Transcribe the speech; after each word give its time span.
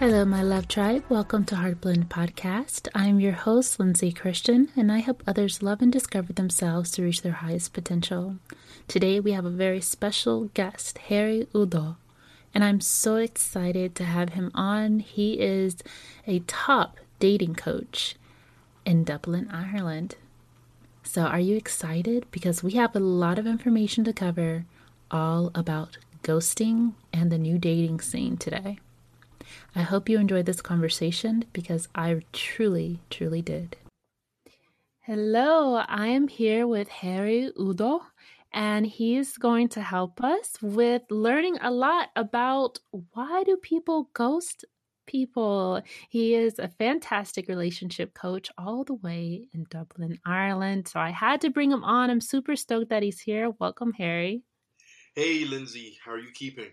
Hello, 0.00 0.24
my 0.24 0.44
love 0.44 0.68
tribe. 0.68 1.02
Welcome 1.08 1.44
to 1.46 1.56
Heartblend 1.56 2.06
Podcast. 2.06 2.86
I'm 2.94 3.18
your 3.18 3.32
host, 3.32 3.80
Lindsay 3.80 4.12
Christian, 4.12 4.68
and 4.76 4.92
I 4.92 4.98
help 4.98 5.24
others 5.26 5.60
love 5.60 5.82
and 5.82 5.92
discover 5.92 6.32
themselves 6.32 6.92
to 6.92 7.02
reach 7.02 7.22
their 7.22 7.32
highest 7.32 7.72
potential. 7.72 8.36
Today, 8.86 9.18
we 9.18 9.32
have 9.32 9.44
a 9.44 9.50
very 9.50 9.80
special 9.80 10.50
guest, 10.54 10.98
Harry 11.08 11.48
Udo, 11.52 11.96
and 12.54 12.62
I'm 12.62 12.80
so 12.80 13.16
excited 13.16 13.96
to 13.96 14.04
have 14.04 14.34
him 14.34 14.52
on. 14.54 15.00
He 15.00 15.32
is 15.40 15.78
a 16.28 16.44
top 16.46 16.98
dating 17.18 17.56
coach 17.56 18.14
in 18.86 19.02
Dublin, 19.02 19.50
Ireland. 19.50 20.14
So, 21.02 21.22
are 21.22 21.40
you 21.40 21.56
excited? 21.56 22.24
Because 22.30 22.62
we 22.62 22.74
have 22.74 22.94
a 22.94 23.00
lot 23.00 23.36
of 23.36 23.48
information 23.48 24.04
to 24.04 24.12
cover 24.12 24.64
all 25.10 25.50
about 25.56 25.98
ghosting 26.22 26.92
and 27.12 27.32
the 27.32 27.38
new 27.38 27.58
dating 27.58 28.00
scene 28.00 28.36
today. 28.36 28.78
I 29.74 29.82
hope 29.82 30.08
you 30.08 30.18
enjoyed 30.18 30.46
this 30.46 30.60
conversation 30.60 31.44
because 31.52 31.88
I 31.94 32.20
truly, 32.32 33.00
truly 33.10 33.42
did. 33.42 33.76
Hello, 35.00 35.76
I 35.76 36.08
am 36.08 36.28
here 36.28 36.66
with 36.66 36.88
Harry 36.88 37.50
Udo, 37.58 38.02
and 38.52 38.86
he's 38.86 39.38
going 39.38 39.68
to 39.68 39.80
help 39.80 40.22
us 40.22 40.58
with 40.60 41.02
learning 41.10 41.58
a 41.62 41.70
lot 41.70 42.08
about 42.14 42.78
why 42.90 43.42
do 43.44 43.56
people 43.56 44.10
ghost 44.12 44.64
people. 45.06 45.82
He 46.10 46.34
is 46.34 46.58
a 46.58 46.68
fantastic 46.68 47.48
relationship 47.48 48.14
coach 48.14 48.50
all 48.56 48.84
the 48.84 48.94
way 48.94 49.48
in 49.52 49.66
Dublin, 49.70 50.18
Ireland. 50.24 50.88
So 50.88 51.00
I 51.00 51.10
had 51.10 51.40
to 51.40 51.50
bring 51.50 51.72
him 51.72 51.82
on. 51.82 52.10
I'm 52.10 52.20
super 52.20 52.54
stoked 52.54 52.90
that 52.90 53.02
he's 53.02 53.20
here. 53.20 53.50
Welcome, 53.58 53.94
Harry. 53.94 54.42
Hey, 55.14 55.44
Lindsay, 55.44 55.98
how 56.04 56.12
are 56.12 56.18
you 56.18 56.30
keeping? 56.32 56.70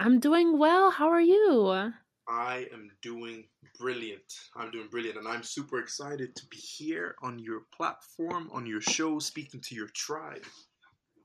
I'm 0.00 0.20
doing 0.20 0.56
well. 0.56 0.92
How 0.92 1.08
are 1.08 1.20
you? 1.20 1.92
I 2.28 2.68
am 2.72 2.88
doing 3.02 3.46
brilliant. 3.80 4.32
I'm 4.54 4.70
doing 4.70 4.86
brilliant, 4.88 5.18
and 5.18 5.26
I'm 5.26 5.42
super 5.42 5.80
excited 5.80 6.36
to 6.36 6.46
be 6.46 6.56
here 6.56 7.16
on 7.20 7.40
your 7.40 7.62
platform, 7.76 8.48
on 8.52 8.64
your 8.64 8.80
show, 8.80 9.18
speaking 9.18 9.60
to 9.62 9.74
your 9.74 9.88
tribe. 9.88 10.44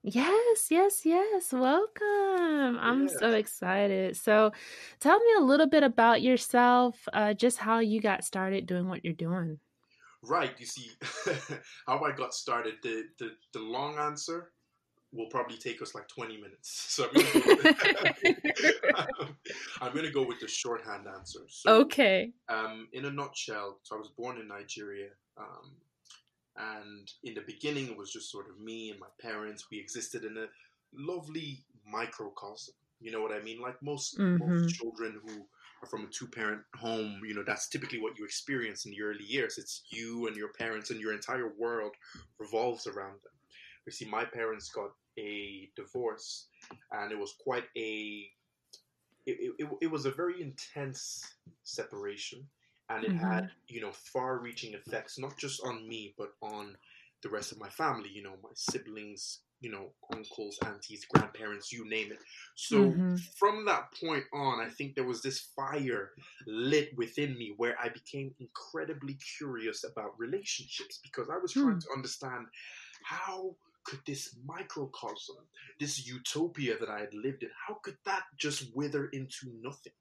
Yes, 0.02 0.71
yes, 0.71 1.05
yes. 1.05 1.53
Welcome. 1.53 2.80
I'm 2.81 3.07
so 3.07 3.30
excited. 3.30 4.17
So, 4.17 4.52
tell 4.99 5.19
me 5.19 5.30
a 5.37 5.43
little 5.43 5.67
bit 5.67 5.83
about 5.83 6.23
yourself, 6.23 6.97
uh, 7.13 7.35
just 7.35 7.59
how 7.59 7.77
you 7.77 8.02
got 8.02 8.23
started 8.23 8.65
doing 8.65 8.89
what 8.89 9.05
you're 9.05 9.13
doing. 9.13 9.59
Right. 10.23 10.53
You 10.58 10.65
see, 10.65 10.89
how 11.87 11.99
I 11.99 12.11
got 12.11 12.33
started. 12.33 12.75
The, 12.81 13.03
the 13.19 13.33
the 13.53 13.59
long 13.59 13.99
answer 13.99 14.52
will 15.14 15.28
probably 15.28 15.58
take 15.58 15.81
us 15.81 15.95
like 15.95 16.08
20 16.08 16.38
minutes. 16.38 16.89
So 16.94 17.08
I'm 19.81 19.94
going 19.94 20.05
to 20.05 20.11
go 20.14 20.25
with 20.25 20.39
the 20.39 20.47
shorthand 20.47 21.08
answer. 21.08 21.42
So, 21.47 21.81
okay. 21.81 22.31
Um, 22.50 22.88
in 22.94 23.05
a 23.05 23.11
nutshell, 23.11 23.80
so 23.83 23.95
I 23.95 23.99
was 23.99 24.10
born 24.10 24.37
in 24.37 24.48
Nigeria. 24.48 25.10
Um, 25.37 25.71
and 26.58 27.11
in 27.23 27.33
the 27.33 27.42
beginning, 27.42 27.87
it 27.87 27.98
was 27.98 28.11
just 28.11 28.32
sort 28.32 28.49
of 28.49 28.60
me 28.60 28.92
and 28.92 28.99
my 28.99 29.08
parents. 29.20 29.67
We 29.71 29.80
existed 29.80 30.23
in 30.23 30.37
a 30.37 30.45
lovely 30.93 31.64
microcosm. 31.89 32.76
You 32.99 33.11
know 33.11 33.21
what 33.21 33.32
I 33.32 33.42
mean? 33.42 33.60
Like 33.60 33.82
most, 33.82 34.17
mm-hmm. 34.17 34.61
most 34.61 34.76
children 34.76 35.20
who 35.26 35.45
are 35.82 35.87
from 35.87 36.05
a 36.05 36.08
two 36.08 36.27
parent 36.27 36.61
home, 36.76 37.21
you 37.26 37.33
know, 37.33 37.43
that's 37.45 37.67
typically 37.67 37.99
what 37.99 38.17
you 38.17 38.26
experience 38.26 38.86
in 38.86 38.92
the 38.92 39.02
early 39.02 39.26
years. 39.26 39.58
It's 39.58 39.83
you 39.89 40.27
and 40.27 40.36
your 40.36 40.49
parents, 40.54 40.92
and 40.92 40.99
your 40.99 41.14
entire 41.14 41.52
world 41.58 41.93
revolves 42.39 42.87
around 42.87 43.14
them. 43.23 43.33
You 43.86 43.92
see, 43.92 44.05
my 44.05 44.23
parents 44.23 44.70
got 44.70 44.92
a 45.17 45.69
divorce, 45.75 46.47
and 46.91 47.11
it 47.11 47.17
was 47.17 47.35
quite 47.43 47.65
a 47.77 48.25
it, 49.25 49.55
it, 49.57 49.67
it 49.81 49.87
was 49.91 50.05
a 50.05 50.11
very 50.11 50.41
intense 50.41 51.23
separation 51.63 52.45
and 52.89 53.03
it 53.03 53.11
mm-hmm. 53.11 53.25
had 53.25 53.49
you 53.67 53.81
know 53.81 53.91
far-reaching 53.91 54.73
effects 54.73 55.17
not 55.17 55.37
just 55.37 55.61
on 55.63 55.87
me 55.87 56.13
but 56.17 56.33
on 56.41 56.75
the 57.21 57.29
rest 57.29 57.51
of 57.51 57.59
my 57.59 57.69
family 57.69 58.09
you 58.13 58.21
know 58.21 58.35
my 58.43 58.49
siblings 58.53 59.39
you 59.61 59.71
know 59.71 59.91
uncles 60.13 60.59
aunties 60.65 61.05
grandparents 61.05 61.71
you 61.71 61.87
name 61.89 62.11
it 62.11 62.19
so 62.55 62.77
mm-hmm. 62.77 63.15
from 63.37 63.65
that 63.65 63.85
point 64.03 64.25
on 64.33 64.59
i 64.59 64.67
think 64.67 64.93
there 64.93 65.05
was 65.05 65.21
this 65.21 65.39
fire 65.55 66.11
lit 66.45 66.89
within 66.97 67.37
me 67.37 67.53
where 67.55 67.75
i 67.81 67.87
became 67.87 68.33
incredibly 68.39 69.17
curious 69.37 69.85
about 69.85 70.19
relationships 70.19 70.99
because 71.01 71.30
i 71.30 71.37
was 71.37 71.53
trying 71.53 71.75
mm. 71.75 71.81
to 71.81 71.87
understand 71.95 72.45
how 73.03 73.55
could 73.86 73.99
this 74.05 74.36
microcosm, 74.45 75.38
this 75.80 76.08
utopia 76.08 76.77
that 76.80 76.89
I 76.89 76.99
had 76.99 77.14
lived 77.14 77.44
in, 77.44 77.49
how 77.67 77.76
could 77.83 77.98
that 78.05 78.23
just 78.38 78.76
wither 78.76 79.08
into 79.08 79.52
nothing? 79.61 79.94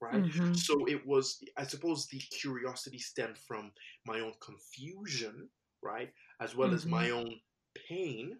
Right. 0.00 0.14
Mm-hmm. 0.14 0.54
So 0.54 0.86
it 0.86 1.06
was, 1.06 1.42
I 1.58 1.64
suppose, 1.64 2.06
the 2.06 2.18
curiosity 2.18 2.98
stemmed 2.98 3.36
from 3.36 3.70
my 4.06 4.20
own 4.20 4.32
confusion, 4.40 5.48
right, 5.82 6.10
as 6.40 6.56
well 6.56 6.68
mm-hmm. 6.68 6.76
as 6.76 6.86
my 6.86 7.08
mm-hmm. 7.08 7.18
own 7.18 7.34
pain, 7.86 8.38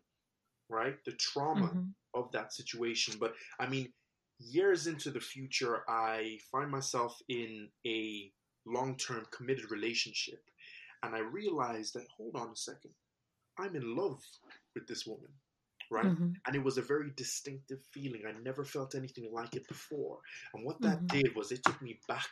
right, 0.70 0.96
the 1.04 1.12
trauma 1.12 1.66
mm-hmm. 1.66 1.80
of 2.14 2.32
that 2.32 2.54
situation. 2.54 3.16
But 3.20 3.34
I 3.58 3.66
mean, 3.66 3.92
years 4.38 4.86
into 4.86 5.10
the 5.10 5.20
future, 5.20 5.82
I 5.86 6.38
find 6.50 6.70
myself 6.70 7.20
in 7.28 7.68
a 7.86 8.32
long 8.66 8.96
term 8.96 9.26
committed 9.30 9.70
relationship. 9.70 10.40
And 11.02 11.14
I 11.14 11.20
realized 11.20 11.94
that, 11.94 12.06
hold 12.16 12.36
on 12.36 12.50
a 12.50 12.56
second, 12.56 12.92
I'm 13.60 13.76
in 13.76 13.96
love 13.96 14.22
with 14.74 14.86
this 14.86 15.06
woman 15.06 15.30
right? 15.90 16.06
Mm-hmm. 16.06 16.30
And 16.46 16.56
it 16.56 16.62
was 16.62 16.78
a 16.78 16.82
very 16.82 17.10
distinctive 17.16 17.80
feeling. 17.92 18.22
I 18.26 18.32
never 18.42 18.64
felt 18.64 18.94
anything 18.94 19.30
like 19.32 19.56
it 19.56 19.66
before. 19.68 20.18
And 20.54 20.64
what 20.64 20.80
that 20.82 20.98
mm-hmm. 20.98 21.18
did 21.18 21.34
was 21.34 21.50
it 21.50 21.64
took 21.64 21.82
me 21.82 21.98
back 22.08 22.30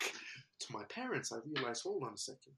to 0.60 0.72
my 0.72 0.84
parents. 0.84 1.32
I 1.32 1.38
realized, 1.44 1.82
hold 1.82 2.04
on 2.04 2.14
a 2.14 2.18
second, 2.18 2.52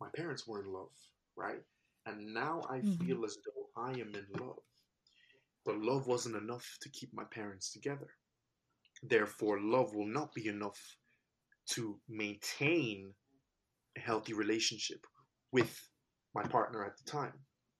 my 0.00 0.08
parents 0.16 0.46
were 0.46 0.62
in 0.62 0.72
love, 0.72 0.92
right? 1.36 1.60
And 2.06 2.32
now 2.32 2.62
I 2.70 2.78
mm-hmm. 2.78 3.04
feel 3.04 3.24
as 3.24 3.36
though 3.36 3.82
I 3.82 3.90
am 3.90 4.14
in 4.14 4.26
love. 4.40 4.58
But 5.64 5.78
love 5.78 6.06
wasn't 6.06 6.36
enough 6.36 6.66
to 6.82 6.88
keep 6.90 7.10
my 7.12 7.24
parents 7.24 7.72
together. 7.72 8.08
Therefore, 9.02 9.60
love 9.60 9.94
will 9.94 10.06
not 10.06 10.32
be 10.32 10.46
enough 10.46 10.80
to 11.70 11.98
maintain 12.08 13.12
a 13.96 14.00
healthy 14.00 14.32
relationship 14.32 15.04
with 15.52 15.88
my 16.34 16.42
partner 16.44 16.84
at 16.84 16.96
the 16.96 17.10
time 17.10 17.32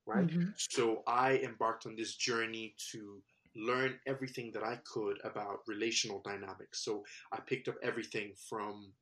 right? 0.07 0.27
Mm-hmm. 0.27 0.51
So 0.57 1.03
I 1.07 1.39
embarked 1.39 1.87
on 1.87 1.97
this 1.97 2.15
journey 2.15 2.75
to 2.93 3.23
learn 3.57 3.99
everything 4.07 4.53
that 4.53 4.63
I 4.63 4.79
could 4.85 5.19
about 5.25 5.61
relational 5.67 6.21
dynamics. 6.25 6.85
So 6.85 7.05
I 7.33 7.41
picked 7.41 7.69
up 7.69 7.77
everything 7.83 8.33
from 8.49 8.93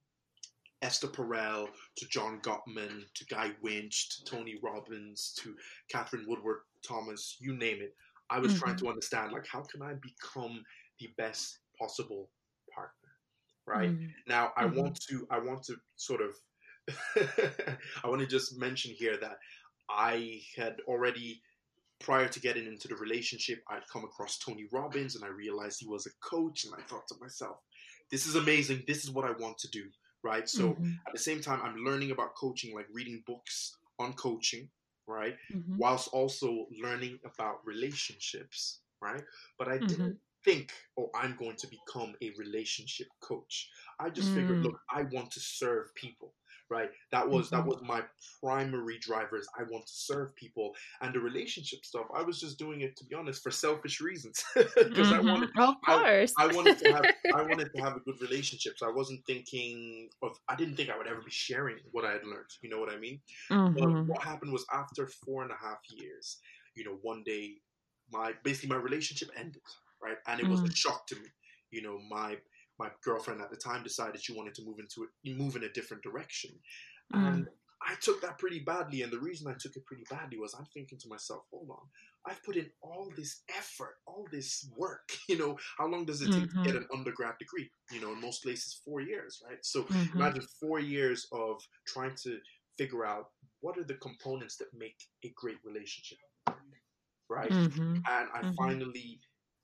Esther 0.83 1.09
Perel 1.09 1.69
to 1.97 2.07
John 2.09 2.41
Gottman 2.41 3.05
to 3.15 3.25
Guy 3.27 3.53
Winch 3.63 4.11
to 4.11 4.25
Tony 4.25 4.57
Robbins 4.63 5.35
to 5.41 5.55
Katherine 5.91 6.27
Woodward 6.29 6.59
Thomas, 6.87 7.37
you 7.41 7.57
name 7.57 7.79
it. 7.81 7.95
I 8.31 8.39
was 8.39 8.53
mm-hmm. 8.53 8.63
trying 8.63 8.77
to 8.77 8.89
understand 8.89 9.33
like 9.33 9.47
how 9.47 9.63
can 9.63 9.83
I 9.83 9.95
become 9.95 10.63
the 11.01 11.09
best 11.17 11.59
possible 11.79 12.31
partner, 12.75 12.93
right? 13.67 13.91
Mm-hmm. 13.91 14.07
Now 14.27 14.53
I 14.57 14.65
mm-hmm. 14.65 14.79
want 14.79 15.01
to 15.09 15.27
I 15.31 15.39
want 15.39 15.63
to 15.65 15.77
sort 15.97 16.21
of 16.21 16.35
I 18.05 18.09
want 18.09 18.21
to 18.21 18.27
just 18.27 18.59
mention 18.59 18.93
here 18.93 19.17
that 19.19 19.39
I 19.89 20.41
had 20.57 20.77
already, 20.87 21.43
prior 22.01 22.29
to 22.29 22.41
getting 22.41 22.67
into 22.67 22.89
the 22.89 22.97
relationship, 22.97 23.63
I'd 23.69 23.89
come 23.93 24.05
across 24.05 24.39
Tony 24.39 24.67
Robbins 24.73 25.17
and 25.17 25.25
I 25.25 25.29
realized 25.29 25.81
he 25.81 25.87
was 25.87 26.07
a 26.07 26.11
coach. 26.21 26.65
And 26.65 26.75
I 26.75 26.83
thought 26.89 27.07
to 27.09 27.15
myself, 27.21 27.57
this 28.11 28.27
is 28.27 28.35
amazing. 28.35 28.83
This 28.87 29.05
is 29.05 29.11
what 29.11 29.25
I 29.25 29.33
want 29.33 29.59
to 29.59 29.69
do. 29.71 29.85
Right. 30.23 30.49
So 30.49 30.71
mm-hmm. 30.71 30.93
at 31.07 31.13
the 31.13 31.19
same 31.19 31.41
time, 31.43 31.61
I'm 31.63 31.77
learning 31.85 32.11
about 32.11 32.35
coaching, 32.35 32.75
like 32.75 32.87
reading 32.93 33.23
books 33.27 33.77
on 33.99 34.15
coaching, 34.15 34.71
right? 35.07 35.37
Mm-hmm. 35.53 35.77
Whilst 35.77 36.09
also 36.09 36.67
learning 36.83 37.19
about 37.27 37.59
relationships, 37.67 38.81
right? 39.03 39.23
But 39.59 39.69
I 39.69 39.77
mm-hmm. 39.77 39.87
didn't 39.87 40.19
think, 40.45 40.73
oh, 40.99 41.11
I'm 41.15 41.37
going 41.39 41.57
to 41.57 41.67
become 41.67 42.15
a 42.23 42.31
relationship 42.39 43.09
coach. 43.21 43.71
I 43.99 44.11
just 44.11 44.29
figured, 44.29 44.59
mm. 44.59 44.65
look, 44.65 44.81
I 44.91 45.03
want 45.13 45.31
to 45.33 45.41
serve 45.41 45.95
people 45.95 46.35
right? 46.71 46.89
That 47.13 47.29
was 47.29 47.47
mm-hmm. 47.47 47.57
that 47.57 47.67
was 47.67 47.81
my 47.83 48.03
primary 48.43 48.99
drivers. 48.99 49.47
I 49.59 49.63
want 49.65 49.87
to 49.87 49.93
serve 49.93 50.35
people, 50.37 50.73
and 51.01 51.15
the 51.15 51.21
relationship 51.21 51.85
stuff. 51.85 52.07
I 52.15 52.23
was 52.23 52.41
just 52.41 52.59
doing 52.59 52.83
it 52.83 52.97
to 52.97 53.05
be 53.05 53.15
honest 53.15 53.43
for 53.43 53.51
selfish 53.51 54.01
reasons 54.01 54.43
because 54.55 54.75
mm-hmm. 54.79 55.15
I 55.15 55.33
wanted, 55.33 55.51
of 55.59 55.75
course, 55.85 56.33
I, 56.39 56.45
I, 56.45 56.47
wanted 56.49 56.79
to 56.79 56.93
have, 56.93 57.05
I 57.35 57.43
wanted 57.49 57.71
to 57.75 57.83
have 57.83 57.97
a 57.97 58.01
good 58.01 58.21
relationship. 58.21 58.75
So 58.77 58.89
I 58.89 58.93
wasn't 58.93 59.25
thinking 59.27 60.09
of, 60.23 60.33
I 60.49 60.57
didn't 60.57 60.77
think 60.77 60.91
I 60.91 60.99
would 60.99 61.07
ever 61.07 61.23
be 61.23 61.31
sharing 61.31 61.77
what 61.93 62.05
I 62.05 62.13
had 62.13 62.25
learned. 62.25 62.51
You 62.63 62.71
know 62.71 62.79
what 62.79 62.93
I 62.93 62.99
mean? 62.99 63.21
Mm-hmm. 63.51 63.75
But 63.79 64.07
what 64.07 64.23
happened 64.23 64.53
was 64.53 64.65
after 64.73 65.07
four 65.07 65.43
and 65.43 65.51
a 65.51 65.57
half 65.63 65.79
years, 65.89 66.39
you 66.75 66.85
know, 66.85 66.99
one 67.03 67.23
day 67.25 67.55
my 68.13 68.33
basically 68.43 68.69
my 68.69 68.77
relationship 68.77 69.31
ended, 69.37 69.63
right, 70.03 70.17
and 70.27 70.41
it 70.41 70.47
was 70.47 70.61
a 70.61 70.65
mm. 70.65 70.77
shock 70.77 71.07
to 71.09 71.17
me. 71.17 71.29
You 71.71 71.83
know, 71.83 71.99
my 72.09 72.37
my 72.79 72.89
girlfriend 73.05 73.41
at 73.41 73.51
the 73.51 73.57
time 73.57 73.83
decided 73.83 74.23
she 74.23 74.33
wanted 74.33 74.55
to 74.55 74.65
move 74.65 74.79
into 74.79 75.05
it, 75.05 75.37
move 75.37 75.57
in 75.57 75.65
a 75.65 75.73
different 75.73 76.03
direction, 76.03 76.51
mm. 77.15 77.29
and 77.29 77.49
I 77.87 77.95
took 78.01 78.23
that 78.23 78.39
pretty 78.39 78.61
badly. 78.61 79.03
And 79.03 79.13
the 79.13 79.19
reason 79.19 79.49
I 79.49 79.55
took 79.59 79.77
it 79.77 79.85
pretty 79.85 80.05
badly 80.11 80.39
was 80.39 80.55
I'm 80.55 80.67
thinking 80.73 80.99
to 80.99 81.09
myself, 81.09 81.43
hold 81.51 81.69
on, 81.71 81.87
I've 82.27 82.43
put 82.43 82.57
in 82.57 82.71
all 82.83 83.13
this 83.17 83.43
effort, 83.57 83.97
all 84.07 84.27
this 84.33 84.69
work. 84.77 85.13
You 85.29 85.39
know, 85.39 85.57
how 85.79 85.87
long 85.87 86.05
does 86.05 86.21
it 86.21 86.27
take 86.27 86.43
mm-hmm. 86.45 86.63
to 86.63 86.67
get 86.67 86.77
an 86.77 86.87
undergrad 86.93 87.35
degree? 87.39 87.71
You 87.91 88.01
know, 88.01 88.13
in 88.13 88.21
most 88.21 88.43
places, 88.43 88.81
four 88.85 89.01
years, 89.01 89.43
right? 89.49 89.59
So 89.63 89.85
mm-hmm. 89.85 90.19
imagine 90.19 90.43
four 90.61 90.81
years 90.81 91.27
of 91.33 91.63
trying 91.87 92.15
to 92.25 92.39
figure 92.77 93.07
out 93.07 93.31
what 93.61 93.79
are 93.79 93.85
the 93.85 93.95
components 93.95 94.57
that 94.59 94.69
make 94.77 94.97
a 95.25 95.33
great 95.35 95.57
relationship, 95.65 96.19
right? 97.31 97.51
Mm-hmm. 97.51 97.95
And 97.95 98.29
I 98.35 98.41
mm-hmm. 98.43 98.53
finally, 98.53 99.21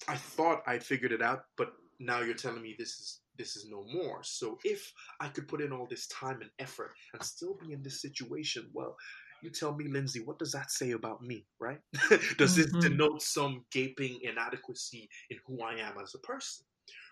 I 0.09 0.17
thought 0.17 0.63
I 0.67 0.79
figured 0.79 1.13
it 1.13 1.23
out, 1.23 1.45
but 1.59 1.73
now 2.01 2.21
you're 2.21 2.35
telling 2.35 2.63
me 2.63 2.75
this 2.79 2.89
is 2.99 3.21
this 3.37 3.57
is 3.57 3.69
no 3.71 3.85
more. 3.93 4.21
So 4.23 4.59
if 4.65 4.93
I 5.21 5.29
could 5.29 5.49
put 5.49 5.63
in 5.63 5.73
all 5.73 5.87
this 5.89 6.07
time 6.09 6.41
and 6.43 6.51
effort 6.59 6.93
and 7.15 7.23
still 7.23 7.57
be 7.65 7.73
in 7.73 7.83
this 7.83 8.03
situation, 8.03 8.69
well, 8.75 8.97
you 9.43 9.51
tell 9.51 9.75
me, 9.75 9.89
Lindsay, 9.89 10.21
what 10.21 10.39
does 10.39 10.53
that 10.53 10.71
say 10.71 10.91
about 10.91 11.23
me, 11.23 11.47
right? 11.59 11.81
does 12.37 12.59
mm-hmm. 12.59 12.77
it 12.77 12.81
denote 12.83 13.23
some 13.23 13.65
gaping 13.73 14.19
inadequacy 14.23 15.09
in 15.31 15.39
who 15.47 15.63
I 15.63 15.75
am 15.75 15.95
as 16.03 16.15
a 16.15 16.19
person, 16.19 16.67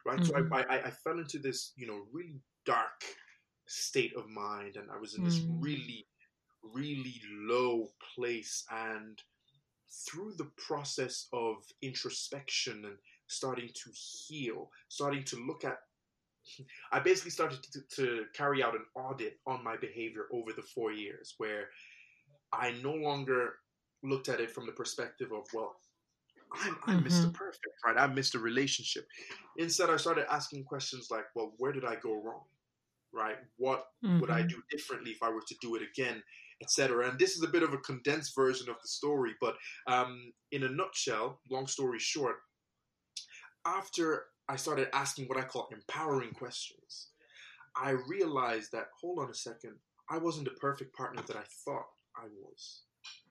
right? 0.04 0.18
Mm-hmm. 0.18 0.48
So 0.50 0.56
I, 0.56 0.60
I, 0.60 0.82
I, 0.86 0.90
fell 0.90 1.18
into 1.18 1.38
this, 1.38 1.72
you 1.76 1.86
know, 1.86 2.02
really 2.12 2.40
dark 2.66 3.04
state 3.66 4.12
of 4.14 4.28
mind, 4.28 4.76
and 4.76 4.90
I 4.90 4.98
was 4.98 5.14
in 5.14 5.24
this 5.24 5.38
mm-hmm. 5.38 5.60
really, 5.60 6.06
really 6.62 7.20
low 7.46 7.88
place. 8.14 8.64
And 8.70 9.18
through 10.06 10.34
the 10.36 10.50
process 10.66 11.28
of 11.32 11.56
introspection 11.80 12.84
and 12.84 12.96
starting 13.28 13.68
to 13.68 13.90
heal, 13.92 14.70
starting 14.88 15.24
to 15.24 15.36
look 15.46 15.64
at. 15.64 15.78
I 16.92 17.00
basically 17.00 17.30
started 17.30 17.60
to, 17.72 17.80
to 17.96 18.24
carry 18.34 18.62
out 18.62 18.74
an 18.74 18.84
audit 18.94 19.38
on 19.46 19.62
my 19.62 19.76
behavior 19.76 20.24
over 20.32 20.52
the 20.52 20.62
four 20.62 20.92
years, 20.92 21.34
where 21.38 21.68
I 22.52 22.74
no 22.82 22.92
longer 22.92 23.54
looked 24.02 24.28
at 24.28 24.40
it 24.40 24.50
from 24.50 24.66
the 24.66 24.72
perspective 24.72 25.32
of, 25.32 25.44
well, 25.52 25.76
I'm, 26.52 26.76
I'm 26.86 27.04
mm-hmm. 27.04 27.06
Mr. 27.08 27.32
Perfect, 27.32 27.66
right? 27.84 27.96
I'm 27.98 28.14
Mr. 28.14 28.40
Relationship. 28.40 29.06
Instead, 29.56 29.90
I 29.90 29.96
started 29.96 30.32
asking 30.32 30.64
questions 30.64 31.08
like, 31.10 31.24
well, 31.34 31.52
where 31.58 31.72
did 31.72 31.84
I 31.84 31.96
go 31.96 32.14
wrong? 32.14 32.44
Right? 33.12 33.36
What 33.56 33.84
mm-hmm. 34.04 34.20
would 34.20 34.30
I 34.30 34.40
mm-hmm. 34.40 34.48
do 34.48 34.62
differently 34.70 35.10
if 35.12 35.22
I 35.22 35.30
were 35.30 35.42
to 35.46 35.54
do 35.60 35.76
it 35.76 35.82
again, 35.82 36.22
etc. 36.62 37.08
And 37.08 37.18
this 37.18 37.36
is 37.36 37.42
a 37.42 37.48
bit 37.48 37.62
of 37.62 37.72
a 37.72 37.78
condensed 37.78 38.34
version 38.34 38.68
of 38.68 38.76
the 38.82 38.88
story, 38.88 39.32
but 39.40 39.56
um, 39.86 40.32
in 40.52 40.64
a 40.64 40.68
nutshell, 40.68 41.40
long 41.50 41.66
story 41.66 41.98
short, 41.98 42.36
after 43.76 44.24
I 44.48 44.56
started 44.56 44.88
asking 44.92 45.26
what 45.26 45.38
I 45.38 45.42
call 45.42 45.68
empowering 45.72 46.32
questions, 46.32 47.08
I 47.76 47.90
realized 48.08 48.72
that, 48.72 48.88
hold 49.00 49.18
on 49.18 49.30
a 49.30 49.34
second, 49.34 49.74
I 50.10 50.18
wasn't 50.18 50.46
the 50.46 50.58
perfect 50.58 50.96
partner 50.96 51.22
that 51.26 51.36
I 51.36 51.44
thought 51.64 51.86
I 52.16 52.26
was. 52.42 52.82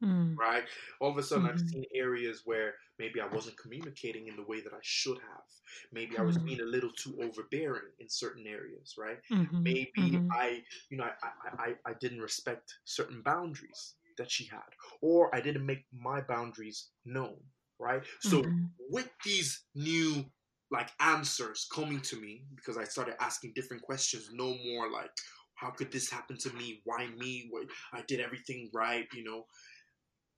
Mm. 0.04 0.38
Right? 0.38 0.64
All 1.02 1.12
of 1.12 1.18
a 1.18 1.24
sudden, 1.24 1.46
mm-hmm. 1.46 1.54
I've 1.54 1.70
seen 1.70 1.84
areas 1.94 2.44
where 2.46 2.76
maybe 3.00 3.20
I 3.20 3.28
wasn't 3.28 3.58
communicating 3.58 4.28
in 4.28 4.36
the 4.36 4.44
way 4.44 4.62
that 4.62 4.74
I 4.74 4.82
should 4.82 5.18
have. 5.18 5.48
Maybe 5.92 6.14
mm-hmm. 6.14 6.22
I 6.22 6.26
was 6.26 6.38
mm-hmm. 6.38 6.46
being 6.46 6.62
a 6.62 6.66
little 6.66 6.92
too 6.92 7.18
overbearing 7.22 7.92
in 8.00 8.10
certain 8.10 8.46
areas, 8.48 8.96
right? 8.98 9.18
Mm-hmm. 9.32 9.64
Maybe 9.64 9.92
mm-hmm. 9.98 10.32
I, 10.32 10.62
you 10.90 10.98
know, 10.98 11.06
I, 11.06 11.64
I, 11.64 11.74
I 11.86 11.94
didn't 12.00 12.22
respect 12.22 12.74
certain 12.86 13.22
boundaries 13.24 13.96
that 14.18 14.32
she 14.32 14.46
had, 14.46 14.70
or 15.02 15.34
I 15.36 15.42
didn't 15.42 15.66
make 15.66 15.86
my 15.92 16.22
boundaries 16.22 16.90
known, 17.06 17.38
right? 17.80 18.02
So 18.22 18.42
mm-hmm. 18.42 18.66
with 18.90 19.10
these 19.26 19.64
new 19.76 20.26
like 20.72 20.90
answers 21.00 21.68
coming 21.74 22.02
to 22.02 22.20
me 22.20 22.44
because 22.56 22.78
I 22.78 22.84
started 22.84 23.16
asking 23.22 23.54
different 23.56 23.84
questions, 23.84 24.30
no 24.34 24.56
more 24.66 24.92
like, 24.92 25.12
how 25.56 25.70
could 25.72 25.92
this 25.92 26.10
happen 26.10 26.38
to 26.40 26.54
me? 26.54 26.82
Why 26.84 27.08
me? 27.18 27.50
I 27.94 28.02
did 28.08 28.20
everything 28.20 28.70
right, 28.74 29.08
you 29.14 29.24
know. 29.24 29.46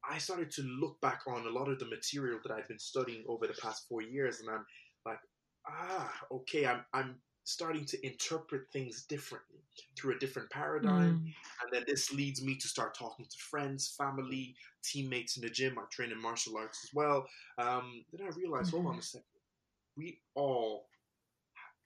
I 0.10 0.18
started 0.18 0.50
to 0.52 0.62
look 0.62 1.00
back 1.02 1.22
on 1.28 1.46
a 1.46 1.50
lot 1.50 1.68
of 1.68 1.78
the 1.80 1.86
material 1.86 2.40
that 2.44 2.54
I've 2.54 2.68
been 2.68 2.80
studying 2.80 3.26
over 3.28 3.48
the 3.48 3.60
past 3.62 3.86
four 3.90 4.02
years, 4.02 4.40
and 4.40 4.50
I'm 4.50 4.66
like, 5.06 5.20
ah, 5.68 6.14
okay, 6.32 6.66
I'm 6.66 6.86
I'm 6.94 7.16
starting 7.44 7.86
to 7.86 8.06
interpret 8.06 8.64
things 8.72 9.04
differently 9.04 9.60
through 9.98 10.16
a 10.16 10.20
different 10.20 10.50
paradigm, 10.50 11.20
mm. 11.20 11.34
and 11.64 11.72
then 11.72 11.84
this 11.88 12.12
leads 12.12 12.44
me 12.44 12.56
to 12.56 12.68
start 12.68 12.94
talking 12.94 13.26
to 13.26 13.38
friends, 13.38 13.96
family, 13.98 14.56
teammates 14.84 15.38
in 15.38 15.44
the 15.44 15.50
gym. 15.50 15.78
I 15.78 15.84
train 15.92 16.12
in 16.12 16.22
martial 16.22 16.58
arts 16.58 16.84
as 16.84 16.94
well. 16.94 17.28
Um, 17.58 18.04
then 18.12 18.28
I 18.28 18.32
realized, 18.36 18.68
mm-hmm. 18.68 18.84
hold 18.84 18.94
on 18.94 19.00
a 19.00 19.04
second, 19.04 19.26
we 19.98 20.20
all 20.36 20.88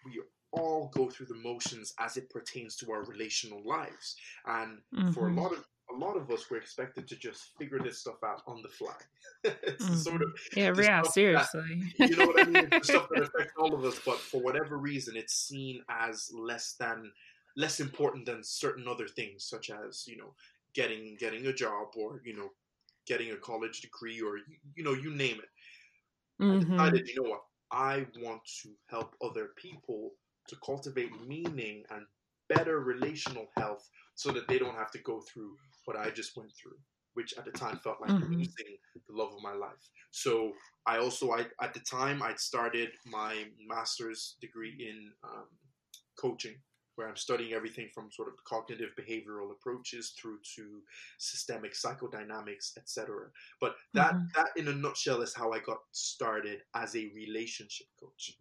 we 0.05 0.21
all 0.51 0.91
go 0.93 1.09
through 1.09 1.25
the 1.25 1.35
motions 1.35 1.93
as 1.99 2.17
it 2.17 2.29
pertains 2.29 2.75
to 2.77 2.91
our 2.91 3.03
relational 3.03 3.61
lives. 3.65 4.15
And 4.45 4.79
mm-hmm. 4.93 5.11
for 5.11 5.27
a 5.27 5.29
mm-hmm. 5.29 5.39
lot 5.39 5.51
of 5.51 5.65
a 5.93 5.97
lot 5.97 6.17
of 6.17 6.29
us, 6.31 6.49
we're 6.49 6.57
expected 6.57 7.07
to 7.07 7.15
just 7.15 7.55
figure 7.57 7.79
this 7.79 7.99
stuff 7.99 8.23
out 8.25 8.41
on 8.47 8.61
the 8.61 8.67
fly. 8.67 8.93
it's 9.43 9.85
mm-hmm. 9.85 9.95
sort 9.95 10.21
of 10.21 10.29
yeah, 10.55 10.73
yeah, 10.77 11.03
seriously. 11.03 11.83
That, 11.99 12.09
you 12.09 12.15
know 12.15 12.27
what 12.27 12.41
I 12.41 12.49
mean? 12.49 12.67
It's 12.71 12.87
stuff 12.89 13.07
that 13.09 13.23
affects 13.35 13.53
all 13.57 13.73
of 13.73 13.83
us, 13.83 13.99
but 14.05 14.17
for 14.17 14.41
whatever 14.41 14.77
reason, 14.77 15.15
it's 15.15 15.35
seen 15.35 15.83
as 15.89 16.31
less 16.33 16.73
than 16.79 17.11
less 17.55 17.79
important 17.79 18.25
than 18.25 18.43
certain 18.43 18.87
other 18.87 19.07
things, 19.07 19.43
such 19.43 19.69
as 19.69 20.07
you 20.07 20.17
know 20.17 20.33
getting 20.73 21.15
getting 21.19 21.45
a 21.47 21.53
job 21.53 21.89
or 21.95 22.21
you 22.25 22.35
know 22.35 22.49
getting 23.05 23.31
a 23.31 23.37
college 23.37 23.81
degree 23.81 24.21
or 24.21 24.37
you, 24.37 24.43
you 24.75 24.83
know 24.83 24.93
you 24.93 25.11
name 25.11 25.37
it. 25.37 26.43
Mm-hmm. 26.43 26.79
I 26.79 26.89
decided, 26.89 27.07
you 27.09 27.23
know 27.23 27.29
what, 27.29 27.43
I 27.71 28.05
want 28.19 28.41
to 28.63 28.69
help 28.87 29.15
other 29.21 29.49
people 29.55 30.11
to 30.47 30.55
cultivate 30.65 31.11
meaning 31.27 31.83
and 31.91 32.05
better 32.53 32.79
relational 32.79 33.47
health 33.57 33.89
so 34.15 34.31
that 34.31 34.47
they 34.47 34.57
don't 34.57 34.75
have 34.75 34.91
to 34.91 34.99
go 34.99 35.21
through 35.21 35.55
what 35.85 35.97
I 35.97 36.09
just 36.09 36.37
went 36.37 36.51
through, 36.61 36.77
which 37.13 37.33
at 37.37 37.45
the 37.45 37.51
time 37.51 37.77
felt 37.77 38.01
like 38.01 38.11
mm-hmm. 38.11 38.33
losing 38.33 38.77
the 39.07 39.13
love 39.13 39.33
of 39.33 39.41
my 39.41 39.53
life. 39.53 39.89
So 40.11 40.53
I 40.85 40.97
also, 40.97 41.31
I 41.31 41.45
at 41.61 41.73
the 41.73 41.79
time, 41.79 42.21
I'd 42.21 42.39
started 42.39 42.89
my 43.05 43.45
master's 43.67 44.35
degree 44.41 44.75
in 44.79 45.11
um, 45.23 45.47
coaching, 46.19 46.55
where 46.95 47.07
I'm 47.07 47.15
studying 47.15 47.53
everything 47.53 47.89
from 47.93 48.11
sort 48.11 48.27
of 48.27 48.35
cognitive 48.45 48.91
behavioral 48.99 49.51
approaches 49.51 50.13
through 50.19 50.37
to 50.55 50.81
systemic 51.17 51.73
psychodynamics, 51.73 52.77
etc. 52.77 53.27
But 53.59 53.75
that 53.93 54.13
mm-hmm. 54.13 54.25
that 54.35 54.49
in 54.55 54.67
a 54.67 54.73
nutshell 54.73 55.21
is 55.21 55.33
how 55.33 55.51
I 55.51 55.59
got 55.59 55.79
started 55.91 56.61
as 56.75 56.95
a 56.95 57.11
relationship 57.15 57.87
coach. 57.99 58.37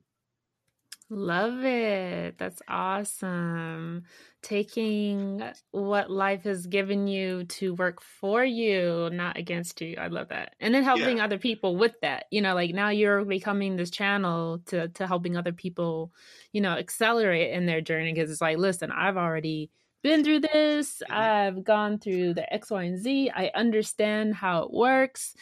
Love 1.15 1.63
it. 1.63 2.39
That's 2.39 2.63
awesome. 2.69 4.05
Taking 4.41 5.43
what 5.71 6.11
life 6.11 6.45
has 6.45 6.67
given 6.67 7.07
you 7.07 7.45
to 7.45 7.75
work 7.75 8.01
for 8.01 8.43
you, 8.43 9.11
not 9.13 9.37
against 9.37 9.83
you. 9.83 9.99
I 10.01 10.07
love 10.07 10.31
that. 10.31 10.55
And 10.59 10.75
then 10.75 10.83
helping 10.83 11.19
yeah. 11.19 11.25
other 11.25 11.37
people 11.37 11.77
with 11.77 11.93
that. 12.01 12.25
You 12.31 12.41
know, 12.41 12.55
like 12.55 12.73
now 12.73 12.89
you're 12.89 13.27
becoming 13.27 13.77
this 13.77 13.91
channel 13.91 14.61
to 14.69 14.89
to 14.89 15.07
helping 15.07 15.37
other 15.37 15.53
people, 15.53 16.13
you 16.53 16.63
know, 16.63 16.79
accelerate 16.79 17.53
in 17.53 17.67
their 17.67 17.83
journey 17.83 18.15
because 18.15 18.31
it's 18.31 18.41
like, 18.41 18.57
listen, 18.57 18.91
I've 18.91 19.19
already 19.19 19.71
been 20.03 20.25
through 20.25 20.41
this. 20.41 21.03
Mm-hmm. 21.11 21.13
I've 21.13 21.63
gone 21.63 21.99
through 21.99 22.33
the 22.33 22.51
X, 22.51 22.71
Y, 22.71 22.85
and 22.85 22.99
Z. 22.99 23.31
I 23.35 23.51
understand 23.55 24.35
how 24.35 24.63
it 24.63 24.73
works. 24.73 25.35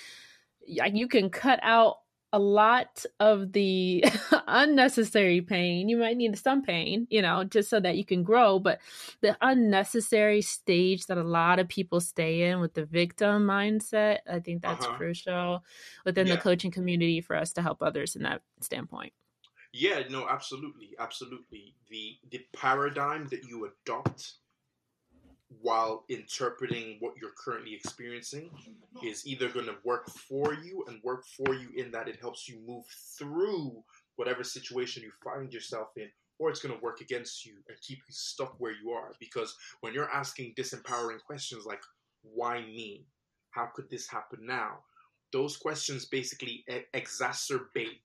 You 0.67 1.07
can 1.07 1.31
cut 1.31 1.61
out 1.63 1.99
a 2.33 2.39
lot 2.39 3.05
of 3.19 3.53
the 3.53 4.05
unnecessary 4.47 5.41
pain. 5.41 5.89
You 5.89 5.97
might 5.97 6.17
need 6.17 6.39
some 6.39 6.63
pain, 6.63 7.07
you 7.11 7.23
know, 7.23 7.45
just 7.45 7.71
so 7.71 7.81
that 7.81 7.97
you 7.97 8.05
can 8.05 8.23
grow. 8.23 8.59
But 8.59 8.81
the 9.21 9.37
unnecessary 9.41 10.43
stage 10.43 11.07
that 11.07 11.19
a 11.19 11.25
lot 11.25 11.59
of 11.59 11.69
people 11.69 12.01
stay 12.01 12.43
in 12.43 12.61
with 12.61 12.75
the 12.75 12.85
victim 12.85 13.47
mindset, 13.47 14.19
I 14.31 14.41
think 14.41 14.63
that's 14.63 14.85
uh-huh. 14.85 14.97
crucial 14.97 15.65
within 16.05 16.27
yeah. 16.27 16.37
the 16.37 16.41
coaching 16.41 16.71
community 16.71 17.21
for 17.21 17.37
us 17.37 17.53
to 17.55 17.63
help 17.63 17.83
others 17.83 18.17
in 18.17 18.23
that 18.23 18.43
standpoint. 18.61 19.13
Yeah, 19.73 20.03
no, 20.11 20.29
absolutely, 20.29 20.91
absolutely. 20.99 21.75
The 21.91 22.19
the 22.31 22.41
paradigm 22.53 23.29
that 23.29 23.45
you 23.45 23.71
adopt 23.71 24.35
while 25.61 26.05
interpreting 26.09 26.97
what 27.01 27.15
you're 27.21 27.33
currently 27.37 27.75
experiencing 27.75 28.51
is 29.05 29.27
either 29.27 29.49
going 29.49 29.67
to 29.67 29.75
work 29.85 30.09
for 30.09 30.55
you 30.55 30.85
and 30.87 31.03
work 31.03 31.25
for 31.27 31.55
you 31.55 31.69
in 31.77 31.91
that 31.91 32.09
it 32.09 32.21
helps 32.21 32.49
you 32.49 32.61
move 32.67 32.85
through 33.19 33.83
whatever 34.17 34.45
situation 34.45 35.03
you 35.03 35.11
find 35.25 35.53
yourself 35.53 35.89
in 35.97 36.09
or 36.39 36.49
it's 36.49 36.61
going 36.61 36.75
to 36.75 36.83
work 36.83 37.01
against 37.01 37.45
you 37.45 37.55
and 37.69 37.77
keep 37.83 37.99
you 37.99 38.15
stuck 38.15 38.55
where 38.59 38.73
you 38.73 38.93
are. 38.93 39.13
Because 39.19 39.57
when 39.81 39.93
you're 39.93 40.11
asking 40.11 40.55
disempowering 40.57 41.21
questions 41.27 41.67
like, 41.67 41.83
why 42.23 42.61
me? 42.61 43.05
How 43.51 43.67
could 43.75 43.91
this 43.91 44.09
happen 44.09 44.47
now? 44.47 44.79
Those 45.33 45.57
questions 45.57 46.07
basically 46.07 46.65
exacerbate 46.95 48.01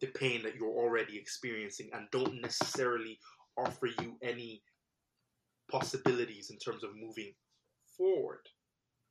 the 0.00 0.08
pain 0.08 0.42
that 0.42 0.56
you're 0.56 0.68
already 0.68 1.16
experiencing 1.16 1.90
and 1.94 2.08
don't 2.10 2.42
necessarily 2.42 3.18
offer 3.56 3.86
you 3.86 4.16
any 4.20 4.62
possibilities 5.68 6.50
in 6.50 6.58
terms 6.58 6.82
of 6.84 6.94
moving 6.96 7.34
forward. 7.96 8.48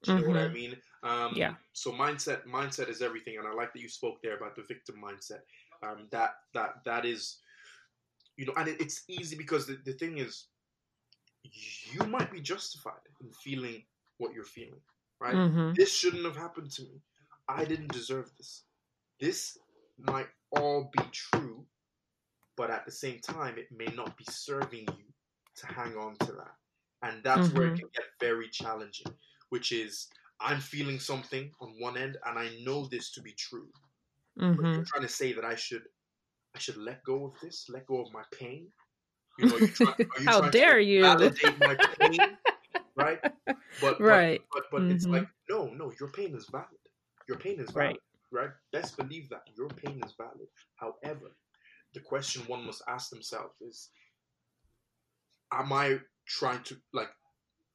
Do 0.04 0.14
you 0.14 0.22
know 0.22 0.28
what 0.28 0.38
I 0.38 0.48
Mhm. 0.48 0.54
mean? 0.54 0.82
Um, 1.04 1.36
Yeah. 1.36 1.56
So 1.74 1.92
mindset, 1.92 2.44
mindset 2.46 2.90
is 2.90 3.02
everything, 3.02 3.38
and 3.38 3.48
I 3.48 3.54
like 3.54 3.74
that 3.74 3.80
you 3.82 3.90
spoke 3.90 4.22
there 4.22 4.36
about 4.38 4.56
the 4.56 4.64
victim 4.64 4.98
mindset. 4.98 5.42
Um, 5.82 6.08
that 6.12 6.36
that 6.54 6.84
that 6.84 7.06
is, 7.06 7.42
you 8.38 8.46
know, 8.46 8.54
and 8.58 8.68
it, 8.68 8.80
it's 8.82 9.04
easy 9.10 9.36
because 9.36 9.66
the, 9.66 9.76
the 9.86 9.94
thing 9.94 10.18
is, 10.18 10.50
you 11.44 12.04
might 12.06 12.32
be 12.32 12.42
justified 12.42 13.02
in 13.22 13.32
feeling 13.32 13.86
what 14.18 14.34
you're 14.34 14.46
feeling, 14.46 14.82
right? 15.20 15.36
Mhm. 15.36 15.76
This 15.76 15.94
shouldn't 15.94 16.26
have 16.26 16.36
happened 16.38 16.72
to 16.72 16.84
me. 16.84 17.02
I 17.48 17.66
didn't 17.66 17.92
deserve 17.92 18.36
this. 18.38 18.66
This 19.20 19.58
might 19.98 20.30
all 20.52 20.90
be 20.96 21.04
true, 21.12 21.68
but 22.56 22.70
at 22.70 22.86
the 22.86 22.92
same 22.92 23.20
time, 23.20 23.58
it 23.58 23.72
may 23.72 23.88
not 23.88 24.18
be 24.18 24.26
serving 24.26 24.88
you 24.98 25.13
to 25.58 25.68
hang 25.68 25.96
on 25.98 26.16
to 26.20 26.34
that. 26.34 26.56
And 27.02 27.24
that's 27.24 27.52
where 27.52 27.68
it 27.68 27.76
Mhm. 27.76 27.80
can 27.80 27.90
get 27.96 28.06
very 28.20 28.50
challenging, 28.50 29.08
which 29.50 29.72
is 29.72 30.08
I'm 30.40 30.60
feeling 30.62 31.00
something 31.00 31.52
on 31.62 31.80
one 31.80 31.98
end 31.98 32.18
and 32.26 32.40
I 32.40 32.50
know 32.64 32.88
this 32.88 33.12
to 33.14 33.22
be 33.22 33.34
true. 33.34 33.72
But 34.56 34.66
Mhm. 34.66 34.74
you're 34.74 34.86
trying 34.88 35.08
to 35.08 35.14
say 35.14 35.34
that 35.34 35.46
I 35.46 35.56
should 35.56 35.84
I 36.56 36.60
should 36.60 36.78
let 36.78 37.04
go 37.04 37.26
of 37.28 37.34
this, 37.42 37.68
let 37.70 37.86
go 37.88 38.02
of 38.02 38.12
my 38.14 38.24
pain. 38.34 38.72
You 39.38 39.48
know, 39.48 39.58
you 39.58 39.72
try, 39.74 39.94
are 40.16 40.22
you 40.22 40.28
How 40.28 40.42
trying 40.42 40.52
dare 40.52 40.80
to 40.80 40.80
you? 40.80 41.02
validate 41.02 41.60
my 41.60 41.76
pain, 42.00 42.38
right? 42.96 43.20
But 43.82 44.06
but- 44.06 44.06
Right. 44.06 44.42
but 44.54 44.64
but, 44.72 44.84
it's 44.90 45.06
Mhm. 45.06 45.14
like 45.14 45.28
no, 45.50 45.68
no, 45.68 45.92
your 46.00 46.12
pain 46.12 46.36
is 46.36 46.48
valid. 46.52 46.68
Your 47.28 47.40
pain 47.40 47.60
is 47.60 47.72
valid, 47.72 48.02
right? 48.32 48.52
Best 48.72 48.98
believe 48.98 49.30
that 49.30 49.44
your 49.58 49.70
pain 49.70 50.02
is 50.06 50.14
valid. 50.18 50.48
However, 50.76 51.38
the 51.94 52.02
question 52.02 52.44
one 52.48 52.66
must 52.66 52.84
ask 52.88 53.10
themselves 53.10 53.56
is: 53.62 53.92
Am 55.54 55.72
I 55.74 56.00
trying 56.28 56.64
to 56.66 56.82
like? 56.94 57.10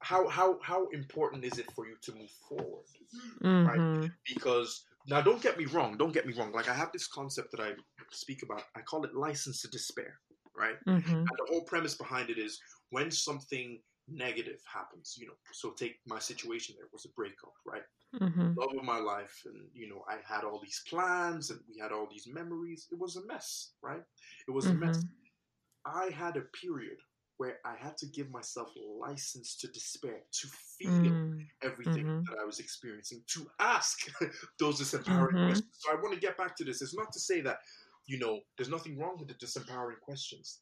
How 0.03 0.29
how 0.29 0.61
how 0.63 0.89
important 0.89 1.45
is 1.45 1.59
it 1.59 1.71
for 1.73 1.87
you 1.89 1.97
to 2.03 2.15
move 2.15 2.33
forward? 2.49 2.87
Mhm. 3.41 4.19
because 4.25 4.85
now 5.07 5.21
don't 5.21 5.43
get 5.43 5.59
me 5.59 5.65
wrong 5.67 5.97
don't 5.97 6.13
get 6.13 6.27
me 6.27 6.35
wrong 6.35 6.53
like 6.53 6.69
i 6.69 6.75
have 6.75 6.93
this 6.93 7.07
concept 7.09 7.51
that 7.53 7.61
i 7.61 7.73
speak 8.11 8.43
about 8.43 8.63
i 8.77 8.81
call 8.83 9.05
it 9.05 9.15
license 9.15 9.63
to 9.63 9.69
despair 9.69 10.21
right 10.57 10.77
Mhm. 10.87 11.31
and 11.31 11.39
the 11.39 11.47
whole 11.49 11.65
premise 11.65 11.95
behind 11.97 12.31
it 12.31 12.39
is 12.39 12.61
when 12.91 13.11
something 13.11 13.83
negative 14.07 14.61
happens 14.73 15.15
you 15.19 15.27
know 15.27 15.35
so 15.53 15.73
take 15.73 15.97
my 16.07 16.19
situation 16.19 16.75
there 16.79 16.89
was 16.93 17.05
a 17.05 17.13
breakup 17.15 17.55
right 17.67 17.83
Mhm. 18.13 18.61
love 18.61 18.71
of 18.79 18.85
my 18.85 18.99
life 18.99 19.43
and 19.47 19.71
you 19.75 19.89
know 19.89 20.05
i 20.09 20.19
had 20.27 20.45
all 20.45 20.61
these 20.61 20.83
plans 20.89 21.51
and 21.51 21.61
we 21.69 21.79
had 21.79 21.93
all 21.93 22.09
these 22.11 22.27
memories 22.29 22.89
it 22.93 22.99
was 22.99 23.17
a 23.17 23.27
mess 23.27 23.75
right 23.83 24.03
it 24.49 24.53
was 24.53 24.71
a 24.71 24.75
mess 24.75 24.97
Mhm. 24.97 25.09
i 25.87 26.07
had 26.11 26.37
a 26.37 26.43
period 26.63 26.99
where 27.39 27.59
i 27.65 27.75
had 27.77 27.97
to 27.97 28.07
give 28.07 28.31
myself 28.31 28.69
license 28.77 29.57
to 29.57 29.67
despair 29.69 30.21
to 30.33 30.49
feel 30.49 30.91
Mm. 30.91 31.47
everything 31.63 32.05
Mhm. 32.07 32.25
that 32.27 32.39
I 32.39 32.45
was 32.45 32.59
experiencing 32.61 33.25
to 33.35 33.51
ask 33.59 33.97
those 34.61 34.81
disempowering 34.81 35.33
Mhm. 35.35 35.47
questions. 35.47 35.77
So 35.81 35.91
I 35.91 35.95
want 36.01 36.15
to 36.15 36.21
get 36.21 36.37
back 36.37 36.55
to 36.57 36.65
this. 36.65 36.83
It's 36.83 36.95
not 36.95 37.11
to 37.13 37.19
say 37.21 37.41
that, 37.43 37.59
you 38.07 38.19
know, 38.19 38.41
there's 38.57 38.69
nothing 38.69 38.97
wrong 38.99 39.17
with 39.19 39.29
the 39.29 39.35
disempowering 39.47 39.99
questions 40.01 40.61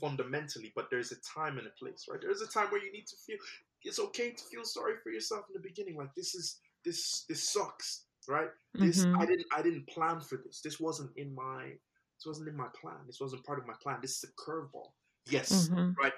fundamentally, 0.00 0.72
but 0.74 0.90
there's 0.90 1.12
a 1.12 1.20
time 1.20 1.58
and 1.58 1.66
a 1.66 1.70
place, 1.78 2.04
right? 2.08 2.20
There's 2.20 2.42
a 2.42 2.48
time 2.48 2.68
where 2.70 2.82
you 2.84 2.92
need 2.92 3.06
to 3.06 3.16
feel 3.16 3.38
it's 3.82 3.98
okay 4.00 4.32
to 4.32 4.44
feel 4.44 4.64
sorry 4.64 4.96
for 5.02 5.10
yourself 5.10 5.46
in 5.48 5.54
the 5.54 5.60
beginning. 5.68 5.96
Like 5.96 6.14
this 6.14 6.34
is 6.34 6.60
this 6.84 7.24
this 7.28 7.48
sucks, 7.50 8.06
right? 8.28 8.50
This 8.74 9.04
Mhm. 9.04 9.20
I 9.22 9.26
didn't 9.26 9.46
I 9.52 9.62
didn't 9.62 9.86
plan 9.88 10.20
for 10.20 10.36
this. 10.44 10.60
This 10.60 10.78
wasn't 10.80 11.16
in 11.16 11.34
my 11.34 11.78
this 12.16 12.26
wasn't 12.26 12.48
in 12.48 12.56
my 12.56 12.68
plan. 12.80 13.06
This 13.06 13.20
wasn't 13.20 13.44
part 13.44 13.58
of 13.58 13.66
my 13.66 13.74
plan. 13.82 14.00
This 14.02 14.16
is 14.22 14.24
a 14.30 14.32
curveball. 14.34 14.92
Yes, 15.28 15.68
Mhm. 15.68 15.96
right. 15.98 16.12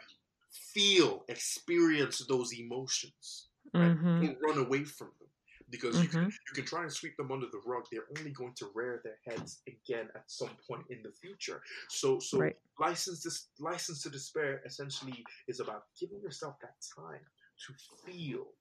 Feel, 0.50 1.24
experience 1.28 2.18
those 2.26 2.52
emotions 2.54 3.48
right? 3.74 3.96
Mhm. 3.96 4.20
Don't 4.22 4.40
run 4.40 4.58
away 4.58 4.84
from 4.84 5.12
them 5.18 5.28
because 5.70 6.02
you 6.02 6.08
can 6.08 6.26
you 6.26 6.54
can 6.54 6.64
try 6.64 6.82
and 6.82 6.92
sweep 6.92 7.16
them 7.16 7.30
under 7.32 7.46
the 7.46 7.60
rug. 7.66 7.86
They're 7.90 8.08
only 8.18 8.30
going 8.30 8.54
to 8.54 8.66
rear 8.74 9.00
their 9.04 9.18
heads 9.24 9.62
again 9.66 10.10
at 10.14 10.30
some 10.30 10.56
point 10.66 10.86
in 10.90 11.02
the 11.02 11.12
future. 11.12 11.62
So 11.88 12.18
so 12.20 12.38
Right. 12.38 12.56
license 12.78 13.22
this 13.22 13.48
license 13.58 14.02
to 14.02 14.10
despair 14.10 14.62
essentially 14.64 15.24
is 15.48 15.60
about 15.60 15.84
giving 15.98 16.20
yourself 16.22 16.58
that 16.60 16.80
time 16.96 17.24
to 17.66 17.74
feel 18.04 18.54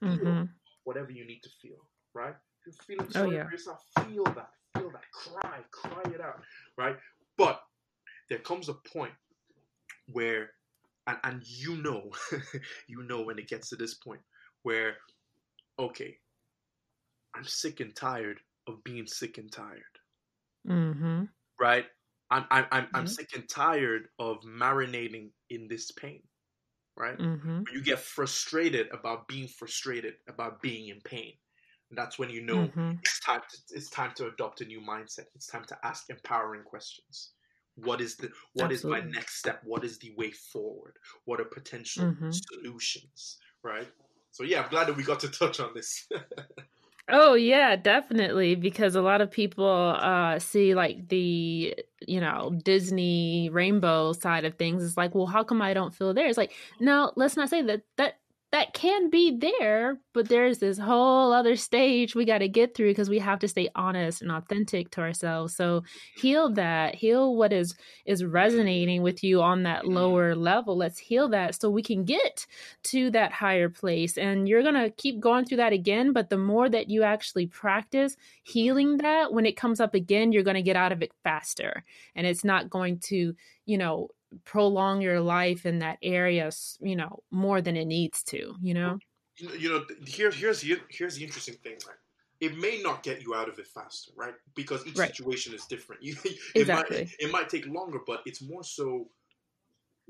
feel 0.00 0.18
Mhm. 0.18 0.54
whatever 0.84 1.10
you 1.10 1.24
need 1.24 1.42
to 1.42 1.50
feel. 1.50 1.90
Right? 2.14 2.36
If 2.60 2.66
you're 2.66 2.84
feeling 2.84 3.06
Oh, 3.08 3.12
sorry 3.12 3.34
yeah. 3.36 3.44
for 3.44 3.50
yourself, 3.52 3.84
feel 4.04 4.24
that, 4.24 4.54
feel 4.74 4.90
that, 4.90 5.10
cry, 5.12 5.62
cry 5.70 6.02
it 6.12 6.20
out. 6.20 6.44
Right? 6.76 6.98
But 7.36 7.64
there 8.28 8.38
comes 8.40 8.68
a 8.68 8.74
point 8.74 9.14
where 10.12 10.52
and, 11.06 11.18
and 11.24 11.42
you 11.46 11.76
know 11.82 12.10
you 12.88 13.02
know 13.04 13.22
when 13.22 13.38
it 13.38 13.48
gets 13.48 13.70
to 13.70 13.76
this 13.76 13.94
point 13.94 14.22
where 14.62 14.96
okay 15.78 16.18
i'm 17.34 17.44
sick 17.44 17.80
and 17.80 17.96
tired 17.96 18.42
of 18.66 18.84
being 18.84 19.06
sick 19.06 19.38
and 19.38 19.50
tired. 19.50 19.98
Mhm. 20.64 21.28
right? 21.60 21.86
I'm 22.30 22.44
i'm 22.50 22.66
i'm, 22.70 22.88
I'm 22.94 23.06
sick 23.06 23.30
and 23.34 23.48
tired 23.48 24.08
of 24.18 24.38
marinating 24.42 25.32
in 25.50 25.68
this 25.68 25.90
pain. 25.92 26.22
Right? 26.96 27.18
Mhm. 27.18 27.68
You 27.72 27.82
get 27.82 28.00
frustrated 28.00 28.88
about 28.92 29.28
being 29.28 29.48
frustrated 29.48 30.16
about 30.28 30.62
being 30.62 30.88
in 30.88 31.00
pain. 31.02 31.34
And 31.90 31.98
that's 31.98 32.18
when 32.18 32.30
you 32.30 32.42
know 32.42 32.74
Mhm. 32.74 33.00
it's 33.02 33.20
time 33.20 33.42
to, 33.50 33.58
it's 33.76 33.90
time 33.90 34.12
to 34.16 34.28
adopt 34.28 34.60
a 34.62 34.66
new 34.66 34.80
mindset. 34.80 35.26
It's 35.34 35.46
time 35.48 35.64
to 35.66 35.78
ask 35.86 36.10
empowering 36.10 36.64
questions 36.64 37.34
what 37.84 38.00
is 38.00 38.16
the 38.16 38.30
what 38.54 38.72
is 38.72 38.84
my 38.84 39.00
next 39.00 39.36
step 39.38 39.60
what 39.64 39.84
is 39.84 39.98
the 39.98 40.12
way 40.16 40.30
forward 40.30 40.96
what 41.24 41.40
are 41.40 41.44
potential 41.44 42.04
Mhm. 42.04 42.32
solutions 42.32 43.38
right 43.62 43.88
so 44.30 44.42
yeah 44.44 44.62
i'm 44.62 44.68
glad 44.70 44.86
that 44.88 44.96
we 44.96 45.02
got 45.02 45.20
to 45.20 45.28
touch 45.28 45.60
on 45.60 45.72
this 45.74 46.08
Oh 47.10 47.32
yeah, 47.34 47.74
definitely. 47.74 48.54
Because 48.54 48.94
a 48.94 49.00
lot 49.00 49.22
of 49.22 49.30
people 49.30 49.66
uh 49.98 50.38
see 50.38 50.74
like 50.74 51.08
the, 51.08 51.74
you 52.06 52.20
know, 52.20 52.58
Disney 52.64 53.48
rainbow 53.50 54.12
side 54.12 54.44
of 54.44 54.56
things. 54.56 54.84
It's 54.84 54.96
like, 54.96 55.14
well, 55.14 55.26
how 55.26 55.42
come 55.42 55.62
I 55.62 55.72
don't 55.72 55.94
feel 55.94 56.12
there? 56.12 56.26
It's 56.26 56.36
like, 56.36 56.52
no, 56.80 57.12
let's 57.16 57.36
not 57.36 57.48
say 57.48 57.62
that 57.62 57.82
that 57.96 58.18
that 58.50 58.72
can 58.72 59.10
be 59.10 59.36
there, 59.36 59.98
but 60.14 60.28
there's 60.28 60.58
this 60.58 60.78
whole 60.78 61.32
other 61.34 61.54
stage 61.54 62.14
we 62.14 62.24
got 62.24 62.38
to 62.38 62.48
get 62.48 62.74
through 62.74 62.90
because 62.90 63.10
we 63.10 63.18
have 63.18 63.38
to 63.40 63.48
stay 63.48 63.68
honest 63.74 64.22
and 64.22 64.32
authentic 64.32 64.90
to 64.92 65.02
ourselves. 65.02 65.54
So 65.54 65.82
heal 66.16 66.50
that, 66.54 66.94
heal 66.94 67.36
what 67.36 67.52
is 67.52 67.74
is 68.06 68.24
resonating 68.24 69.02
with 69.02 69.22
you 69.22 69.42
on 69.42 69.64
that 69.64 69.82
mm-hmm. 69.82 69.92
lower 69.92 70.34
level. 70.34 70.78
Let's 70.78 70.98
heal 70.98 71.28
that 71.28 71.60
so 71.60 71.68
we 71.68 71.82
can 71.82 72.04
get 72.04 72.46
to 72.84 73.10
that 73.10 73.32
higher 73.32 73.68
place. 73.68 74.16
And 74.16 74.48
you're 74.48 74.62
going 74.62 74.74
to 74.74 74.90
keep 74.90 75.20
going 75.20 75.44
through 75.44 75.58
that 75.58 75.74
again. 75.74 76.14
But 76.14 76.30
the 76.30 76.38
more 76.38 76.70
that 76.70 76.88
you 76.88 77.02
actually 77.02 77.48
practice 77.48 78.16
healing 78.44 78.96
that, 78.98 79.32
when 79.32 79.44
it 79.44 79.58
comes 79.58 79.78
up 79.78 79.94
again, 79.94 80.32
you're 80.32 80.42
going 80.42 80.54
to 80.54 80.62
get 80.62 80.76
out 80.76 80.92
of 80.92 81.02
it 81.02 81.12
faster. 81.22 81.84
And 82.14 82.26
it's 82.26 82.44
not 82.44 82.70
going 82.70 83.00
to, 83.00 83.34
you 83.66 83.76
know, 83.76 84.08
prolong 84.44 85.00
your 85.02 85.20
life 85.20 85.66
in 85.66 85.78
that 85.80 85.98
area, 86.02 86.50
you 86.80 86.96
know, 86.96 87.22
more 87.30 87.60
than 87.62 87.76
it 87.76 87.86
needs 87.86 88.22
to, 88.24 88.54
you 88.62 88.74
know? 88.74 89.00
you 89.36 89.48
know, 89.48 89.54
you 89.54 89.68
know 89.68 89.84
th- 89.84 90.14
here, 90.14 90.30
here's 90.30 90.60
the 90.60 90.80
here's 90.90 91.16
the 91.16 91.24
interesting 91.24 91.54
thing, 91.54 91.78
right? 91.86 91.96
It 92.40 92.56
may 92.56 92.80
not 92.82 93.02
get 93.02 93.22
you 93.22 93.34
out 93.34 93.48
of 93.48 93.58
it 93.58 93.66
faster, 93.66 94.12
right? 94.16 94.34
Because 94.54 94.86
each 94.86 94.96
Right. 94.96 95.14
situation 95.14 95.54
is 95.54 95.66
different. 95.66 96.02
You, 96.04 96.16
it 96.56 96.68
Exactly. 96.68 96.70
might 96.70 97.08
it 97.18 97.30
might 97.32 97.48
take 97.48 97.66
longer, 97.66 98.00
but 98.06 98.22
it's 98.26 98.42
more 98.42 98.62
so 98.64 99.10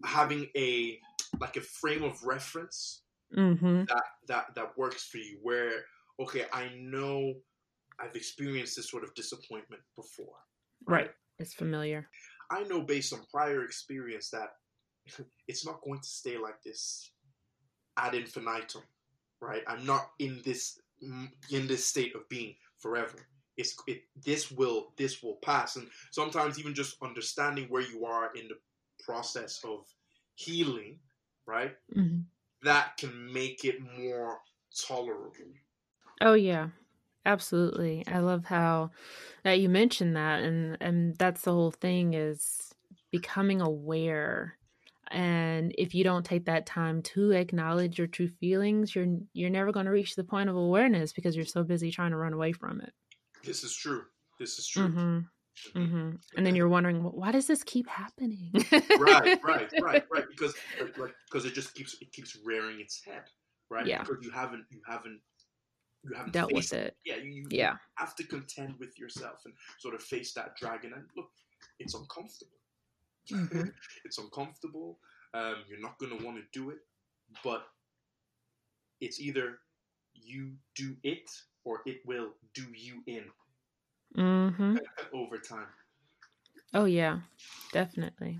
having 0.04 0.48
a 0.56 1.00
like 1.40 1.56
a 1.56 1.60
frame 1.60 2.02
of 2.02 2.22
reference 2.24 3.02
Mm-hmm. 3.36 3.84
that 3.88 4.04
that 4.28 4.54
that 4.56 4.78
works 4.78 5.04
for 5.06 5.18
you. 5.18 5.38
Where 5.42 5.84
okay, 6.20 6.46
I 6.52 6.70
know 6.76 7.34
I've 7.98 8.16
experienced 8.16 8.76
this 8.76 8.90
sort 8.90 9.04
of 9.04 9.14
disappointment 9.14 9.82
before, 9.96 10.38
Right. 10.86 11.14
It's 11.38 11.54
familiar. 11.54 12.08
I 12.50 12.64
know 12.64 12.82
based 12.82 13.12
on 13.12 13.20
prior 13.30 13.64
experience 13.64 14.30
that 14.30 14.56
it's 15.48 15.66
not 15.66 15.82
going 15.82 16.00
to 16.00 16.08
stay 16.08 16.38
like 16.38 16.62
this 16.62 17.10
ad 17.96 18.14
infinitum, 18.14 18.82
right? 19.40 19.62
I'm 19.66 19.84
not 19.84 20.10
in 20.18 20.40
this 20.44 20.80
in 21.50 21.66
this 21.66 21.86
state 21.86 22.14
of 22.14 22.28
being 22.28 22.54
forever. 22.78 23.26
It's 23.56 23.76
it 23.86 24.02
this 24.24 24.50
will 24.50 24.92
this 24.96 25.22
will 25.22 25.36
pass, 25.36 25.76
and 25.76 25.88
sometimes 26.10 26.58
even 26.58 26.74
just 26.74 26.96
understanding 27.02 27.66
where 27.68 27.82
you 27.82 28.04
are 28.04 28.32
in 28.34 28.48
the 28.48 28.58
process 29.04 29.62
of 29.64 29.86
healing, 30.34 31.00
right? 31.46 31.76
hmm 31.92 32.20
That 32.62 32.96
can 32.96 33.32
make 33.32 33.64
it 33.64 33.80
more 33.80 34.38
tolerable. 34.86 35.32
Oh 36.20 36.34
yeah, 36.34 36.68
absolutely. 37.28 38.04
I 38.08 38.18
love 38.18 38.44
how 38.44 38.90
that 39.44 39.60
you 39.60 39.68
mentioned 39.68 40.16
that, 40.16 40.42
and 40.42 40.76
and 40.80 41.16
that's 41.16 41.42
the 41.42 41.52
whole 41.52 41.70
thing 41.70 42.14
is 42.14 42.72
becoming 43.10 43.60
aware 43.60 44.58
and 45.10 45.74
if 45.78 45.94
you 45.94 46.04
don't 46.04 46.24
take 46.24 46.44
that 46.44 46.66
time 46.66 47.02
to 47.02 47.30
acknowledge 47.32 47.98
your 47.98 48.06
true 48.06 48.28
feelings 48.28 48.94
you're 48.94 49.06
you're 49.32 49.50
never 49.50 49.72
going 49.72 49.86
to 49.86 49.92
reach 49.92 50.14
the 50.14 50.24
point 50.24 50.50
of 50.50 50.56
awareness 50.56 51.12
because 51.12 51.34
you're 51.34 51.44
so 51.44 51.62
busy 51.62 51.90
trying 51.90 52.10
to 52.10 52.16
run 52.16 52.32
away 52.32 52.52
from 52.52 52.80
it 52.80 52.92
this 53.44 53.64
is 53.64 53.74
true 53.74 54.02
this 54.38 54.58
is 54.58 54.68
true 54.68 54.88
mm-hmm. 54.88 55.18
Mm-hmm. 55.74 56.10
And 56.36 56.46
then 56.46 56.54
you're 56.54 56.68
wondering, 56.68 57.02
well, 57.02 57.12
why 57.12 57.32
does 57.32 57.48
this 57.48 57.64
keep 57.64 57.88
happening? 57.88 58.52
right, 58.72 59.40
right, 59.42 59.72
right, 59.82 60.04
right. 60.12 60.24
Because 60.30 60.54
like 60.96 61.12
because 61.28 61.44
it 61.44 61.52
just 61.52 61.74
keeps 61.74 61.96
it 62.00 62.12
keeps 62.12 62.38
rearing 62.44 62.80
its 62.80 63.02
head, 63.04 63.22
right? 63.68 63.84
Yeah. 63.84 64.02
Because 64.02 64.18
you 64.22 64.30
haven't 64.30 64.64
you 64.70 64.80
haven't 64.86 65.18
you 66.04 66.14
haven't 66.14 66.32
dealt 66.32 66.52
with 66.52 66.72
it. 66.72 66.96
Yeah, 67.04 67.16
you, 67.16 67.32
you 67.32 67.46
yeah. 67.50 67.76
have 67.96 68.14
to 68.16 68.24
contend 68.24 68.74
with 68.78 68.98
yourself 68.98 69.42
and 69.44 69.54
sort 69.78 69.94
of 69.94 70.02
face 70.02 70.32
that 70.34 70.56
dragon. 70.56 70.92
And 70.94 71.04
look, 71.16 71.30
it's 71.78 71.94
uncomfortable. 71.94 72.58
Mm-hmm. 73.30 73.68
it's 74.04 74.18
uncomfortable. 74.18 74.98
Um, 75.34 75.56
you're 75.68 75.80
not 75.80 75.98
going 75.98 76.16
to 76.16 76.24
want 76.24 76.38
to 76.38 76.58
do 76.58 76.70
it, 76.70 76.78
but 77.44 77.66
it's 79.00 79.20
either 79.20 79.58
you 80.14 80.52
do 80.74 80.96
it 81.02 81.30
or 81.64 81.82
it 81.86 81.98
will 82.06 82.30
do 82.54 82.64
you 82.74 83.02
in 83.06 83.24
mm-hmm. 84.16 84.76
over 85.14 85.38
time. 85.38 85.66
Oh, 86.74 86.84
yeah, 86.84 87.20
definitely. 87.72 88.38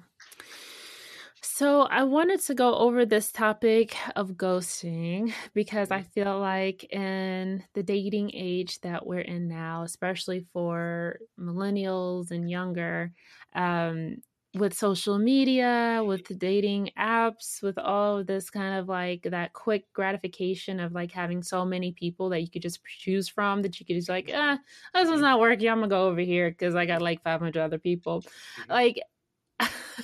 So, 1.59 1.83
I 1.83 2.05
wanted 2.05 2.41
to 2.43 2.55
go 2.55 2.73
over 2.77 3.05
this 3.05 3.33
topic 3.33 3.97
of 4.15 4.35
ghosting 4.35 5.33
because 5.55 5.91
I 5.91 6.03
feel 6.03 6.39
like 6.39 6.85
in 6.95 7.65
the 7.75 7.83
dating 7.83 8.31
age 8.33 8.81
that 8.83 9.05
we're 9.05 9.23
in 9.23 9.49
now, 9.49 9.83
especially 9.83 10.47
for 10.53 11.19
millennials 11.37 12.31
and 12.31 12.49
younger, 12.49 13.11
um, 13.57 14.19
with 14.55 14.73
social 14.73 15.19
media, 15.19 16.01
with 16.07 16.27
the 16.27 16.37
dating 16.37 16.93
apps, 16.97 17.61
with 17.61 17.77
all 17.77 18.19
of 18.19 18.29
this 18.29 18.51
kind 18.51 18.79
of 18.79 18.89
like 18.89 19.23
that 19.25 19.53
quick 19.53 19.93
gratification 19.93 20.79
of 20.79 20.93
like 20.93 21.11
having 21.11 21.43
so 21.43 21.65
many 21.65 21.91
people 21.91 22.29
that 22.29 22.41
you 22.41 22.49
could 22.49 22.63
just 22.63 22.85
choose 22.85 23.29
from 23.29 23.63
that 23.63 23.81
you 23.81 23.85
could 23.85 23.97
just 23.97 24.09
like, 24.09 24.31
ah, 24.33 24.61
this 24.95 25.09
is 25.09 25.21
not 25.21 25.41
working. 25.41 25.69
I'm 25.69 25.79
gonna 25.79 25.89
go 25.89 26.07
over 26.07 26.21
here 26.21 26.51
because 26.51 26.77
I 26.77 26.87
got 26.87 27.03
like 27.03 27.21
500 27.25 27.61
other 27.61 27.79
people. 27.79 28.23
Mm-hmm. 28.23 28.71
Like, 28.71 29.01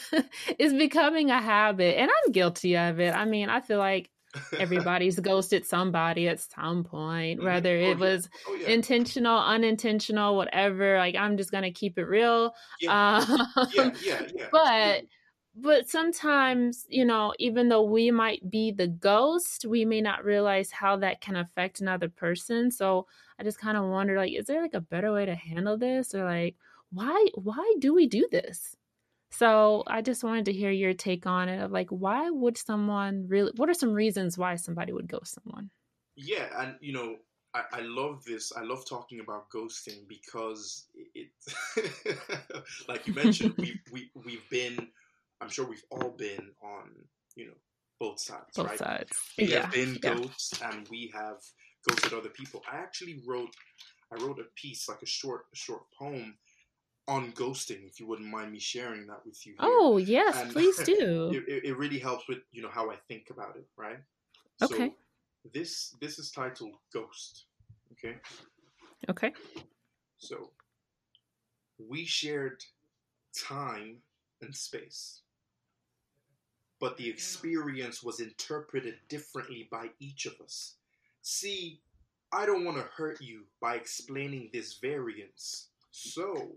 it's 0.58 0.72
becoming 0.74 1.30
a 1.30 1.40
habit, 1.40 1.98
and 1.98 2.10
I'm 2.10 2.32
guilty 2.32 2.76
of 2.76 3.00
it. 3.00 3.14
I 3.14 3.24
mean, 3.24 3.48
I 3.48 3.60
feel 3.60 3.78
like 3.78 4.10
everybody's 4.58 5.18
ghosted 5.20 5.66
somebody 5.66 6.28
at 6.28 6.40
some 6.40 6.84
point, 6.84 7.42
whether 7.42 7.76
it 7.76 7.96
oh, 7.96 8.00
was 8.00 8.28
oh, 8.48 8.58
yeah. 8.60 8.68
intentional, 8.68 9.38
unintentional, 9.38 10.36
whatever. 10.36 10.98
Like 10.98 11.16
I'm 11.16 11.36
just 11.36 11.50
gonna 11.50 11.72
keep 11.72 11.98
it 11.98 12.04
real. 12.04 12.54
Yeah, 12.80 13.16
um, 13.16 13.70
yeah, 13.72 13.90
yeah, 14.02 14.22
yeah. 14.34 14.46
But 14.50 15.04
but 15.56 15.88
sometimes, 15.88 16.84
you 16.88 17.04
know, 17.04 17.32
even 17.38 17.68
though 17.68 17.84
we 17.84 18.10
might 18.10 18.50
be 18.50 18.72
the 18.72 18.88
ghost, 18.88 19.64
we 19.64 19.84
may 19.84 20.00
not 20.00 20.24
realize 20.24 20.70
how 20.72 20.96
that 20.96 21.20
can 21.20 21.36
affect 21.36 21.80
another 21.80 22.08
person. 22.08 22.72
So 22.72 23.06
I 23.38 23.44
just 23.44 23.60
kind 23.60 23.76
of 23.76 23.84
wonder, 23.84 24.16
like, 24.16 24.32
is 24.32 24.46
there 24.46 24.62
like 24.62 24.74
a 24.74 24.80
better 24.80 25.12
way 25.12 25.26
to 25.26 25.34
handle 25.34 25.78
this, 25.78 26.14
or 26.14 26.24
like, 26.24 26.56
why 26.90 27.28
why 27.34 27.74
do 27.78 27.94
we 27.94 28.06
do 28.08 28.26
this? 28.30 28.76
So 29.36 29.82
I 29.88 30.00
just 30.00 30.22
wanted 30.22 30.44
to 30.44 30.52
hear 30.52 30.70
your 30.70 30.94
take 30.94 31.26
on 31.26 31.48
it 31.48 31.60
of 31.60 31.72
like 31.72 31.90
why 31.90 32.30
would 32.30 32.56
someone 32.56 33.26
really 33.26 33.50
what 33.56 33.68
are 33.68 33.74
some 33.74 33.92
reasons 33.92 34.38
why 34.38 34.54
somebody 34.54 34.92
would 34.92 35.08
ghost 35.08 35.36
someone? 35.42 35.70
Yeah, 36.16 36.46
and 36.56 36.76
you 36.80 36.92
know, 36.92 37.16
I, 37.52 37.62
I 37.72 37.80
love 37.80 38.24
this. 38.24 38.52
I 38.56 38.62
love 38.62 38.88
talking 38.88 39.18
about 39.18 39.50
ghosting 39.50 40.06
because 40.08 40.86
it, 41.14 41.30
like 42.88 43.08
you 43.08 43.14
mentioned, 43.14 43.54
we've 43.58 43.80
we, 43.92 44.10
we've 44.24 44.48
been 44.50 44.88
I'm 45.40 45.48
sure 45.48 45.66
we've 45.66 45.84
all 45.90 46.10
been 46.10 46.50
on, 46.62 46.90
you 47.34 47.46
know, 47.46 47.54
both 47.98 48.20
sides, 48.20 48.44
both 48.54 48.68
right? 48.68 48.78
sides. 48.78 49.18
We 49.36 49.46
yeah. 49.46 49.62
have 49.62 49.72
been 49.72 49.98
ghosts 50.00 50.60
and 50.62 50.86
we 50.90 51.12
have 51.12 51.38
ghosted 51.88 52.12
other 52.12 52.28
people. 52.28 52.62
I 52.70 52.76
actually 52.76 53.20
wrote 53.26 53.50
I 54.12 54.22
wrote 54.22 54.38
a 54.38 54.44
piece, 54.54 54.88
like 54.88 55.02
a 55.02 55.06
short 55.06 55.46
a 55.52 55.56
short 55.56 55.82
poem 55.98 56.36
on 57.06 57.32
ghosting 57.32 57.86
if 57.86 58.00
you 58.00 58.06
wouldn't 58.06 58.28
mind 58.28 58.50
me 58.50 58.58
sharing 58.58 59.06
that 59.06 59.20
with 59.26 59.46
you 59.46 59.52
here. 59.52 59.68
oh 59.70 59.98
yes 59.98 60.40
and 60.40 60.52
please 60.52 60.76
do. 60.84 61.42
it, 61.46 61.64
it, 61.64 61.76
really 61.76 61.98
helps 61.98 62.26
with 62.28 62.38
you 62.50 62.62
know 62.62 62.70
how 62.70 62.90
i 62.90 62.96
think 63.08 63.28
about 63.30 63.56
it 63.56 63.66
right? 63.76 63.98
Okay. 64.62 64.88
so 65.42 65.50
this 65.52 65.94
this 66.00 66.18
is 66.18 66.30
titled 66.30 66.72
ghost 66.92 67.44
okay? 67.92 68.16
Okay. 69.08 69.32
So 70.16 70.50
we 71.78 72.06
shared 72.06 72.64
time 73.36 73.98
and 74.40 74.54
space 74.54 75.20
but 76.80 76.96
the 76.96 77.08
experience 77.08 78.02
was 78.02 78.20
interpreted 78.20 78.94
differently 79.08 79.68
by 79.70 79.88
each 80.00 80.26
of 80.26 80.34
us. 80.42 80.76
See 81.22 81.80
i 82.32 82.46
don't 82.46 82.64
want 82.64 82.78
to 82.78 82.88
hurt 82.96 83.20
you 83.20 83.44
by 83.60 83.74
explaining 83.76 84.50
this 84.52 84.78
variance. 84.78 85.68
So 85.90 86.56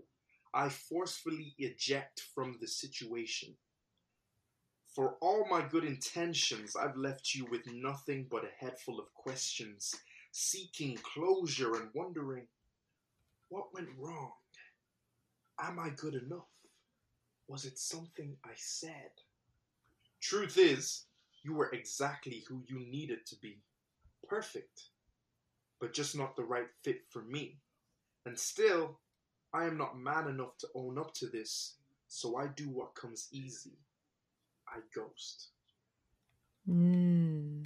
I 0.58 0.70
forcefully 0.70 1.54
eject 1.56 2.20
from 2.34 2.58
the 2.60 2.66
situation. 2.66 3.54
For 4.92 5.14
all 5.20 5.46
my 5.48 5.64
good 5.64 5.84
intentions, 5.84 6.74
I've 6.74 6.96
left 6.96 7.32
you 7.32 7.46
with 7.48 7.62
nothing 7.72 8.26
but 8.28 8.42
a 8.42 8.64
head 8.64 8.76
full 8.80 8.98
of 8.98 9.14
questions, 9.14 9.94
seeking 10.32 10.98
closure 11.14 11.76
and 11.76 11.90
wondering 11.94 12.48
what 13.50 13.72
went 13.72 13.88
wrong? 13.96 14.32
Am 15.60 15.78
I 15.78 15.90
good 15.90 16.14
enough? 16.14 16.50
Was 17.46 17.64
it 17.64 17.78
something 17.78 18.36
I 18.44 18.54
said? 18.56 19.12
Truth 20.20 20.58
is, 20.58 21.06
you 21.44 21.54
were 21.54 21.70
exactly 21.72 22.42
who 22.48 22.64
you 22.66 22.80
needed 22.80 23.24
to 23.26 23.36
be. 23.40 23.62
Perfect, 24.28 24.90
but 25.80 25.94
just 25.94 26.16
not 26.16 26.34
the 26.34 26.42
right 26.42 26.68
fit 26.82 27.02
for 27.10 27.22
me. 27.22 27.60
And 28.26 28.36
still, 28.36 28.98
I 29.52 29.64
am 29.64 29.78
not 29.78 29.98
man 29.98 30.28
enough 30.28 30.56
to 30.58 30.68
own 30.74 30.98
up 30.98 31.14
to 31.14 31.26
this, 31.26 31.76
so 32.08 32.36
I 32.36 32.48
do 32.48 32.68
what 32.68 32.94
comes 32.94 33.28
easy. 33.32 33.78
I 34.68 34.80
ghost. 34.94 35.48
Mm. 36.68 37.64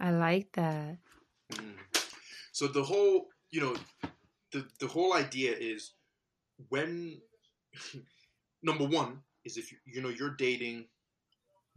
I 0.00 0.10
like 0.10 0.50
that. 0.52 0.96
Mm. 1.52 1.74
So 2.52 2.66
the 2.68 2.82
whole, 2.82 3.28
you 3.50 3.60
know, 3.60 3.76
the 4.52 4.66
the 4.80 4.86
whole 4.86 5.12
idea 5.12 5.52
is 5.52 5.92
when 6.68 7.20
number 8.62 8.86
one 8.86 9.20
is 9.44 9.58
if 9.58 9.70
you 9.70 9.78
you 9.84 10.00
know 10.00 10.08
you're 10.08 10.36
dating, 10.36 10.86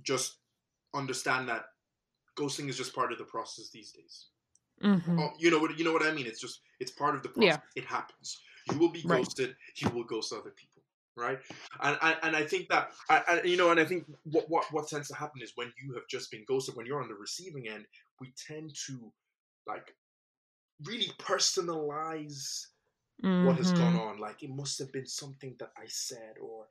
just 0.04 0.38
understand 0.94 1.50
that 1.50 1.66
ghosting 2.38 2.70
is 2.70 2.78
just 2.78 2.96
part 2.96 3.12
of 3.12 3.18
the 3.18 3.26
process 3.26 3.70
these 3.70 3.92
days. 3.92 4.28
Mm-hmm. 4.84 5.20
Oh, 5.20 5.32
you 5.40 5.50
know 5.52 5.60
what 5.60 5.78
you 5.78 5.84
know 5.84 5.94
what 5.94 6.04
I 6.04 6.12
mean. 6.12 6.28
It's 6.28 6.40
just 6.40 6.62
it's 6.80 6.92
part 6.92 7.16
of 7.16 7.24
the 7.24 7.30
process. 7.30 7.60
Yeah. 7.76 7.82
It 7.82 7.86
happens. 7.86 8.40
You 8.72 8.78
will 8.78 8.92
be 8.92 9.02
ghosted. 9.02 9.50
Right. 9.50 9.82
You 9.82 9.90
will 9.90 10.04
ghost 10.04 10.34
other 10.34 10.52
people. 10.52 10.84
Right. 11.16 11.40
And 11.82 11.98
and, 12.02 12.16
and 12.24 12.36
I 12.36 12.44
think 12.44 12.70
that 12.70 12.92
I, 13.10 13.24
I, 13.28 13.42
you 13.42 13.58
know, 13.58 13.72
and 13.72 13.80
I 13.80 13.86
think 13.86 14.06
what 14.24 14.50
what 14.50 14.66
what 14.72 14.88
tends 14.88 15.08
to 15.08 15.16
happen 15.16 15.42
is 15.42 15.54
when 15.56 15.74
you 15.82 15.94
have 15.96 16.08
just 16.08 16.30
been 16.32 16.46
ghosted, 16.48 16.76
when 16.76 16.86
you're 16.86 17.02
on 17.02 17.08
the 17.08 17.16
receiving 17.16 17.68
end, 17.68 17.86
we 18.22 18.34
tend 18.48 18.76
to 18.86 19.12
like 19.66 19.96
really 20.86 21.12
personalize 21.18 22.68
mm-hmm. 23.24 23.46
what 23.46 23.58
has 23.58 23.72
gone 23.72 23.94
mm-hmm. 23.94 24.00
on. 24.00 24.20
Like 24.20 24.44
it 24.44 24.52
must 24.52 24.78
have 24.78 24.92
been 24.92 25.08
something 25.08 25.56
that 25.60 25.72
I 25.76 25.86
said, 25.88 26.36
or 26.40 26.66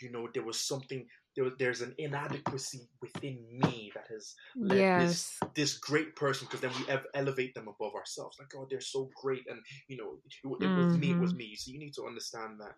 you 0.00 0.10
know, 0.10 0.28
there 0.34 0.44
was 0.44 0.60
something 0.60 1.06
there, 1.36 1.50
there's 1.58 1.80
an 1.80 1.94
inadequacy 1.98 2.88
within 3.00 3.38
me 3.50 3.90
that 3.94 4.06
has 4.10 4.34
led 4.56 4.78
yes. 4.78 5.02
this 5.02 5.38
this 5.54 5.78
great 5.78 6.14
person 6.16 6.46
because 6.46 6.60
then 6.60 6.70
we 6.78 6.92
ev- 6.92 7.06
elevate 7.14 7.54
them 7.54 7.68
above 7.68 7.94
ourselves 7.94 8.36
like 8.38 8.48
oh 8.56 8.66
they're 8.70 8.80
so 8.80 9.10
great 9.20 9.42
and 9.48 9.58
you 9.88 9.96
know 9.96 10.18
it, 10.24 10.64
it 10.64 10.66
mm-hmm. 10.66 10.86
was 10.86 10.98
me 10.98 11.10
it 11.10 11.18
was 11.18 11.30
mm-hmm. 11.30 11.38
me 11.38 11.56
so 11.56 11.70
you 11.72 11.78
need 11.78 11.94
to 11.94 12.06
understand 12.06 12.60
that 12.60 12.74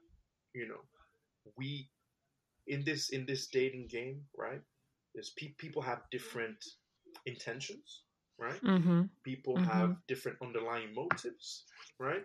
you 0.55 0.67
know 0.67 0.81
we 1.57 1.89
in 2.67 2.85
this 2.85 3.11
in 3.11 3.27
this 3.27 3.49
dating 3.49 3.87
game 3.89 4.23
right 4.37 4.61
there's 5.15 5.33
pe- 5.37 5.55
people 5.59 5.83
have 5.83 6.01
different 6.11 6.57
intentions 7.27 8.03
right 8.39 8.63
mm-hmm. 8.63 9.03
people 9.23 9.55
mm-hmm. 9.55 9.65
have 9.65 9.97
different 10.09 10.39
underlying 10.43 10.95
motives 10.95 11.65
right 11.99 12.25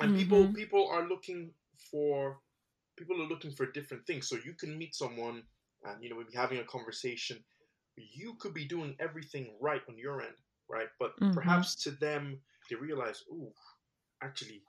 and 0.00 0.16
people 0.16 0.44
mm-hmm. 0.44 0.54
people 0.54 0.88
are 0.90 1.08
looking 1.08 1.50
for 1.90 2.38
people 2.96 3.20
are 3.22 3.28
looking 3.28 3.52
for 3.52 3.70
different 3.72 4.06
things. 4.06 4.28
So 4.28 4.36
you 4.44 4.54
can 4.54 4.76
meet 4.76 4.94
someone 4.94 5.42
and 5.84 6.02
you 6.02 6.10
know 6.10 6.16
be 6.16 6.36
having 6.36 6.58
a 6.58 6.64
conversation. 6.64 7.38
You 7.96 8.34
could 8.40 8.54
be 8.54 8.66
doing 8.66 8.94
everything 9.00 9.54
right 9.60 9.80
on 9.88 9.96
your 9.96 10.20
end, 10.20 10.36
right? 10.68 10.88
But 10.98 11.18
mm-hmm. 11.20 11.32
perhaps 11.32 11.74
to 11.84 11.92
them 11.92 12.40
they 12.68 12.76
realize, 12.76 13.22
oh, 13.32 13.52
actually, 14.22 14.62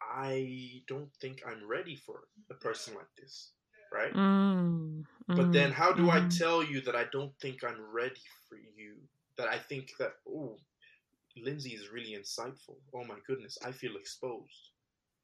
I 0.00 0.82
don't 0.88 1.10
think 1.20 1.42
I'm 1.46 1.66
ready 1.68 1.96
for 1.96 2.20
a 2.50 2.54
person 2.54 2.94
like 2.94 3.12
this, 3.18 3.52
right? 3.92 4.12
Mm-hmm. 4.12 5.36
But 5.36 5.52
then 5.52 5.70
how 5.70 5.92
do 5.92 6.10
I 6.10 6.18
mm-hmm. 6.18 6.28
tell 6.28 6.64
you 6.64 6.80
that 6.82 6.96
I 6.96 7.04
don't 7.12 7.32
think 7.40 7.62
I'm 7.64 7.80
ready 7.92 8.22
for 8.48 8.56
you? 8.56 8.96
That 9.38 9.48
I 9.48 9.58
think 9.58 9.92
that 9.98 10.12
oh, 10.28 10.56
Lindsay 11.36 11.70
is 11.70 11.90
really 11.92 12.16
insightful. 12.18 12.76
Oh 12.94 13.04
my 13.04 13.16
goodness, 13.26 13.56
I 13.64 13.72
feel 13.72 13.96
exposed. 13.96 14.71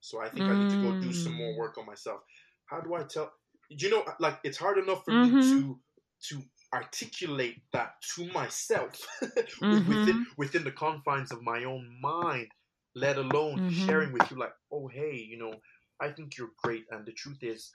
So 0.01 0.21
I 0.21 0.31
think 0.31 0.49
mm. 0.49 0.51
I 0.51 0.57
need 0.57 0.71
to 0.71 0.77
go 0.79 0.97
do 1.01 1.13
some 1.13 1.35
more 1.35 1.55
mm. 1.55 1.57
work 1.57 1.79
on 1.79 1.87
myself. 1.87 2.21
how 2.67 2.81
do 2.81 2.95
I 2.95 3.05
tell? 3.05 3.33
You 3.69 3.91
know, 3.91 4.05
like 4.21 4.39
it's 4.45 4.59
hard 4.59 4.79
enough 4.79 5.05
for 5.05 5.15
Mhm. 5.15 5.19
me 5.19 5.39
to 5.53 5.81
to 6.29 6.43
articulate 6.73 7.63
that 7.73 7.95
to 8.15 8.27
myself 8.33 9.07
Mhm. 9.61 9.83
within 9.87 10.21
within 10.37 10.65
the 10.65 10.73
confines 10.73 11.33
of 11.33 11.43
my 11.43 11.65
own 11.65 11.99
mind, 12.01 12.49
let 12.95 13.17
alone 13.19 13.59
Mhm. 13.59 13.69
sharing 13.69 14.13
with 14.13 14.31
you 14.31 14.39
like, 14.39 14.53
oh 14.73 14.89
hey, 14.89 15.17
you 15.17 15.39
know, 15.39 15.61
I 16.01 16.13
think 16.13 16.37
you're 16.37 16.53
great, 16.63 16.85
and 16.91 17.07
the 17.07 17.13
truth 17.13 17.43
is, 17.43 17.73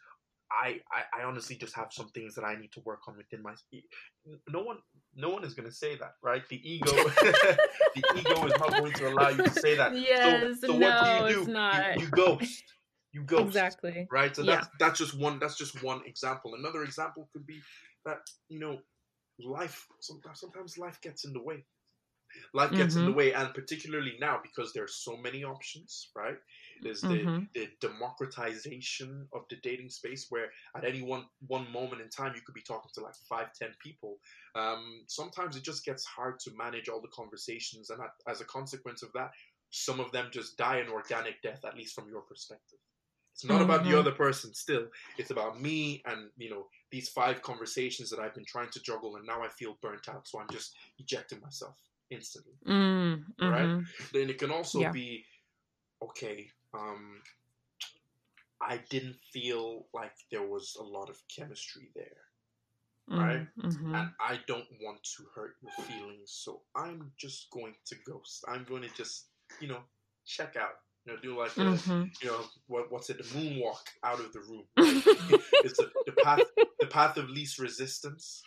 I, 0.54 0.80
I 0.92 1.22
I 1.22 1.24
honestly 1.24 1.56
just 1.56 1.76
have 1.76 1.88
some 1.92 2.10
things 2.10 2.36
that 2.36 2.44
I 2.44 2.56
need 2.56 2.72
to 2.74 2.82
work 2.82 3.00
on 3.08 3.18
within 3.18 3.42
my. 3.42 3.54
No 4.50 4.62
one 4.62 4.78
no 5.16 5.30
one 5.30 5.44
is 5.44 5.54
going 5.54 5.68
to 5.68 5.76
say 5.76 5.98
that, 5.98 6.14
right? 6.22 6.48
The 6.48 6.62
ego 6.70 6.92
the 6.94 8.04
ego 8.18 8.48
is 8.48 8.60
not 8.60 8.78
going 8.78 8.94
to 8.94 9.08
allow 9.08 9.30
you 9.30 9.44
to 9.44 9.50
say 9.52 9.76
that. 9.76 9.98
Yes, 9.98 10.60
so, 10.62 10.68
so 10.68 10.78
no, 10.78 10.88
what 10.88 11.00
do 11.00 11.10
you 11.10 11.34
do? 11.36 11.40
it's 11.42 11.50
not. 11.50 12.00
You, 12.00 12.06
you 12.06 12.12
ghost. 12.12 12.64
You 13.14 13.24
ghost 13.24 13.48
exactly. 13.48 14.08
right? 14.12 14.36
So 14.36 14.44
Yeah. 14.44 14.56
that's 14.56 14.68
that's 14.80 15.00
just 15.00 15.18
one 15.18 15.40
that's 15.40 15.58
just 15.58 15.84
one 15.84 16.02
example. 16.06 16.56
Another 16.56 16.84
example 16.84 17.30
could 17.34 17.46
be 17.46 17.62
that 18.06 18.20
you 18.50 18.60
know 18.60 18.80
life 19.40 19.88
sometimes 20.00 20.40
sometimes 20.40 20.78
life 20.78 21.00
gets 21.02 21.26
in 21.26 21.34
the 21.34 21.42
way. 21.42 21.66
Life 22.54 22.76
gets 22.76 22.96
in 22.96 23.06
the 23.06 23.12
Mhm. 23.12 23.22
way, 23.22 23.34
and 23.34 23.54
particularly 23.54 24.18
now 24.20 24.40
because 24.42 24.74
there 24.74 24.84
are 24.84 24.88
so 24.88 25.18
many 25.18 25.44
options, 25.44 26.12
right? 26.16 26.38
There's 26.84 27.06
the, 27.06 27.28
Mhm. 27.28 27.50
the 27.54 27.70
democratization 27.80 29.28
of 29.34 29.46
the 29.50 29.58
dating 29.58 29.90
space, 29.90 30.28
where 30.30 30.52
at 30.76 30.86
any 30.86 31.02
one 31.02 31.28
one 31.48 31.72
moment 31.72 32.02
in 32.02 32.10
time 32.10 32.36
you 32.36 32.42
could 32.42 32.56
be 32.56 32.62
talking 32.62 32.92
to 32.96 33.02
like 33.02 33.16
five, 33.30 33.54
ten 33.54 33.74
people. 33.82 34.20
Um, 34.56 35.06
sometimes 35.08 35.56
it 35.56 35.64
just 35.64 35.86
gets 35.86 36.06
hard 36.06 36.40
to 36.42 36.52
manage 36.56 36.90
all 36.90 37.02
the 37.02 37.08
conversations, 37.10 37.90
and 37.90 38.02
as 38.28 38.42
a 38.42 38.46
consequence 38.46 39.04
of 39.04 39.12
that, 39.14 39.32
some 39.70 40.00
of 40.00 40.12
them 40.12 40.30
just 40.32 40.58
die 40.58 40.78
an 40.78 40.90
organic 40.90 41.42
death, 41.42 41.66
at 41.66 41.76
least 41.78 41.96
from 41.96 42.10
your 42.10 42.22
perspective. 42.22 42.80
It's 43.34 43.46
not 43.46 43.62
about 43.62 43.84
the 43.84 43.94
Mhm. 43.94 44.00
other 44.00 44.12
person 44.12 44.54
still. 44.54 44.90
It's 45.18 45.32
about 45.32 45.60
me 45.60 46.02
and, 46.06 46.32
you 46.38 46.50
know, 46.52 46.70
these 46.92 47.10
five 47.10 47.42
conversations 47.42 48.10
that 48.12 48.20
I've 48.20 48.36
been 48.36 48.46
trying 48.46 48.70
to 48.72 48.80
juggle 48.82 49.16
and 49.16 49.26
now 49.26 49.42
I 49.44 49.50
feel 49.50 49.78
burnt 49.82 50.08
out. 50.08 50.28
So 50.28 50.40
I'm 50.40 50.50
just 50.50 50.76
ejecting 51.00 51.40
myself 51.42 51.80
instantly. 52.10 52.54
Mm, 52.66 53.26
Right? 53.48 53.70
mhm. 53.70 53.86
Then 54.14 54.30
it 54.30 54.38
can 54.40 54.52
also 54.52 54.80
Yeah. 54.82 54.92
be, 54.92 55.26
okay, 56.02 56.50
um, 56.74 57.22
I 58.62 58.78
didn't 58.90 59.18
feel 59.32 59.88
like 59.94 60.14
there 60.32 60.48
was 60.48 60.76
a 60.80 60.84
lot 60.84 61.10
of 61.10 61.22
chemistry 61.28 61.92
there. 61.96 62.22
Right? 63.16 63.48
Mhm. 63.58 63.94
And 63.94 64.10
I 64.20 64.40
don't 64.48 64.68
want 64.82 65.04
to 65.18 65.26
hurt 65.36 65.56
your 65.62 65.72
feelings. 65.86 66.32
So 66.32 66.64
I'm 66.76 67.12
just 67.18 67.50
going 67.52 67.76
to 67.86 67.96
ghost. 68.06 68.44
I'm 68.48 68.64
going 68.64 68.84
to 68.84 68.90
just, 68.96 69.30
you 69.60 69.68
know, 69.68 69.82
check 70.26 70.56
out. 70.56 70.76
You 71.06 71.14
know, 71.14 71.20
do 71.22 71.38
like 71.38 71.60
a, 71.60 71.62
Mhm. 71.62 72.12
you 72.22 72.28
know 72.30 72.46
what 72.68 72.92
what's 72.92 73.10
it 73.10 73.18
the 73.18 73.24
moonwalk 73.24 73.86
out 74.04 74.20
of 74.20 74.32
the 74.32 74.40
room 74.40 74.66
right? 74.78 74.96
it's 75.64 75.80
the, 75.80 75.92
the 76.06 76.14
path 76.14 76.46
the 76.80 76.88
path 76.88 77.18
of 77.18 77.30
least 77.30 77.60
resistance 77.60 78.42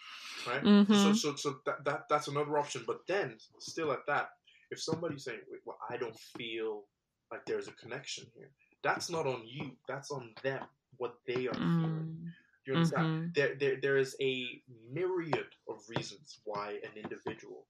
right 0.47 0.65
so 0.91 1.13
Mhm. 1.13 1.13
so 1.13 1.35
so 1.37 1.57
that, 1.67 1.85
that 1.85 2.05
that's 2.09 2.29
another 2.29 2.59
option 2.59 2.85
but 2.87 3.01
then 3.09 3.37
still 3.59 3.93
at 3.93 4.07
that 4.07 4.31
if 4.71 4.81
somebody's 4.83 5.25
saying 5.25 5.41
Wait, 5.51 5.61
well 5.65 5.79
i 5.91 5.97
don't 5.97 6.19
feel 6.19 6.85
like 7.31 7.45
there's 7.47 7.69
a 7.69 7.73
connection 7.73 8.27
here 8.37 8.51
that's 8.83 9.11
not 9.11 9.27
on 9.27 9.43
you 9.47 9.73
that's 9.89 10.11
on 10.11 10.35
them 10.43 10.65
what 10.99 11.17
they 11.27 11.47
are 11.49 11.61
feeling 11.77 12.09
Mm, 12.09 12.35
you 12.67 12.75
understand 12.75 13.07
mhm. 13.07 13.35
there, 13.35 13.55
there 13.57 13.77
there 13.81 13.97
is 13.99 14.17
a 14.21 14.63
myriad 14.93 15.49
of 15.69 15.83
reasons 15.89 16.41
why 16.45 16.79
an 16.85 16.93
individual 16.97 17.67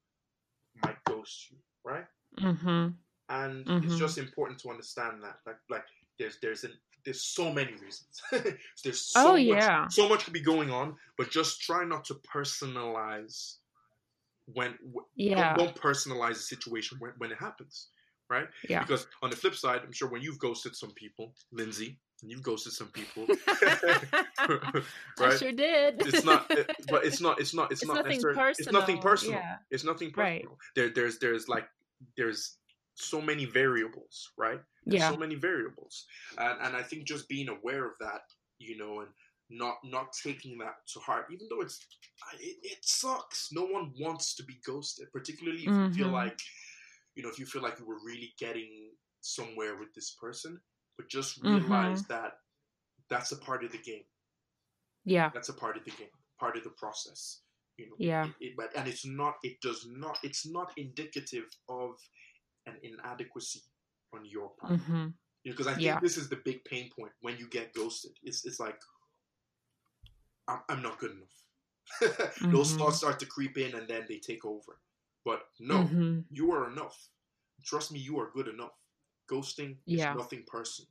might 0.84 1.02
ghost 1.04 1.50
you 1.50 1.58
right 1.84 2.06
Mhm. 2.38 2.94
and 3.28 3.70
it's 3.80 3.96
Mhm. 3.96 3.96
just 3.96 4.18
important 4.18 4.58
to 4.60 4.70
understand 4.70 5.22
that 5.22 5.38
like 5.46 5.58
like 5.70 5.86
there's 6.26 6.38
there's 6.42 6.64
an 6.64 6.72
there's 7.04 7.22
so 7.22 7.52
many 7.52 7.72
reasons 7.74 8.20
there's 8.84 9.00
so 9.00 9.28
Oh 9.28 9.32
much 9.32 9.40
yeah. 9.42 9.86
so 9.88 10.08
much 10.08 10.24
could 10.24 10.32
be 10.32 10.40
going 10.40 10.70
on 10.70 10.96
but 11.16 11.30
just 11.30 11.60
try 11.60 11.84
not 11.84 12.04
to 12.06 12.14
personalize 12.14 13.56
when 14.46 14.74
Yeah. 15.14 15.54
don't, 15.54 15.66
don't 15.66 15.76
personalize 15.76 16.34
the 16.34 16.42
situation 16.54 16.98
when, 17.00 17.12
when 17.18 17.30
it 17.32 17.38
happens 17.38 17.88
right 18.28 18.48
Yeah. 18.68 18.80
because 18.82 19.06
on 19.22 19.30
the 19.30 19.36
flip 19.36 19.54
side 19.54 19.80
i'm 19.84 19.92
sure 19.92 20.08
when 20.08 20.20
you've 20.22 20.38
ghosted 20.40 20.74
some 20.74 20.90
people 20.92 21.32
lindsay 21.52 21.98
and 22.22 22.30
you've 22.30 22.42
ghosted 22.42 22.72
some 22.72 22.88
people 22.88 23.26
I 23.48 24.82
right 25.20 25.38
sure 25.38 25.52
did. 25.52 26.00
it's 26.06 26.24
not 26.24 26.50
it- 26.50 26.70
but 26.88 27.04
it's 27.04 27.20
not 27.20 27.40
it's 27.40 27.54
not 27.54 27.70
it's, 27.70 27.82
It's 27.82 27.88
not 27.88 27.96
nothing 27.98 28.10
necessarily 28.22 28.50
it's 28.58 28.72
nothing 28.72 28.98
personal, 28.98 29.38
personal 29.38 29.38
yeah. 29.40 29.56
it's 29.70 29.84
nothing 29.84 30.12
Right. 30.16 30.42
personal 30.42 30.58
there 30.74 30.88
there's 30.90 31.18
there's 31.18 31.48
like 31.48 31.66
there's 32.16 32.56
so 32.96 33.20
many 33.20 33.44
variables 33.44 34.32
right 34.36 34.60
there's 34.86 35.00
Yeah. 35.02 35.10
so 35.10 35.16
many 35.18 35.34
variables 35.34 36.06
and 36.38 36.58
and 36.62 36.76
i 36.76 36.82
think 36.82 37.04
just 37.04 37.28
being 37.28 37.48
aware 37.48 37.84
of 37.86 37.96
that 38.00 38.22
you 38.58 38.76
know 38.78 39.00
and 39.00 39.10
not 39.50 39.76
not 39.84 40.08
taking 40.14 40.58
that 40.58 40.76
to 40.92 40.98
heart 41.00 41.26
even 41.30 41.46
though 41.50 41.60
it's 41.60 41.78
it, 42.40 42.56
it 42.62 42.78
sucks 42.82 43.50
no 43.52 43.64
one 43.66 43.92
wants 44.00 44.34
to 44.36 44.42
be 44.44 44.56
ghosted 44.64 45.06
particularly 45.12 45.58
if 45.60 45.66
you 45.66 45.92
feel 45.92 46.08
Mhm. 46.08 46.12
like 46.24 46.40
you 47.14 47.22
know 47.22 47.28
if 47.28 47.38
you 47.38 47.46
feel 47.46 47.62
like 47.62 47.78
you 47.78 47.86
were 47.86 48.02
really 48.04 48.32
getting 48.38 48.90
somewhere 49.20 49.76
with 49.76 49.92
this 49.94 50.10
person 50.20 50.58
but 50.96 51.08
just 51.08 51.36
realize 51.42 52.02
Mm-hmm. 52.02 52.12
that 52.14 52.32
that's 53.10 53.32
a 53.32 53.36
part 53.38 53.62
of 53.62 53.70
the 53.72 53.78
game 53.90 54.06
Yeah. 55.04 55.30
that's 55.34 55.50
a 55.50 55.54
part 55.54 55.76
of 55.76 55.84
the 55.84 55.90
game 55.92 56.10
part 56.40 56.56
of 56.56 56.64
the 56.64 56.70
process 56.70 57.42
you 57.76 57.86
know 57.88 57.96
Yeah. 57.98 58.26
it, 58.26 58.34
it- 58.46 58.56
but 58.56 58.74
and 58.76 58.88
it's 58.88 59.04
not 59.04 59.34
it 59.42 59.60
does 59.60 59.86
not 59.86 60.18
it's 60.24 60.44
not 60.46 60.72
indicative 60.76 61.48
of 61.68 61.90
an 62.66 62.76
inadequacy 62.82 63.62
on 64.12 64.24
your 64.24 64.50
part 64.60 64.72
Mhm. 64.72 65.14
because 65.44 65.66
i 65.66 65.74
think 65.74 65.84
Yeah. 65.84 66.00
this 66.00 66.16
is 66.16 66.28
the 66.28 66.36
big 66.44 66.64
pain 66.64 66.90
point 66.90 67.12
when 67.20 67.36
you 67.38 67.48
get 67.48 67.72
ghosted 67.74 68.12
it's, 68.22 68.44
it's 68.44 68.60
like 68.60 68.80
I'm, 70.48 70.60
I'm 70.68 70.82
not 70.82 70.98
good 70.98 71.12
enough 71.12 72.30
those 72.50 72.74
Mhm. 72.74 72.78
thoughts 72.78 72.96
start 72.98 73.18
to 73.20 73.26
creep 73.26 73.58
in 73.58 73.74
and 73.74 73.86
then 73.88 74.06
they 74.08 74.18
take 74.18 74.44
over 74.44 74.80
but 75.24 75.48
no 75.60 75.84
Mhm. 75.84 76.24
you 76.30 76.52
are 76.52 76.70
enough 76.70 77.08
trust 77.64 77.92
me 77.92 77.98
you 77.98 78.18
are 78.18 78.30
good 78.30 78.48
enough 78.48 78.76
ghosting 79.30 79.76
Yeah. 79.86 80.12
is 80.12 80.16
nothing 80.16 80.42
personal 80.46 80.90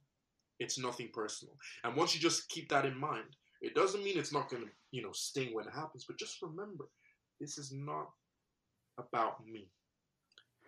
it's 0.60 0.78
nothing 0.78 1.10
personal 1.14 1.58
and 1.84 1.96
once 1.96 2.14
you 2.16 2.22
just 2.22 2.48
keep 2.50 2.70
that 2.70 2.86
in 2.86 2.98
mind 2.98 3.36
it 3.62 3.74
doesn't 3.76 4.04
mean 4.04 4.18
it's 4.18 4.32
not 4.34 4.50
going 4.50 4.64
to 4.64 4.72
you 4.92 5.02
know 5.02 5.12
sting 5.12 5.54
when 5.54 5.68
it 5.68 5.74
happens 5.74 6.06
but 6.06 6.18
just 6.18 6.42
remember 6.42 6.86
this 7.40 7.58
is 7.58 7.72
not 7.74 8.10
about 8.98 9.46
me 9.46 9.70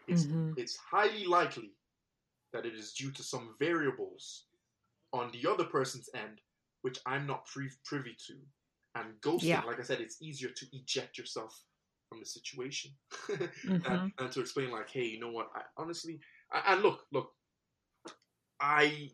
it's 0.08 0.26
Mhm. 0.26 0.54
it's 0.58 0.78
highly 0.78 1.26
likely 1.26 1.72
that 2.54 2.66
it 2.66 2.76
is 2.76 2.94
due 2.94 3.12
to 3.12 3.24
some 3.24 3.56
variables 3.60 4.48
on 5.14 5.32
the 5.32 5.48
other 5.50 5.66
person's 5.66 6.10
end 6.14 6.42
which 6.82 7.00
i'm 7.06 7.26
not 7.28 7.46
pri- 7.46 7.70
privy 7.86 8.16
to 8.28 8.36
and 8.96 9.20
ghosting 9.22 9.46
Yeah. 9.46 9.62
like 9.64 9.80
i 9.80 9.84
said 9.84 10.02
it's 10.02 10.22
easier 10.22 10.50
to 10.50 10.66
eject 10.74 11.18
yourself 11.18 11.64
from 12.10 12.20
the 12.20 12.26
situation 12.26 12.92
Mhm. 13.66 13.86
and, 13.86 14.12
and 14.20 14.32
to 14.32 14.42
explain 14.42 14.72
like 14.72 14.90
hey 14.90 15.06
you 15.06 15.20
know 15.20 15.32
what 15.32 15.50
i 15.56 15.62
honestly 15.78 16.20
I, 16.52 16.74
and 16.74 16.82
look 16.84 17.06
look 17.12 17.34
i 18.60 19.10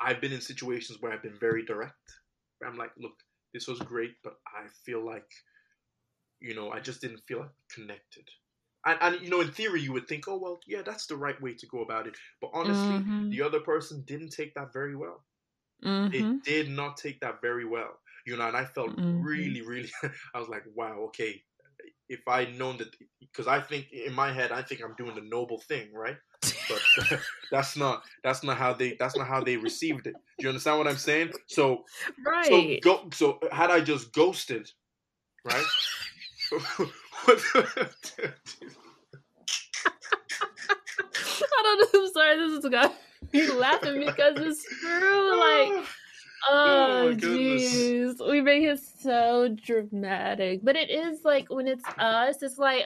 i've 0.00 0.20
been 0.20 0.32
in 0.32 0.40
situations 0.40 1.00
where 1.00 1.12
i've 1.12 1.22
been 1.22 1.38
very 1.38 1.64
direct 1.64 2.20
i'm 2.66 2.76
like 2.76 2.92
look 2.98 3.14
this 3.54 3.66
was 3.68 3.78
great 3.80 4.14
but 4.22 4.34
i 4.46 4.66
feel 4.84 5.04
like 5.04 5.30
you 6.40 6.54
know 6.54 6.70
i 6.70 6.80
just 6.80 7.00
didn't 7.00 7.22
feel 7.26 7.40
like 7.40 7.50
connected 7.74 8.28
and, 8.86 8.98
and 9.02 9.22
you 9.22 9.30
know 9.30 9.40
in 9.40 9.50
theory 9.52 9.80
you 9.80 9.92
would 9.92 10.08
think 10.08 10.28
oh 10.28 10.38
well 10.38 10.60
yeah 10.66 10.82
that's 10.82 11.06
the 11.06 11.16
right 11.16 11.40
way 11.42 11.54
to 11.54 11.66
go 11.66 11.80
about 11.82 12.06
it 12.06 12.16
but 12.40 12.50
honestly 12.54 13.06
Mhm. 13.06 13.30
the 13.30 13.42
other 13.42 13.60
person 13.60 14.02
didn't 14.06 14.30
take 14.30 14.54
that 14.54 14.72
very 14.72 14.96
well 14.96 15.26
Mhm. 15.82 16.40
they 16.44 16.54
did 16.62 16.68
not 16.70 16.96
take 16.96 17.20
that 17.20 17.40
very 17.42 17.64
well 17.64 18.00
you 18.26 18.36
know 18.36 18.46
and 18.48 18.56
i 18.56 18.64
felt 18.64 18.94
Mhm. 18.96 19.20
really 19.20 19.62
really 19.62 19.90
i 20.34 20.38
was 20.38 20.48
like 20.48 20.64
wow 20.74 21.00
okay 21.00 21.42
if 22.08 22.20
i'd 22.28 22.56
known 22.58 22.78
that 22.78 22.94
because 23.20 23.46
i 23.46 23.60
think 23.60 23.92
in 23.92 24.12
my 24.14 24.32
head 24.32 24.52
i 24.52 24.62
think 24.62 24.82
i'm 24.82 24.96
doing 24.96 25.14
the 25.14 25.20
noble 25.22 25.60
thing 25.60 25.92
right 25.92 26.18
but 26.68 26.84
that's 27.50 27.76
not 27.76 28.04
that's 28.24 28.42
not 28.44 28.58
how 28.58 28.72
they 28.72 28.94
that's 28.96 29.16
not 29.16 29.28
how 29.28 29.42
they 29.42 29.56
received 29.56 30.06
it 30.06 30.16
do 30.40 30.46
you 30.46 30.48
understand 30.48 30.78
what 30.78 30.88
i'm 30.88 30.98
saying 30.98 31.32
so 31.46 31.84
right. 32.24 32.78
so 32.78 32.78
go 32.82 33.08
so 33.12 33.40
had 33.52 33.70
i 33.70 33.80
just 33.80 34.12
ghosted 34.12 34.70
right 35.44 35.72
I 37.28 37.88
don't 41.62 41.80
know. 41.80 42.00
I'm 42.00 42.08
sorry. 42.12 42.36
This 42.36 42.64
is 42.64 42.70
got 42.70 42.94
me 43.32 43.50
laughing 43.52 44.00
because 44.00 44.38
it's 44.38 44.64
true. 44.80 45.38
Like, 45.38 45.84
Oh, 46.48 47.08
oh, 47.08 47.14
jeez, 47.16 48.30
we 48.30 48.40
make 48.40 48.62
it 48.62 48.78
so 48.78 49.48
dramatic. 49.48 50.60
But 50.62 50.76
it 50.76 50.90
is 50.90 51.24
like 51.24 51.50
when 51.50 51.66
it's 51.66 51.82
us, 51.98 52.40
it's 52.40 52.56
like, 52.58 52.84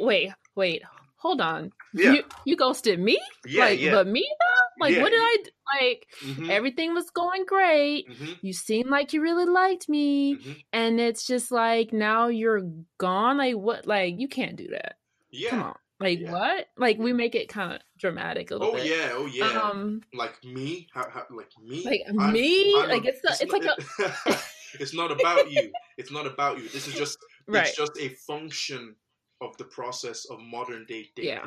wait, 0.00 0.32
wait, 0.54 0.82
hold 1.16 1.42
on. 1.42 1.72
Yeah. 1.92 2.12
You 2.12 2.22
you 2.46 2.56
ghosted 2.56 2.98
me? 3.00 3.20
yeah 3.44 3.64
like, 3.64 3.80
yeah 3.80 3.90
but 3.92 4.06
me 4.06 4.26
though? 4.40 4.61
Like, 4.82 4.94
Yeah, 4.94 5.02
what 5.02 5.10
did 5.10 5.20
I 5.20 5.22
I 5.22 5.36
d- 5.44 5.50
like? 5.80 6.06
Mhm, 6.36 6.50
Everything 6.50 6.94
was 6.94 7.08
going 7.10 7.44
great. 7.46 8.08
mhm, 8.08 8.36
You 8.42 8.52
seemed 8.52 8.90
like 8.90 9.12
you 9.12 9.22
really 9.22 9.46
liked 9.46 9.88
me, 9.88 10.36
mhm. 10.36 10.64
and 10.72 11.00
it's 11.00 11.26
just 11.26 11.50
like 11.50 11.92
now 11.92 12.26
you're 12.28 12.62
gone. 12.98 13.38
Like, 13.38 13.56
what? 13.56 13.86
Like, 13.86 14.14
you 14.18 14.28
can't 14.28 14.56
do 14.56 14.68
that. 14.68 14.96
yeah 15.30 15.50
Come 15.50 15.62
on. 15.62 15.74
Like 16.00 16.18
Yeah. 16.20 16.32
what? 16.32 16.66
Like 16.76 16.98
we 16.98 17.12
make 17.12 17.34
it 17.36 17.48
kind 17.48 17.72
of 17.74 17.80
dramatic 17.96 18.50
a 18.50 18.56
little 18.56 18.74
Oh 18.74 18.76
bit. 18.76 18.86
yeah, 18.86 19.10
oh 19.12 19.26
yeah. 19.26 19.46
Um, 19.46 20.02
like 20.12 20.42
me, 20.44 20.88
how, 20.92 21.08
how, 21.08 21.24
like 21.30 21.48
me, 21.62 21.84
like 21.84 22.02
I'm- 22.06 22.32
me, 22.32 22.74
I'm 22.82 22.88
like 22.88 23.04
a- 23.04 23.08
it's 23.14 23.40
it's 23.40 23.52
like 23.52 23.64
a 23.64 23.76
a. 24.02 24.38
it's 24.80 24.92
not 24.92 25.12
about 25.18 25.50
you. 25.50 25.72
It's 25.96 26.10
not 26.10 26.26
about 26.26 26.58
you. 26.58 26.68
This 26.68 26.88
is 26.88 26.94
just. 26.94 27.18
right. 27.46 27.66
It's 27.68 27.76
just 27.76 27.96
a 28.00 28.08
function 28.26 28.96
of 29.40 29.56
the 29.58 29.64
process 29.64 30.24
of 30.26 30.40
modern 30.40 30.84
day 30.86 31.08
dating 31.16 31.30
Yeah. 31.34 31.46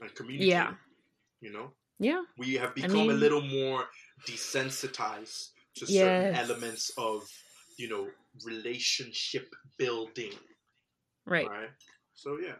and 0.00 0.14
communicating. 0.14 0.48
Yeah. 0.50 0.74
You 1.42 1.52
know, 1.52 1.72
Yeah. 2.00 2.22
we 2.38 2.54
have 2.54 2.70
I 2.70 2.72
become 2.74 3.10
a 3.10 3.14
little 3.14 3.42
more 3.42 3.88
desensitized 4.26 5.50
to 5.76 5.86
certain 5.86 6.26
elements 6.34 6.90
of, 6.98 7.28
you 7.78 7.88
know, 7.88 8.10
relationship 8.44 9.54
building. 9.78 10.32
Right. 11.26 11.48
Right. 11.48 11.70
So 12.14 12.38
yeah. 12.38 12.56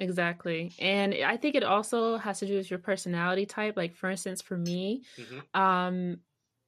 Exactly. 0.00 0.72
And 0.78 1.12
I 1.12 1.36
think 1.36 1.56
it 1.56 1.64
also 1.64 2.18
has 2.18 2.38
to 2.38 2.46
do 2.46 2.56
with 2.56 2.70
your 2.70 2.78
personality 2.78 3.46
type. 3.46 3.76
Like 3.76 3.96
for 3.96 4.08
instance, 4.10 4.40
for 4.40 4.56
me, 4.56 5.02
Mhm. 5.18 5.42
um 5.54 6.20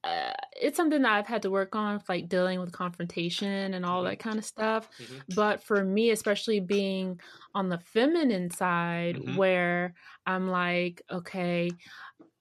uh, 0.04 0.32
it's 0.52 0.76
something 0.76 1.02
that 1.02 1.12
I've 1.12 1.26
had 1.26 1.42
to 1.42 1.50
work 1.50 1.74
on, 1.76 2.02
like 2.08 2.28
dealing 2.28 2.60
with 2.60 2.72
confrontation 2.72 3.74
and 3.74 3.84
all 3.84 4.02
Mhm. 4.02 4.04
that 4.04 4.18
kind 4.18 4.38
of 4.38 4.44
stuff. 4.44 4.88
Mhm. 4.98 5.24
But 5.28 5.62
for 5.62 5.84
me, 5.84 6.10
especially 6.10 6.60
being 6.60 7.20
on 7.54 7.68
the 7.68 7.78
feminine 7.78 8.50
side, 8.50 9.18
Mhm. 9.18 9.40
where 9.40 9.94
I'm 10.26 10.48
like, 10.48 11.02
okay, 11.10 11.76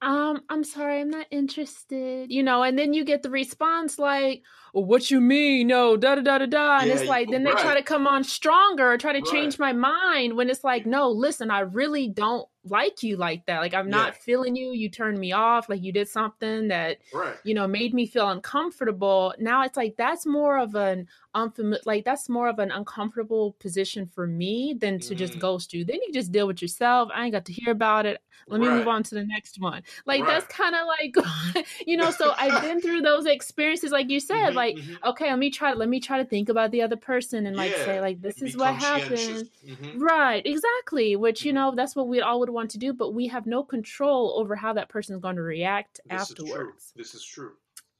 um, 0.02 0.42
I'm 0.50 0.64
sorry, 0.64 1.02
I'm 1.02 1.10
not 1.10 1.28
interested, 1.30 2.32
you 2.32 2.42
know, 2.42 2.64
and 2.64 2.80
then 2.80 2.94
you 2.94 3.04
get 3.04 3.22
the 3.22 3.30
response 3.30 4.00
like, 4.00 4.44
well, 4.74 4.86
what 4.86 5.10
you 5.12 5.20
mean? 5.22 5.68
No, 5.68 5.98
da 5.98 6.16
da 6.16 6.22
da 6.22 6.38
da 6.40 6.46
da. 6.46 6.80
And 6.82 6.92
Yeah, 6.92 6.96
it's 6.96 7.08
like, 7.08 7.30
then 7.32 7.44
they 7.44 7.56
try 7.56 7.76
to 7.76 7.84
come 7.84 8.08
on 8.08 8.24
stronger, 8.24 8.98
try 8.98 9.14
to 9.14 9.22
Right. 9.22 9.24
change 9.24 9.60
my 9.60 9.74
mind 9.74 10.36
when 10.38 10.50
it's 10.50 10.64
like, 10.64 10.86
no, 10.86 11.10
listen, 11.10 11.50
I 11.52 11.62
really 11.62 12.08
don't 12.08 12.48
like 12.66 13.02
you 13.04 13.18
like 13.18 13.46
that. 13.48 13.60
Like, 13.60 13.74
I'm 13.74 13.90
not 13.90 14.16
Yeah. 14.16 14.20
feeling 14.22 14.56
you. 14.56 14.72
You 14.74 14.90
turned 14.90 15.20
me 15.20 15.32
off. 15.32 15.70
Like, 15.70 15.82
you 15.82 15.92
did 15.92 16.08
something 16.08 16.68
that 16.70 16.98
Right. 17.12 17.40
you 17.44 17.54
know 17.54 17.68
made 17.68 17.94
me 17.94 18.06
feel 18.06 18.28
uncomfortable 18.30 19.34
now 19.40 19.64
it's 19.64 19.78
like 19.78 19.96
that's 19.98 20.26
more 20.26 20.58
of 20.58 20.76
an 20.76 21.08
unfamiliar 21.34 21.80
like 21.86 22.04
that's 22.04 22.28
more 22.28 22.50
of 22.50 22.60
an 22.60 22.70
uncomfortable 22.70 23.56
position 23.62 24.06
for 24.06 24.28
me 24.28 24.76
than 24.78 25.00
to 25.00 25.16
just 25.16 25.38
Mm. 25.38 25.40
ghost 25.40 25.74
you 25.74 25.86
then 25.86 26.00
you 26.06 26.12
just 26.12 26.34
deal 26.34 26.48
with 26.48 26.62
yourself 26.62 27.10
i 27.16 27.24
ain't 27.24 27.32
got 27.32 27.46
to 27.46 27.54
hear 27.54 27.72
about 27.72 28.06
it 28.06 28.22
let 28.50 28.60
me 28.60 28.70
move 28.70 28.88
on 28.88 29.04
to 29.04 29.16
the 29.16 29.24
next 29.24 29.58
one 29.60 29.82
like 30.06 30.26
Right. 30.26 30.28
that's 30.28 30.46
kind 30.48 30.76
of 30.76 30.82
like 30.86 31.16
you 31.88 31.96
know 31.98 32.12
so 32.12 32.34
i've 32.38 32.60
been 32.60 32.82
through 32.82 33.02
those 33.02 33.26
experiences 33.26 33.92
like 33.92 34.10
you 34.10 34.20
said 34.20 34.52
Mhm, 34.52 34.56
like 34.60 34.78
mhm. 34.78 35.10
okay 35.10 35.30
let 35.30 35.40
me 35.40 35.50
try 35.50 35.74
let 35.74 35.90
me 35.90 36.00
try 36.00 36.18
to 36.18 36.26
think 36.30 36.50
about 36.50 36.72
the 36.72 36.82
other 36.82 36.98
person 36.98 37.46
and 37.48 37.56
like 37.58 37.76
say 37.78 38.02
like 38.02 38.22
this 38.22 38.42
Be 38.42 38.48
is 38.48 38.58
what 38.58 38.76
happened 38.76 39.50
Mhm. 39.70 40.02
Right, 40.02 40.46
exactly. 40.46 41.16
Which, 41.16 41.46
you 41.46 41.52
Mhm. 41.52 41.56
know, 41.56 41.74
that's 41.76 41.96
what 41.96 42.08
we 42.08 42.22
all 42.22 42.40
would 42.40 42.50
want 42.50 42.72
to 42.72 42.78
do, 42.78 42.94
but 42.94 43.14
we 43.14 43.28
have 43.28 43.46
no 43.48 43.64
control 43.64 44.34
over 44.40 44.56
how 44.56 44.74
that 44.74 44.90
person 44.90 45.16
is 45.16 45.22
going 45.22 45.36
to 45.38 45.42
react 45.42 46.00
This 46.06 46.06
is 46.06 46.20
afterwards. 46.22 46.94
This 46.96 47.14
is 47.16 47.24
true. 47.26 47.54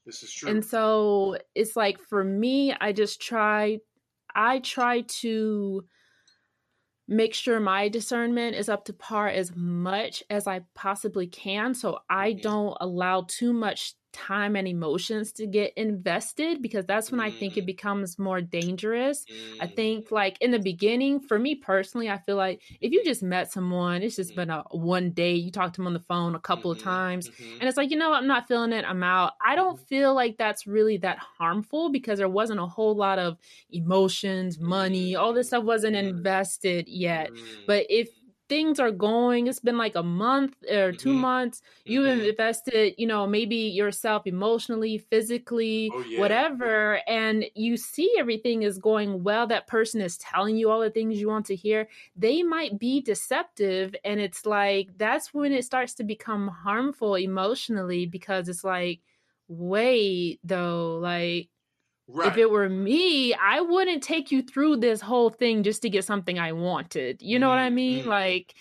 This 0.06 0.24
is 0.24 0.32
true. 0.32 0.50
And 0.52 0.64
so 0.66 1.38
it's 1.56 1.76
like 1.76 2.00
for 2.00 2.24
me, 2.24 2.74
I 2.80 2.92
just 2.94 3.22
try, 3.22 3.80
I 4.36 4.60
try 4.60 5.02
to 5.22 5.84
make 7.08 7.34
sure 7.34 7.60
my 7.60 7.90
discernment 7.90 8.56
is 8.56 8.70
up 8.70 8.86
to 8.86 8.94
par 8.94 9.28
as 9.28 9.56
much 9.56 10.24
as 10.30 10.48
I 10.48 10.62
possibly 10.76 11.28
can. 11.28 11.74
So 11.74 12.00
I 12.10 12.34
Mhm. 12.34 12.42
don't 12.42 12.78
allow 12.80 13.22
too 13.28 13.52
much 13.54 13.96
time 14.12 14.56
and 14.56 14.68
emotions 14.68 15.32
to 15.34 15.48
get 15.48 15.74
invested 15.78 16.62
because 16.62 16.86
that's 16.86 17.12
when 17.12 17.20
I 17.20 17.32
think 17.32 17.58
it 17.58 17.66
Mm. 17.66 17.68
becomes 17.68 18.20
more 18.20 18.42
dangerous. 18.42 19.26
I 19.60 19.68
Mm. 19.68 19.74
think 19.76 20.12
like 20.12 20.38
in 20.42 20.52
the 20.52 20.60
beginning, 20.60 21.20
for 21.20 21.40
me 21.40 21.56
personally, 21.56 22.10
I 22.10 22.18
feel 22.20 22.36
like 22.36 22.62
if 22.82 22.92
you 22.92 23.04
just 23.04 23.24
met 23.24 23.52
someone, 23.52 24.02
it's 24.02 24.16
just 24.16 24.34
Mhm. 24.34 24.36
been 24.36 24.50
a 24.50 24.64
one 24.72 25.12
day, 25.12 25.34
you 25.36 25.52
talked 25.52 25.76
to 25.76 25.80
them 25.82 25.88
on 25.88 25.94
the 25.94 26.00
phone 26.08 26.36
a 26.36 26.40
couple 26.40 26.72
of 26.72 26.80
Mhm, 26.80 26.80
times, 26.80 27.30
mhm. 27.40 27.60
and 27.60 27.68
it's 27.68 27.78
like, 27.78 27.92
you 27.92 27.98
know, 27.98 28.14
I'm 28.14 28.28
not 28.28 28.48
feeling 28.48 28.74
it, 28.74 28.86
I'm 28.86 29.04
out. 29.04 29.34
I 29.46 29.56
don't 29.56 29.80
feel 29.80 30.14
like 30.14 30.38
that's 30.38 30.68
really 30.68 30.98
that 30.98 31.18
harmful 31.20 31.90
because 31.92 32.18
there 32.20 32.30
wasn't 32.30 32.60
a 32.60 32.66
whole 32.68 32.96
lot 32.96 33.20
of 33.20 33.38
emotions, 33.72 34.60
money, 34.60 35.16
all 35.16 35.34
this 35.34 35.48
stuff 35.48 35.64
wasn't 35.64 35.96
Mm. 35.96 36.30
invested 36.30 36.88
yet. 36.88 37.32
Mm. 37.32 37.60
But 37.66 37.86
if 37.90 38.10
things 38.50 38.80
are 38.80 38.92
going, 38.92 39.48
it's 39.48 39.60
been 39.60 39.78
like 39.78 39.96
a 39.96 40.04
month 40.04 40.56
or 40.70 40.92
2 40.92 41.14
Mhm. 41.14 41.14
months, 41.14 41.62
you've 41.88 42.06
Mhm. 42.06 42.30
invested, 42.30 42.96
you 42.98 43.08
know, 43.08 43.28
maybe 43.28 43.56
yourself 43.56 44.28
emotionally, 44.28 44.98
physically, 44.98 45.96
Oh, 45.96 46.02
yeah. 46.02 46.40
whatever, 46.60 47.02
and 47.08 47.46
you 47.56 47.78
see 47.78 48.14
everything 48.18 48.64
is 48.64 48.80
going 48.80 49.24
well. 49.24 49.48
That 49.48 49.68
person 49.68 50.02
is 50.02 50.18
telling 50.18 50.58
you 50.58 50.70
all 50.72 50.82
the 50.82 50.90
things 50.90 51.20
you 51.22 51.28
want 51.30 51.46
to 51.48 51.56
hear. 51.56 51.88
They 52.16 52.44
might 52.44 52.80
be 52.80 53.02
deceptive, 53.02 53.96
and 54.04 54.20
it's 54.20 54.46
like 54.46 54.90
that's 54.98 55.34
when 55.34 55.54
it 55.54 55.64
starts 55.66 55.94
to 55.96 56.04
become 56.04 56.48
harmful 56.48 57.16
emotionally 57.16 58.06
because 58.06 58.50
it's 58.50 58.64
like, 58.64 59.02
wait, 59.48 60.40
though, 60.44 60.98
like 61.00 61.50
Right. 62.10 62.34
if 62.34 62.38
it 62.38 62.50
were 62.52 62.68
me, 62.70 63.34
I 63.34 63.62
wouldn't 63.62 64.04
take 64.04 64.32
you 64.32 64.42
through 64.42 64.78
this 64.78 65.00
whole 65.02 65.30
thing 65.30 65.64
just 65.64 65.82
to 65.84 65.90
get 65.90 66.04
something 66.04 66.38
I 66.38 66.52
wanted. 66.52 67.22
You 67.22 67.40
know 67.40 67.50
what 67.50 67.60
I 67.60 67.70
Mm, 67.70 67.72
mean? 67.72 68.06
mm. 68.06 68.08
Like, 68.08 68.56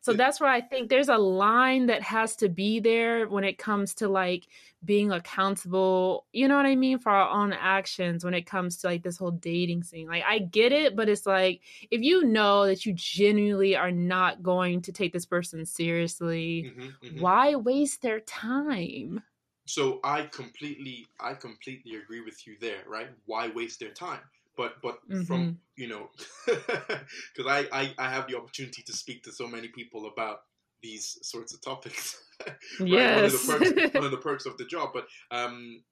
so 0.00 0.12
that's 0.14 0.40
where 0.40 0.50
I 0.50 0.60
think 0.60 0.90
there's 0.90 1.08
a 1.08 1.16
line 1.16 1.86
that 1.86 2.02
has 2.02 2.36
to 2.36 2.48
be 2.48 2.80
there 2.80 3.28
when 3.28 3.44
it 3.44 3.56
comes 3.58 3.94
to 3.96 4.08
like 4.08 4.48
being 4.84 5.12
accountable, 5.12 6.26
you 6.32 6.48
know 6.48 6.56
what 6.56 6.66
I 6.66 6.74
mean, 6.76 6.98
for 6.98 7.10
our 7.10 7.30
own 7.30 7.52
actions 7.52 8.24
when 8.24 8.34
it 8.34 8.46
comes 8.46 8.78
to 8.78 8.88
like 8.88 9.02
this 9.02 9.16
whole 9.16 9.30
dating 9.30 9.84
scene. 9.84 10.08
Like, 10.08 10.24
I 10.26 10.40
get 10.40 10.72
it, 10.72 10.96
but 10.96 11.08
it's 11.08 11.24
like 11.26 11.62
if 11.90 12.02
you 12.02 12.24
know 12.24 12.66
that 12.66 12.84
you 12.84 12.92
genuinely 12.94 13.76
are 13.76 13.92
not 13.92 14.42
going 14.42 14.82
to 14.82 14.92
take 14.92 15.12
this 15.12 15.26
person 15.26 15.64
seriously, 15.64 16.68
Mhm, 16.68 16.98
mhm. 17.02 17.28
why 17.34 17.54
waste 17.54 18.02
their 18.02 18.20
time? 18.20 19.22
So 19.66 20.00
I 20.04 20.22
completely, 20.24 21.06
I 21.20 21.34
completely 21.34 21.96
agree 21.96 22.20
with 22.20 22.46
you 22.46 22.56
there. 22.60 22.82
Right? 22.86 23.08
Why 23.26 23.48
waste 23.48 23.80
their 23.80 23.90
time? 23.90 24.20
But 24.56 24.80
but 24.82 24.98
from 25.26 25.58
you 25.76 25.88
know, 25.88 26.10
because 26.46 27.46
I, 27.48 27.66
I 27.72 27.94
I 27.98 28.08
have 28.08 28.28
the 28.28 28.36
opportunity 28.36 28.82
to 28.82 28.92
speak 28.92 29.24
to 29.24 29.32
so 29.32 29.48
many 29.48 29.68
people 29.68 30.06
about 30.06 30.42
these 30.82 31.18
sorts 31.22 31.54
of 31.54 31.60
topics. 31.60 32.22
right? 32.46 32.56
Yes. 32.80 33.48
One 33.48 33.62
of 33.62 33.64
the 33.64 33.74
perks, 33.74 33.94
one 33.94 34.04
of 34.04 34.10
the 34.10 34.16
perks 34.18 34.46
of 34.46 34.56
the 34.58 34.66
job. 34.66 34.90
But 34.92 35.06
um, 35.30 35.82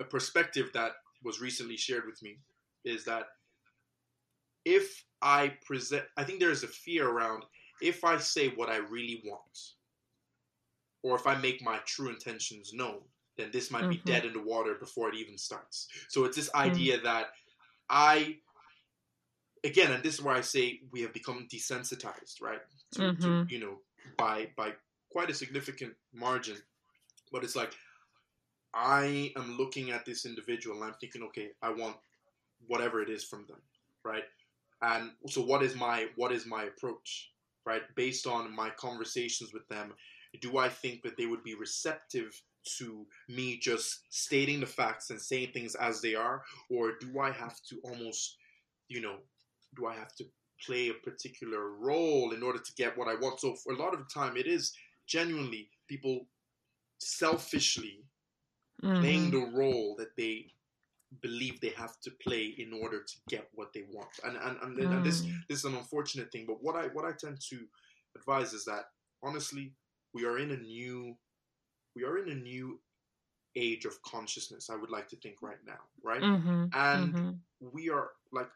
a 0.00 0.04
perspective 0.04 0.70
that 0.74 0.92
was 1.22 1.40
recently 1.40 1.76
shared 1.76 2.04
with 2.06 2.22
me 2.22 2.38
is 2.84 3.04
that 3.04 3.26
if 4.64 5.04
I 5.22 5.52
present, 5.64 6.04
I 6.16 6.24
think 6.24 6.40
there 6.40 6.50
is 6.50 6.62
a 6.62 6.68
fear 6.68 7.08
around 7.08 7.44
if 7.80 8.04
I 8.04 8.18
say 8.18 8.48
what 8.48 8.68
I 8.68 8.78
really 8.78 9.22
want, 9.24 9.72
or 11.02 11.16
if 11.16 11.26
I 11.26 11.36
make 11.36 11.62
my 11.62 11.78
true 11.84 12.08
intentions 12.08 12.72
known, 12.72 13.00
then 13.38 13.50
this 13.52 13.70
might 13.70 13.88
Mhm. 13.88 13.90
be 13.90 14.02
dead 14.04 14.26
in 14.26 14.34
the 14.34 14.42
water 14.42 14.74
before 14.74 15.08
it 15.08 15.16
even 15.16 15.38
starts. 15.38 15.88
So 16.08 16.24
it's 16.26 16.36
this 16.36 16.52
Mm. 16.64 16.64
idea 16.66 17.00
that 17.02 17.28
I, 17.88 18.40
again, 19.64 19.92
and 19.92 20.02
this 20.02 20.14
is 20.14 20.22
where 20.22 20.34
I 20.34 20.40
say 20.40 20.80
we 20.90 21.02
have 21.02 21.12
become 21.14 21.48
desensitized, 21.48 22.40
right? 22.42 22.60
To, 22.94 23.02
Mhm. 23.02 23.20
to 23.20 23.44
you 23.48 23.60
know, 23.60 23.82
by 24.16 24.52
by 24.56 24.74
quite 25.10 25.30
a 25.30 25.34
significant 25.34 25.96
margin. 26.12 26.58
But 27.32 27.44
it's 27.44 27.56
like 27.56 27.74
I 28.74 29.32
am 29.36 29.56
looking 29.56 29.90
at 29.90 30.04
this 30.04 30.26
individual 30.26 30.76
and 30.76 30.84
I'm 30.84 30.98
thinking, 31.00 31.22
okay, 31.24 31.50
I 31.62 31.70
want 31.70 31.96
whatever 32.66 33.02
it 33.02 33.10
is 33.10 33.24
from 33.24 33.46
them, 33.46 33.62
right? 34.04 34.24
And 34.82 35.12
so 35.28 35.42
what 35.42 35.62
is 35.62 35.74
my 35.76 36.10
what 36.16 36.32
is 36.32 36.46
my 36.46 36.64
approach, 36.64 37.32
right? 37.66 37.82
Based 37.96 38.26
on 38.26 38.54
my 38.54 38.70
conversations 38.70 39.52
with 39.52 39.68
them, 39.68 39.94
do 40.40 40.58
I 40.58 40.68
think 40.68 41.02
that 41.02 41.16
they 41.16 41.26
would 41.26 41.44
be 41.44 41.54
receptive 41.54 42.42
to 42.78 43.06
me 43.28 43.58
just 43.58 44.06
stating 44.10 44.60
the 44.60 44.66
facts 44.66 45.10
and 45.10 45.20
saying 45.20 45.52
things 45.52 45.74
as 45.74 46.00
they 46.02 46.14
are, 46.14 46.44
or 46.70 46.98
do 46.98 47.20
I 47.20 47.30
have 47.30 47.60
to 47.68 47.80
almost, 47.84 48.36
you 48.88 49.00
know, 49.00 49.18
do 49.76 49.86
I 49.86 49.94
have 49.94 50.14
to 50.16 50.24
play 50.64 50.88
a 50.88 50.94
particular 50.94 51.72
role 51.76 52.32
in 52.32 52.42
order 52.42 52.58
to 52.58 52.72
get 52.74 52.96
what 52.96 53.08
I 53.08 53.14
want? 53.14 53.40
So 53.40 53.54
for 53.56 53.72
a 53.72 53.76
lot 53.76 53.94
of 53.94 54.00
the 54.00 54.06
time, 54.12 54.36
it 54.36 54.46
is 54.46 54.74
genuinely 55.06 55.70
people 55.88 56.28
selfishly 56.98 58.04
playing 58.94 59.30
Mhm. 59.30 59.32
the 59.32 59.46
role 59.54 59.94
that 59.96 60.16
they 60.16 60.52
believe 61.22 61.60
they 61.60 61.70
have 61.70 62.00
to 62.00 62.10
play 62.22 62.46
in 62.46 62.72
order 62.72 63.02
to 63.02 63.16
get 63.28 63.48
what 63.54 63.72
they 63.72 63.82
want. 63.92 64.10
And 64.24 64.36
and, 64.36 64.58
and, 64.62 64.92
and 64.92 65.04
this 65.04 65.22
Mm. 65.22 65.42
this 65.48 65.60
is 65.60 65.64
an 65.64 65.74
unfortunate 65.74 66.30
thing. 66.32 66.46
But 66.46 66.62
what 66.62 66.76
I 66.76 66.88
what 66.88 67.04
I 67.04 67.12
tend 67.12 67.40
to 67.50 67.68
advise 68.16 68.52
is 68.52 68.64
that 68.66 68.86
honestly, 69.22 69.74
we 70.14 70.24
are 70.24 70.38
in 70.38 70.50
a 70.52 70.56
new 70.56 71.16
we 71.94 72.04
are 72.04 72.18
in 72.18 72.30
a 72.30 72.34
new 72.34 72.80
age 73.56 73.84
of 73.84 74.00
consciousness. 74.02 74.70
I 74.70 74.76
would 74.76 74.90
like 74.90 75.08
to 75.08 75.16
think 75.16 75.42
right 75.42 75.62
now, 75.64 75.80
right? 76.02 76.24
Mhm, 76.24 76.74
And 76.74 77.14
mhm. 77.14 77.42
we 77.60 77.90
are 77.90 78.10
like 78.32 78.50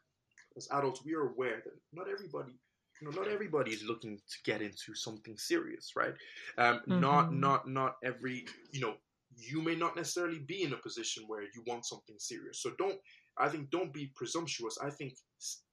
as 0.57 0.69
adults, 0.71 1.05
we 1.05 1.15
are 1.15 1.29
aware 1.29 1.63
that 1.65 1.75
not 1.93 2.09
everybody. 2.09 2.61
You 3.01 3.11
know, 3.11 3.21
not 3.21 3.29
everybody 3.29 3.73
is 3.73 3.83
looking 3.85 4.19
to 4.19 4.39
get 4.45 4.63
into 4.63 4.95
something 4.95 5.37
serious, 5.37 5.93
right? 5.97 6.15
Um, 6.59 6.83
Not, 6.87 7.33
Mhm. 7.33 7.35
not, 7.35 7.69
not 7.69 7.97
every. 8.05 8.47
You 8.73 8.81
know, 8.81 8.97
you 9.37 9.63
may 9.63 9.75
not 9.75 9.97
necessarily 9.97 10.39
be 10.39 10.63
in 10.63 10.73
a 10.73 10.79
position 10.79 11.25
where 11.27 11.43
you 11.43 11.65
want 11.67 11.87
something 11.87 12.19
serious. 12.19 12.63
So 12.63 12.73
don't. 12.79 13.01
I 13.39 13.49
think 13.49 13.71
don't 13.71 13.93
be 13.93 14.13
presumptuous. 14.15 14.79
I 14.79 14.91
think 14.91 15.15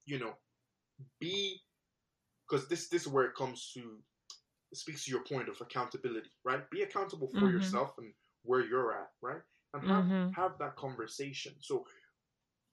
you 0.05 0.19
know, 0.19 0.33
be 1.19 1.61
because 2.47 2.67
this 2.67 2.89
this 2.89 3.03
is 3.03 3.07
where 3.07 3.25
it 3.25 3.35
comes 3.35 3.71
to 3.73 4.03
speaks 4.73 5.05
to 5.05 5.11
your 5.11 5.23
point 5.23 5.49
of 5.49 5.61
accountability, 5.61 6.31
right? 6.43 6.69
Be 6.71 6.83
accountable 6.83 7.29
for 7.39 7.49
Mhm. 7.49 7.49
yourself 7.51 7.97
and 7.97 8.13
where 8.43 8.65
you're 8.65 8.93
at, 8.93 9.09
right? 9.21 9.41
And 9.73 9.83
have 9.85 10.09
Mhm. 10.09 10.35
have 10.35 10.57
that 10.59 10.75
conversation. 10.77 11.55
So 11.61 11.85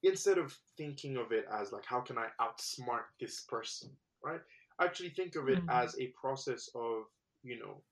instead 0.02 0.38
of 0.38 0.52
thinking 0.76 1.16
of 1.16 1.32
it 1.32 1.46
as 1.50 1.72
like 1.72 1.85
how 1.87 2.00
can 2.00 2.18
I 2.18 2.28
outsmart 2.40 3.06
this 3.20 3.44
person, 3.44 3.96
right? 4.22 4.40
Actually 4.80 5.11
think 5.11 5.37
of 5.37 5.48
it 5.48 5.64
Mhm. 5.64 5.70
as 5.70 5.98
a 5.98 6.09
process 6.20 6.68
of, 6.74 7.04
you 7.42 7.59
know, 7.59 7.85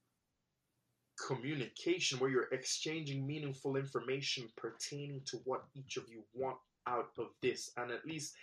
communication 1.26 2.18
where 2.18 2.30
you're 2.30 2.52
exchanging 2.52 3.26
meaningful 3.26 3.76
information 3.76 4.48
pertaining 4.56 5.22
to 5.24 5.38
what 5.44 5.64
each 5.74 5.96
of 5.96 6.08
you 6.08 6.24
want 6.32 6.58
out 6.86 7.10
of 7.18 7.28
this 7.40 7.70
and 7.76 7.90
at 7.90 8.04
least 8.04 8.34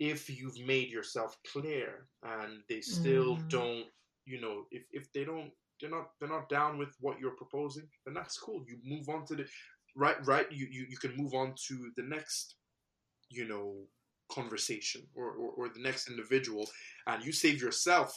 if 0.00 0.30
you've 0.30 0.58
made 0.60 0.90
yourself 0.90 1.38
clear 1.52 2.08
and 2.22 2.62
they 2.68 2.80
still 2.80 3.38
Mhm. 3.38 3.50
don't 3.50 3.86
you 4.24 4.40
know 4.40 4.64
if, 4.70 4.84
if 4.92 5.12
they 5.12 5.24
don't 5.24 5.50
they're 5.80 5.90
not 5.90 6.10
they're 6.20 6.28
not 6.28 6.48
down 6.48 6.78
with 6.78 6.94
what 7.00 7.18
you're 7.18 7.36
proposing 7.36 7.88
then 8.04 8.14
that's 8.14 8.38
cool 8.38 8.64
you 8.68 8.78
move 8.84 9.08
on 9.08 9.24
to 9.26 9.34
the 9.34 9.46
right 9.96 10.24
right 10.26 10.50
you 10.50 10.66
you, 10.70 10.86
you 10.88 10.96
can 10.96 11.16
move 11.16 11.34
on 11.34 11.54
to 11.68 11.90
the 11.96 12.02
next 12.02 12.56
you 13.30 13.46
know 13.46 13.86
conversation 14.30 15.02
or, 15.14 15.30
or, 15.32 15.50
or 15.52 15.68
the 15.68 15.80
next 15.80 16.08
individual 16.08 16.68
and 17.06 17.24
you 17.24 17.32
save 17.32 17.60
yourself 17.60 18.14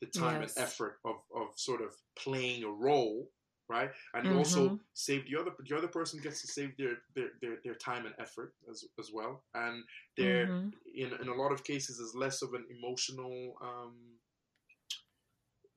the 0.00 0.06
time 0.06 0.42
Yes. 0.42 0.56
and 0.56 0.64
effort 0.66 0.98
of, 1.04 1.16
of 1.34 1.48
sort 1.56 1.80
of 1.82 1.94
playing 2.18 2.64
a 2.64 2.68
role 2.70 3.30
right 3.68 3.90
and 4.14 4.26
you 4.26 4.36
also 4.36 4.68
Mhm. 4.68 4.80
save 4.94 5.24
the 5.30 5.38
other 5.38 5.52
the 5.68 5.76
other 5.76 5.88
person 5.88 6.20
gets 6.20 6.40
to 6.42 6.48
save 6.48 6.76
their 6.76 6.98
their, 7.14 7.30
their, 7.40 7.56
their 7.64 7.74
time 7.74 8.06
and 8.06 8.14
effort 8.18 8.54
as, 8.70 8.84
as 8.98 9.10
well 9.12 9.44
and 9.54 9.82
there 10.16 10.48
Mhm. 10.48 10.72
in, 10.94 11.12
in 11.20 11.28
a 11.28 11.34
lot 11.34 11.52
of 11.52 11.64
cases 11.64 11.98
is 11.98 12.14
less 12.14 12.42
of 12.42 12.54
an 12.54 12.66
emotional 12.70 13.54
um 13.62 13.96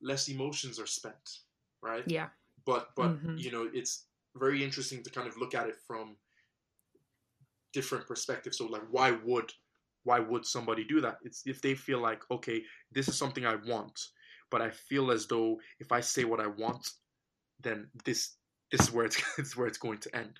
less 0.03 0.29
emotions 0.29 0.79
are 0.79 0.87
spent 0.87 1.39
right 1.81 2.05
Yeah. 2.07 2.29
but 2.65 2.89
but 2.95 3.17
Mhm. 3.23 3.39
you 3.39 3.51
know 3.51 3.69
it's 3.73 4.07
very 4.35 4.63
interesting 4.63 5.03
to 5.03 5.09
kind 5.09 5.27
of 5.27 5.37
look 5.37 5.55
at 5.55 5.67
it 5.67 5.77
from 5.87 6.17
different 7.73 8.07
perspectives 8.07 8.57
so 8.57 8.65
like 8.67 8.83
why 8.91 9.11
would 9.11 9.51
why 10.03 10.19
would 10.19 10.45
somebody 10.45 10.83
do 10.83 11.01
that 11.01 11.17
it's 11.23 11.41
if 11.45 11.61
they 11.61 11.73
feel 11.75 11.99
like 11.99 12.21
okay 12.29 12.63
this 12.91 13.07
is 13.07 13.17
something 13.17 13.45
i 13.45 13.55
want 13.55 13.99
but 14.51 14.61
i 14.61 14.69
feel 14.69 15.11
as 15.11 15.27
though 15.27 15.59
if 15.79 15.91
i 15.91 15.99
say 15.99 16.23
what 16.23 16.39
i 16.39 16.47
want 16.47 16.87
then 17.61 17.89
this 18.05 18.37
this 18.71 18.81
is 18.81 18.91
where 18.91 19.05
it's 19.05 19.17
this 19.37 19.47
is 19.47 19.57
where 19.57 19.67
it's 19.67 19.77
going 19.77 19.99
to 19.99 20.15
end 20.15 20.39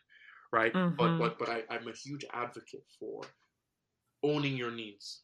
right 0.52 0.73
but 0.97 1.12
Mhm. 1.13 1.17
but 1.17 1.39
but 1.39 1.49
I, 1.49 1.63
i'm 1.69 1.88
a 1.88 1.93
huge 1.93 2.26
advocate 2.34 2.86
for 2.99 3.21
owning 4.23 4.56
your 4.56 4.71
needs 4.71 5.23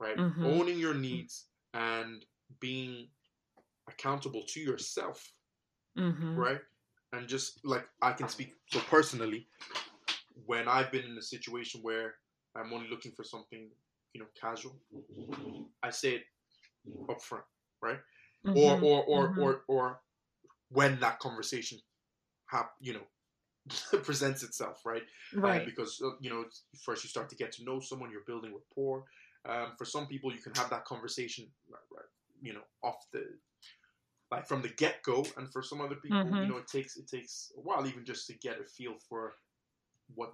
right 0.00 0.16
Mhm. 0.18 0.44
owning 0.44 0.78
your 0.78 0.94
needs 0.94 1.46
and 1.74 2.24
being 2.60 3.08
accountable 3.88 4.44
to 4.48 4.60
yourself 4.60 5.34
Mhm. 5.96 6.36
right? 6.36 6.60
And 7.12 7.28
just 7.28 7.64
like 7.64 7.86
I 8.02 8.12
can 8.12 8.28
speak 8.28 8.54
so 8.70 8.80
personally, 8.80 9.48
when 10.46 10.68
I've 10.68 10.92
been 10.92 11.04
in 11.04 11.16
a 11.18 11.22
situation 11.22 11.82
where 11.82 12.16
I'm 12.56 12.72
only 12.72 12.88
looking 12.88 13.12
for 13.12 13.24
something, 13.24 13.70
you 14.12 14.20
know, 14.20 14.28
casual, 14.40 14.80
I 15.82 15.90
say 15.90 16.16
it 16.16 16.24
up 17.08 17.22
front, 17.22 17.44
right? 17.82 18.00
Or 18.54 18.76
Mhm. 18.76 18.80
or 18.80 19.04
or 19.04 19.32
Mhm. 19.34 19.36
or 19.36 19.64
or 19.68 20.02
when 20.70 21.00
that 21.00 21.20
conversation, 21.20 21.80
hap, 22.46 22.74
you 22.80 22.94
know, 22.94 23.06
presents 24.02 24.42
itself, 24.42 24.84
right? 24.86 25.04
Uh, 25.42 25.60
Right. 25.60 25.64
because 25.64 26.00
uh, 26.04 26.12
you 26.20 26.30
know, 26.30 26.46
first 26.84 27.04
you 27.04 27.10
start 27.10 27.28
to 27.30 27.36
get 27.36 27.52
to 27.52 27.64
know 27.64 27.80
someone, 27.80 28.10
you're 28.10 28.22
building 28.26 28.54
rapport. 28.54 29.06
Um, 29.46 29.74
for 29.78 29.84
some 29.84 30.06
people, 30.06 30.32
you 30.34 30.40
can 30.40 30.54
have 30.54 30.70
that 30.70 30.84
conversation, 30.86 31.52
right, 31.68 31.82
right, 31.94 32.06
you 32.42 32.54
know, 32.54 32.64
off 32.82 33.10
the 33.12 33.38
like 34.30 34.46
from 34.46 34.62
the 34.62 34.68
get 34.70 35.02
go, 35.02 35.24
and 35.36 35.52
for 35.52 35.62
some 35.62 35.80
other 35.80 35.96
people, 35.96 36.36
you 36.38 36.46
Mhm. 36.46 36.48
know, 36.48 36.58
it 36.58 36.66
takes 36.68 36.96
it 36.96 37.06
takes 37.08 37.52
a 37.56 37.60
while 37.60 37.86
even 37.86 38.04
just 38.04 38.26
to 38.28 38.34
get 38.34 38.60
a 38.60 38.64
feel 38.64 38.96
for 39.08 39.34
what 40.14 40.32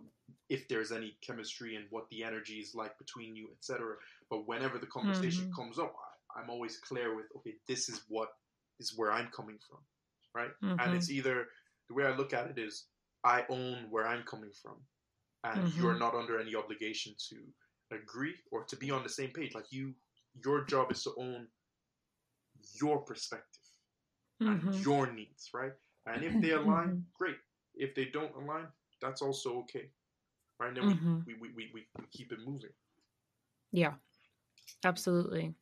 if 0.48 0.68
there's 0.68 0.92
any 0.92 1.16
chemistry 1.22 1.76
and 1.76 1.87
what 1.90 2.09
the 2.11 2.24
energy 2.24 2.59
is 2.61 2.74
like 2.74 2.98
between 2.98 3.37
you, 3.37 3.50
etc. 3.53 3.96
But 4.29 4.46
whenever 4.46 4.79
the 4.79 4.87
conversation 4.87 5.46
Mhm. 5.46 5.55
comes 5.55 5.79
up, 5.79 5.94
I, 6.37 6.40
I'm 6.40 6.50
always 6.50 6.79
clear 6.79 7.14
with 7.16 7.26
okay, 7.37 7.57
this 7.68 7.88
is 7.88 8.05
what 8.09 8.31
is 8.79 8.96
where 8.96 9.12
I'm 9.12 9.31
coming 9.31 9.59
from, 9.68 9.81
right? 10.35 10.50
And 10.79 10.94
Mhm. 10.94 10.94
it's 10.94 11.11
either 11.11 11.46
the 11.88 11.94
way 11.94 12.05
I 12.05 12.16
look 12.16 12.33
at 12.33 12.50
it 12.50 12.59
is 12.59 12.88
I 13.24 13.44
own 13.48 13.90
where 13.90 14.07
I'm 14.07 14.24
coming 14.24 14.53
from, 14.53 14.87
and 15.44 15.64
Mhm. 15.64 15.74
you're 15.74 15.98
not 15.98 16.14
under 16.14 16.40
any 16.40 16.55
obligation 16.55 17.14
to 17.31 17.53
agree 17.92 18.37
or 18.53 18.64
to 18.64 18.76
be 18.76 18.90
on 18.90 19.03
the 19.03 19.09
same 19.09 19.31
page. 19.33 19.55
Like 19.55 19.72
you, 19.72 19.94
your 20.44 20.64
job 20.64 20.92
is 20.92 21.03
to 21.05 21.14
own 21.18 21.48
your 22.81 23.03
perspective 23.03 23.60
and 24.46 24.62
Mhm. 24.62 24.83
your 24.85 25.12
needs, 25.12 25.50
right? 25.55 25.72
And 26.07 26.24
if 26.24 26.40
they 26.40 26.53
align, 26.53 26.94
Mhm. 26.94 27.07
great. 27.14 27.37
If 27.74 27.94
they 27.94 28.07
don't 28.07 28.35
align, 28.35 28.68
that's 29.00 29.22
also 29.22 29.59
okay, 29.61 29.90
right? 30.59 30.68
And 30.68 30.76
then 30.76 30.87
we, 30.87 30.96
Mhm. 31.00 31.26
we, 31.26 31.35
we, 31.40 31.70
we, 31.74 31.87
we 31.98 32.07
keep 32.11 32.33
it 32.33 32.40
moving. 32.40 32.70
Yeah, 33.72 33.94
absolutely. 34.85 35.55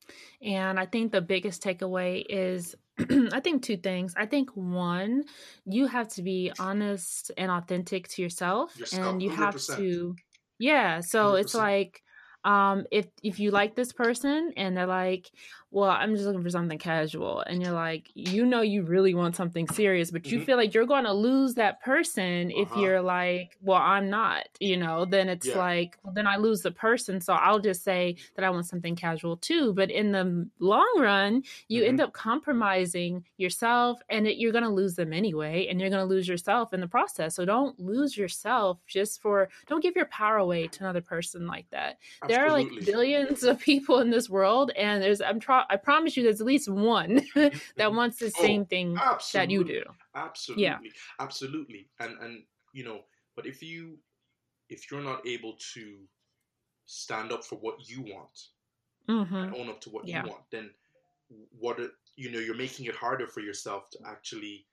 And 0.42 0.80
I 0.80 0.86
think 0.86 1.12
the 1.12 1.22
biggest 1.22 1.62
takeaway 1.62 2.24
is 2.28 2.76
I 3.32 3.40
think 3.40 3.62
two 3.62 3.76
things. 3.78 4.14
I 4.16 4.26
think 4.26 4.50
one, 4.56 5.24
you 5.66 5.86
have 5.86 6.08
to 6.10 6.22
be 6.22 6.52
honest 6.58 7.32
and 7.38 7.50
authentic 7.50 8.08
to 8.10 8.22
yourself 8.22 8.80
Yourself, 8.80 8.92
and 8.92 9.22
you 9.22 9.30
have 9.30 9.58
100%. 9.58 9.76
to 9.76 10.18
Yeah, 10.58 11.00
so 11.00 11.34
it's 11.34 11.54
100%. 11.54 11.54
like 11.54 12.02
um 12.48 12.87
if 12.90 13.08
if 13.22 13.38
you 13.40 13.50
like 13.50 13.74
this 13.76 13.92
person 13.92 14.52
and 14.56 14.76
they're 14.76 14.87
like, 14.87 15.30
"Well, 15.70 15.90
I'm 15.90 16.14
just 16.14 16.26
looking 16.26 16.42
for 16.42 16.50
something 16.50 16.78
casual." 16.78 17.40
And 17.40 17.61
you're 17.62 17.72
like, 17.72 18.11
"You 18.14 18.46
know 18.46 18.62
you 18.62 18.82
really 18.84 19.14
want 19.14 19.37
something 19.37 19.68
serious, 19.68 20.11
but 20.11 20.30
you 20.30 20.38
Mhm. 20.38 20.46
feel 20.46 20.56
like 20.56 20.72
you're 20.74 20.87
going 20.87 21.04
to 21.04 21.12
lose 21.12 21.54
that 21.54 21.80
person 21.82 22.50
if 22.50 22.74
Uh-huh. 22.74 22.76
you're 22.76 23.02
like, 23.02 23.56
"Well, 23.61 23.80
I'm 23.82 24.08
not." 24.11 24.46
You 24.61 24.76
know, 24.76 25.04
then 25.04 25.28
it's 25.28 25.54
Yeah. 25.54 25.62
like, 25.64 25.98
well, 26.02 26.14
then 26.14 26.26
I 26.26 26.37
lose 26.37 26.62
the 26.62 26.72
person, 26.72 27.20
so 27.20 27.34
I'll 27.34 27.61
just 27.61 27.84
say 27.84 28.16
that 28.37 28.44
I 28.44 28.50
want 28.50 28.66
something 28.66 28.96
casual 28.96 29.37
too. 29.37 29.72
But 29.74 29.90
in 29.90 30.12
the 30.12 30.48
long 30.61 30.94
run, 30.98 31.42
you 31.68 31.84
Mm-hmm. 31.84 31.98
end 31.98 32.00
up 32.00 32.12
compromising 32.12 33.24
yourself 33.37 34.00
and 34.08 34.26
it, 34.26 34.38
you're 34.38 34.52
going 34.52 34.64
to 34.64 34.70
lose 34.70 34.94
them 34.94 35.12
anyway 35.12 35.66
and 35.68 35.80
you're 35.80 35.90
going 35.90 36.00
to 36.02 36.06
lose 36.14 36.28
yourself 36.28 36.72
in 36.72 36.80
the 36.80 36.88
process 36.88 37.34
so 37.37 37.44
don't 37.44 37.78
lose 37.78 38.16
yourself 38.16 38.80
just 38.87 39.20
for 39.20 39.48
don't 39.66 39.82
give 39.82 39.96
your 39.96 40.06
power 40.06 40.37
away 40.37 40.68
to 40.68 40.82
another 40.82 41.00
person 41.00 41.46
like 41.46 41.68
that 41.70 41.98
there 42.38 42.46
are 42.46 42.53
like 42.53 42.68
billions 42.85 43.42
of 43.42 43.59
people 43.59 43.98
in 44.01 44.11
this 44.11 44.29
world 44.31 44.70
and 44.77 45.03
there's 45.03 45.20
i'm 45.20 45.40
tro- 45.40 45.64
i 45.70 45.77
promise 45.77 46.16
you 46.16 46.22
there's 46.22 46.40
at 46.40 46.46
least 46.46 46.68
one 46.68 47.20
that 47.77 47.92
wants 47.92 48.18
the 48.18 48.31
Oh, 48.38 48.42
same 48.42 48.64
thing 48.66 48.94
that 49.33 49.51
you 49.51 49.64
do. 49.64 49.83
Absolutely. 50.14 50.92
Absolutely. 51.20 51.88
And 52.01 52.18
and 52.20 52.44
you 52.72 52.85
know, 52.85 53.01
but 53.37 53.46
if 53.46 53.62
you 53.62 53.98
if 54.68 54.90
you're 54.90 55.03
not 55.03 55.27
able 55.27 55.57
to 55.74 55.96
stand 56.87 57.33
up 57.33 57.44
for 57.44 57.57
what 57.57 57.88
you 57.88 58.03
want 58.03 58.48
hmm 59.07 59.35
and 59.35 59.55
own 59.55 59.68
up 59.68 59.81
to 59.83 59.90
what 59.90 60.07
Yeah. 60.07 60.22
you 60.22 60.31
want, 60.31 60.42
then 60.51 60.70
what 61.59 61.79
you 62.16 62.31
know, 62.31 62.38
you're 62.38 62.57
making 62.57 62.87
it 62.87 62.94
harder 62.94 63.27
for 63.27 63.40
yourself 63.40 63.90
to 63.90 63.98
actually, 64.07 64.66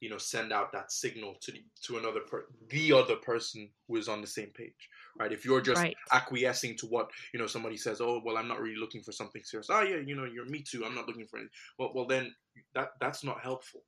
you 0.00 0.08
know, 0.10 0.18
send 0.18 0.52
out 0.52 0.72
that 0.72 0.90
signal 0.92 1.36
to 1.40 1.52
the, 1.52 1.64
to 1.82 1.98
another 1.98 2.20
per, 2.20 2.46
the 2.68 2.92
other 2.92 3.16
person 3.16 3.70
who 3.86 3.96
is 3.96 4.08
on 4.08 4.20
the 4.20 4.26
same 4.26 4.50
page, 4.50 4.88
right? 5.18 5.32
If 5.32 5.44
you're 5.44 5.60
just 5.60 5.86
right 5.86 5.96
acquiescing 6.12 6.76
to 6.78 6.86
what 6.86 7.10
you 7.32 7.38
know 7.38 7.46
somebody 7.46 7.76
says, 7.76 8.00
oh 8.00 8.20
well, 8.24 8.36
I'm 8.38 8.48
not 8.48 8.60
really 8.60 8.76
looking 8.76 9.02
for 9.02 9.12
something 9.12 9.42
serious. 9.44 9.68
Oh 9.70 9.82
yeah, 9.82 9.98
you 9.98 10.14
know, 10.14 10.24
you're 10.24 10.46
me 10.46 10.62
too. 10.62 10.84
I'm 10.84 10.94
not 10.94 11.06
looking 11.06 11.26
for 11.26 11.38
anything. 11.38 11.52
Well, 11.78 11.92
well 11.94 12.06
then 12.06 12.34
that 12.74 12.90
that's 13.00 13.24
not 13.24 13.40
helpful 13.40 13.82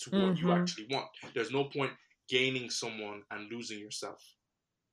to 0.00 0.10
what 0.12 0.38
you 0.38 0.52
Mhm. 0.52 0.52
actually 0.52 0.88
want. 0.90 1.08
There's 1.34 1.52
no 1.52 1.64
point 1.64 1.92
gaining 2.28 2.70
someone 2.70 3.24
and 3.30 3.50
losing 3.52 3.78
yourself 3.80 4.22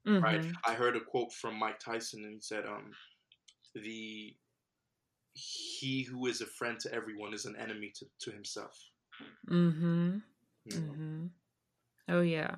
hmm 0.05 0.23
right? 0.23 0.41
I 0.65 0.73
heard 0.75 0.95
a 0.95 1.01
quote 1.03 1.33
from 1.33 1.55
Mike 1.59 1.79
Tyson, 1.79 2.23
and 2.25 2.33
he 2.35 2.41
said, 2.41 2.65
um, 2.65 2.97
"The 3.75 4.37
he 5.33 6.03
who 6.03 6.27
is 6.27 6.41
a 6.41 6.47
friend 6.47 6.79
to 6.81 6.93
everyone 6.93 7.33
is 7.33 7.45
an 7.45 7.55
enemy 7.55 7.91
to, 7.91 8.07
to 8.19 8.31
himself." 8.31 8.91
Mm-hmm. 9.49 10.17
You 10.65 10.81
know? 10.81 10.99
hmm 10.99 11.27
Oh 12.09 12.21
yeah. 12.21 12.57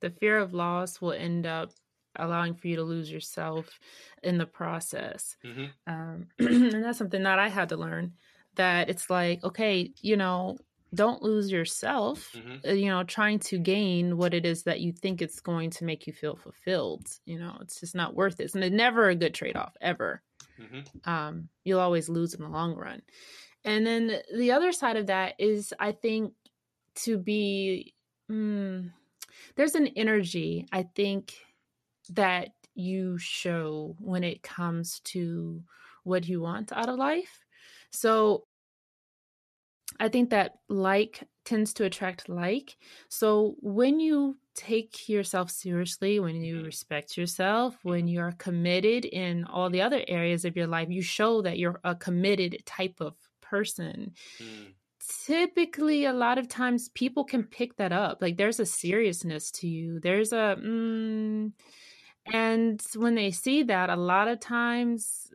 The 0.00 0.10
fear 0.10 0.38
of 0.38 0.54
loss 0.54 1.00
will 1.00 1.12
end 1.12 1.46
up 1.46 1.74
allowing 2.16 2.54
for 2.54 2.68
you 2.68 2.76
to 2.76 2.82
lose 2.82 3.10
yourself 3.10 3.78
in 4.22 4.38
the 4.38 4.46
process. 4.46 5.36
Mhm. 5.42 5.70
Um, 5.86 6.28
and 6.38 6.84
that's 6.84 6.98
something 6.98 7.22
that 7.22 7.38
I 7.38 7.48
had 7.48 7.68
to 7.70 7.76
learn 7.76 8.14
that 8.56 8.88
it's 8.90 9.08
like, 9.10 9.42
okay, 9.44 9.92
you 10.00 10.16
know, 10.16 10.58
don't 10.94 11.22
lose 11.22 11.50
yourself, 11.52 12.34
Mhm. 12.34 12.64
uh, 12.66 12.72
you 12.72 12.86
know, 12.86 13.04
trying 13.04 13.38
to 13.38 13.58
gain 13.58 14.16
what 14.16 14.34
it 14.34 14.44
is 14.44 14.64
that 14.64 14.80
you 14.80 14.92
think 14.92 15.22
it's 15.22 15.40
going 15.40 15.70
to 15.70 15.84
make 15.84 16.06
you 16.06 16.12
feel 16.12 16.36
fulfilled. 16.36 17.06
You 17.26 17.38
know, 17.38 17.58
it's 17.60 17.78
just 17.80 17.94
not 17.94 18.14
worth 18.14 18.40
it. 18.40 18.54
And 18.54 18.64
it's 18.64 18.74
never 18.74 19.08
a 19.08 19.14
good 19.14 19.34
trade 19.34 19.56
off, 19.56 19.76
ever 19.80 20.22
Mhm. 20.58 20.90
um, 21.04 21.48
you'll 21.64 21.80
always 21.80 22.08
lose 22.08 22.34
in 22.34 22.42
the 22.42 22.48
long 22.48 22.74
run. 22.74 23.02
And 23.64 23.86
then 23.86 24.22
the 24.34 24.52
other 24.52 24.72
side 24.72 24.96
of 24.96 25.06
that 25.06 25.34
is, 25.38 25.74
I 25.78 25.92
think, 25.92 26.34
to 26.96 27.18
be 27.18 27.94
mm, 28.30 28.92
there's 29.56 29.74
an 29.74 29.88
energy 29.88 30.66
I 30.72 30.84
think 30.84 31.34
that 32.10 32.50
you 32.74 33.18
show 33.18 33.96
when 33.98 34.24
it 34.24 34.42
comes 34.42 35.00
to 35.00 35.62
what 36.04 36.26
you 36.28 36.40
want 36.40 36.72
out 36.72 36.88
of 36.88 36.96
life. 36.96 37.44
So 37.90 38.46
I 39.98 40.08
think 40.08 40.30
that 40.30 40.52
like 40.68 41.28
tends 41.44 41.74
to 41.74 41.84
attract 41.84 42.28
like. 42.28 42.76
So 43.08 43.56
when 43.60 44.00
you 44.00 44.38
take 44.54 45.08
yourself 45.08 45.50
seriously, 45.50 46.20
when 46.20 46.42
you 46.42 46.56
Mm-hmm. 46.56 46.64
respect 46.64 47.16
yourself, 47.16 47.76
when 47.82 48.08
you're 48.08 48.32
committed 48.32 49.04
in 49.04 49.44
all 49.44 49.68
the 49.68 49.82
other 49.82 50.02
areas 50.08 50.44
of 50.44 50.56
your 50.56 50.66
life, 50.66 50.88
you 50.90 51.02
show 51.02 51.42
that 51.42 51.58
you're 51.58 51.80
a 51.84 51.94
committed 51.94 52.62
type 52.66 53.00
of 53.00 53.16
person. 53.40 54.12
Mm. 54.40 54.74
Typically, 55.26 56.04
a 56.04 56.12
lot 56.12 56.38
of 56.38 56.48
times 56.48 56.88
people 56.90 57.24
can 57.24 57.42
pick 57.42 57.76
that 57.76 57.92
up. 57.92 58.22
Like 58.22 58.36
there's 58.36 58.60
a 58.60 58.66
seriousness 58.66 59.50
to 59.52 59.68
you. 59.68 59.98
There's 60.00 60.32
a, 60.32 60.56
mm, 60.60 61.52
and 62.32 62.82
when 62.94 63.14
they 63.14 63.30
see 63.30 63.62
that, 63.64 63.90
a 63.90 63.96
lot 63.96 64.28
of 64.28 64.40
times 64.40 65.32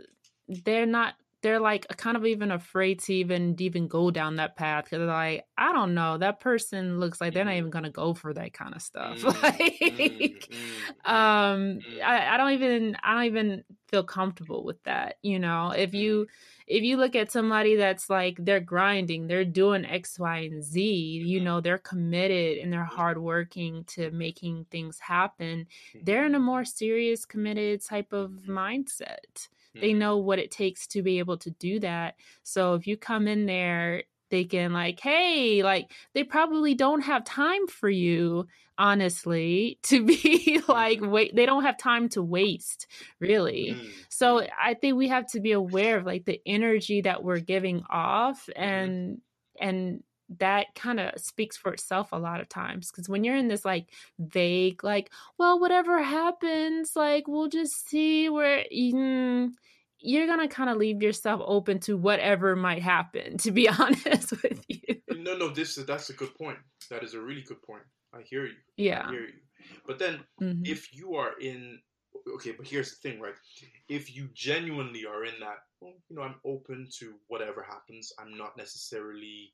they're 0.48 0.86
not 0.86 1.16
they're 1.46 1.60
like 1.62 1.88
kind 1.98 2.18
of 2.18 2.26
even 2.26 2.52
afraid 2.52 3.00
to 3.00 3.14
even 3.14 3.56
even 3.60 3.88
go 3.88 4.12
down 4.12 4.38
that 4.38 4.58
path 4.58 4.86
because 4.86 5.08
like 5.08 5.46
i 5.58 5.72
don't 5.74 5.94
know 5.94 6.18
that 6.18 6.40
person 6.42 7.00
looks 7.00 7.22
like 7.22 7.34
they're 7.34 7.46
not 7.46 7.54
Mhm. 7.54 7.58
even 7.60 7.70
gonna 7.72 7.92
go 7.92 8.14
for 8.16 8.34
that 8.34 8.54
kind 8.54 8.76
of 8.76 8.82
stuff. 8.82 9.24
Mm, 9.34 9.42
like 9.44 10.50
mm, 10.50 11.06
mm, 11.06 11.06
um. 11.06 11.84
I, 12.06 12.34
I 12.34 12.38
don't 12.38 12.54
even 12.54 12.98
i 13.04 13.14
don't 13.14 13.26
even 13.26 13.64
feel 13.90 14.04
comfortable 14.04 14.64
with 14.66 14.84
that 14.84 15.16
you 15.24 15.40
know? 15.40 15.72
If 15.72 15.94
you 15.94 16.28
if 16.68 16.84
you 16.84 16.98
look 16.98 17.16
at 17.16 17.32
somebody 17.32 17.76
that's 17.76 18.10
like 18.10 18.38
they're 18.40 18.60
grinding 18.60 19.28
they're 19.28 19.46
doing 19.46 19.86
x 19.86 20.20
y 20.20 20.40
and 20.40 20.64
z 20.64 20.82
you 20.84 21.40
know 21.42 21.62
they're 21.62 21.78
committed 21.78 22.58
and 22.60 22.74
they're 22.74 22.84
hardworking 22.86 23.84
to 23.86 24.12
making 24.12 24.66
things 24.72 25.00
happen 25.00 25.68
they're 26.02 26.26
in 26.26 26.36
a 26.36 26.40
more 26.40 26.66
serious 26.66 27.26
committed 27.26 27.84
type 27.86 28.14
of 28.14 28.32
mindset 28.48 29.48
they 29.80 29.92
mm. 29.92 29.98
know 29.98 30.18
what 30.18 30.40
it 30.40 30.52
takes 30.52 30.88
to 30.88 31.02
be 31.02 31.20
able 31.20 31.38
to 31.38 31.52
do 31.52 31.80
that 31.80 32.16
so 32.44 32.74
if 32.74 32.88
you 32.88 32.98
come 32.98 33.28
in 33.28 33.46
there 33.46 34.04
thinking 34.30 34.72
like 34.72 35.00
hey 35.00 35.64
like 35.64 35.92
they 36.14 36.24
probably 36.24 36.74
don't 36.74 37.02
have 37.02 37.24
time 37.24 37.68
for 37.68 37.90
you 37.90 38.48
honestly 38.78 39.80
to 39.84 40.04
be 40.06 40.60
like 40.68 41.00
wait 41.02 41.36
they 41.36 41.46
don't 41.46 41.64
have 41.64 41.78
time 41.78 42.10
to 42.10 42.22
waste 42.22 42.88
really 43.20 43.76
Mm, 43.76 43.90
so 44.10 44.40
mm. 44.40 44.50
i 44.62 44.74
think 44.74 44.98
we 44.98 45.08
have 45.10 45.28
to 45.32 45.40
be 45.40 45.52
aware 45.52 45.98
of 45.98 46.06
like 46.06 46.26
the 46.26 46.42
energy 46.46 47.02
that 47.02 47.24
we're 47.24 47.40
giving 47.40 47.84
off 47.90 48.48
Mm-hmm. 48.48 48.64
and 48.64 49.22
and 49.60 50.04
that 50.40 50.74
kind 50.76 51.00
of 51.00 51.20
speaks 51.20 51.56
for 51.56 51.72
itself 51.74 52.10
a 52.12 52.18
lot 52.18 52.42
of 52.42 52.50
times 52.50 52.92
because 52.92 53.08
when 53.08 53.24
you're 53.24 53.36
in 53.36 53.48
this 53.48 53.64
like 53.66 53.92
vague 54.20 54.84
like 54.84 55.12
well 55.38 55.60
whatever 55.60 56.02
happens 56.02 56.96
like 56.96 57.28
we'll 57.28 57.48
just 57.48 57.88
see 57.88 58.28
where 58.30 58.64
mm, 58.74 59.52
you're 60.00 60.28
gonna 60.28 60.48
kind 60.48 60.70
of 60.70 60.78
leave 60.78 61.02
yourself 61.02 61.42
open 61.46 61.80
to 61.80 61.96
whatever 61.96 62.56
might 62.56 62.82
happen 62.82 63.38
to 63.38 63.52
be 63.52 63.70
honest 63.80 64.32
with 64.44 64.64
you 64.68 65.02
No, 65.12 65.36
no, 65.38 65.50
this 65.50 65.78
is 65.78 65.86
that's 65.86 66.10
a 66.10 66.14
good 66.14 66.34
point. 66.36 66.58
That 66.90 67.04
is 67.04 67.14
a 67.14 67.22
really 67.22 67.42
good 67.42 67.62
point. 67.62 67.84
I 68.14 68.22
hear 68.22 68.46
you. 68.46 68.56
yeah 68.78 69.08
I 69.08 69.12
hear 69.12 69.22
you. 69.22 69.40
But 69.86 70.00
then 70.00 70.24
Mhm. 70.42 70.68
if 70.68 70.94
you 70.94 71.16
are 71.16 71.34
in 71.40 71.80
okay, 72.36 72.52
but 72.52 72.68
here's 72.68 72.90
the 72.92 72.96
thing, 73.10 73.20
right? 73.20 73.36
If 73.88 74.16
you 74.16 74.30
genuinely 74.34 75.06
are 75.06 75.26
in 75.26 75.40
that, 75.40 75.60
well, 75.80 75.94
you 76.10 76.16
know, 76.16 76.24
I'm 76.24 76.40
open 76.46 76.88
to 77.00 77.16
whatever 77.28 77.62
happens. 77.64 78.12
I'm 78.20 78.36
not 78.38 78.58
necessarily 78.58 79.52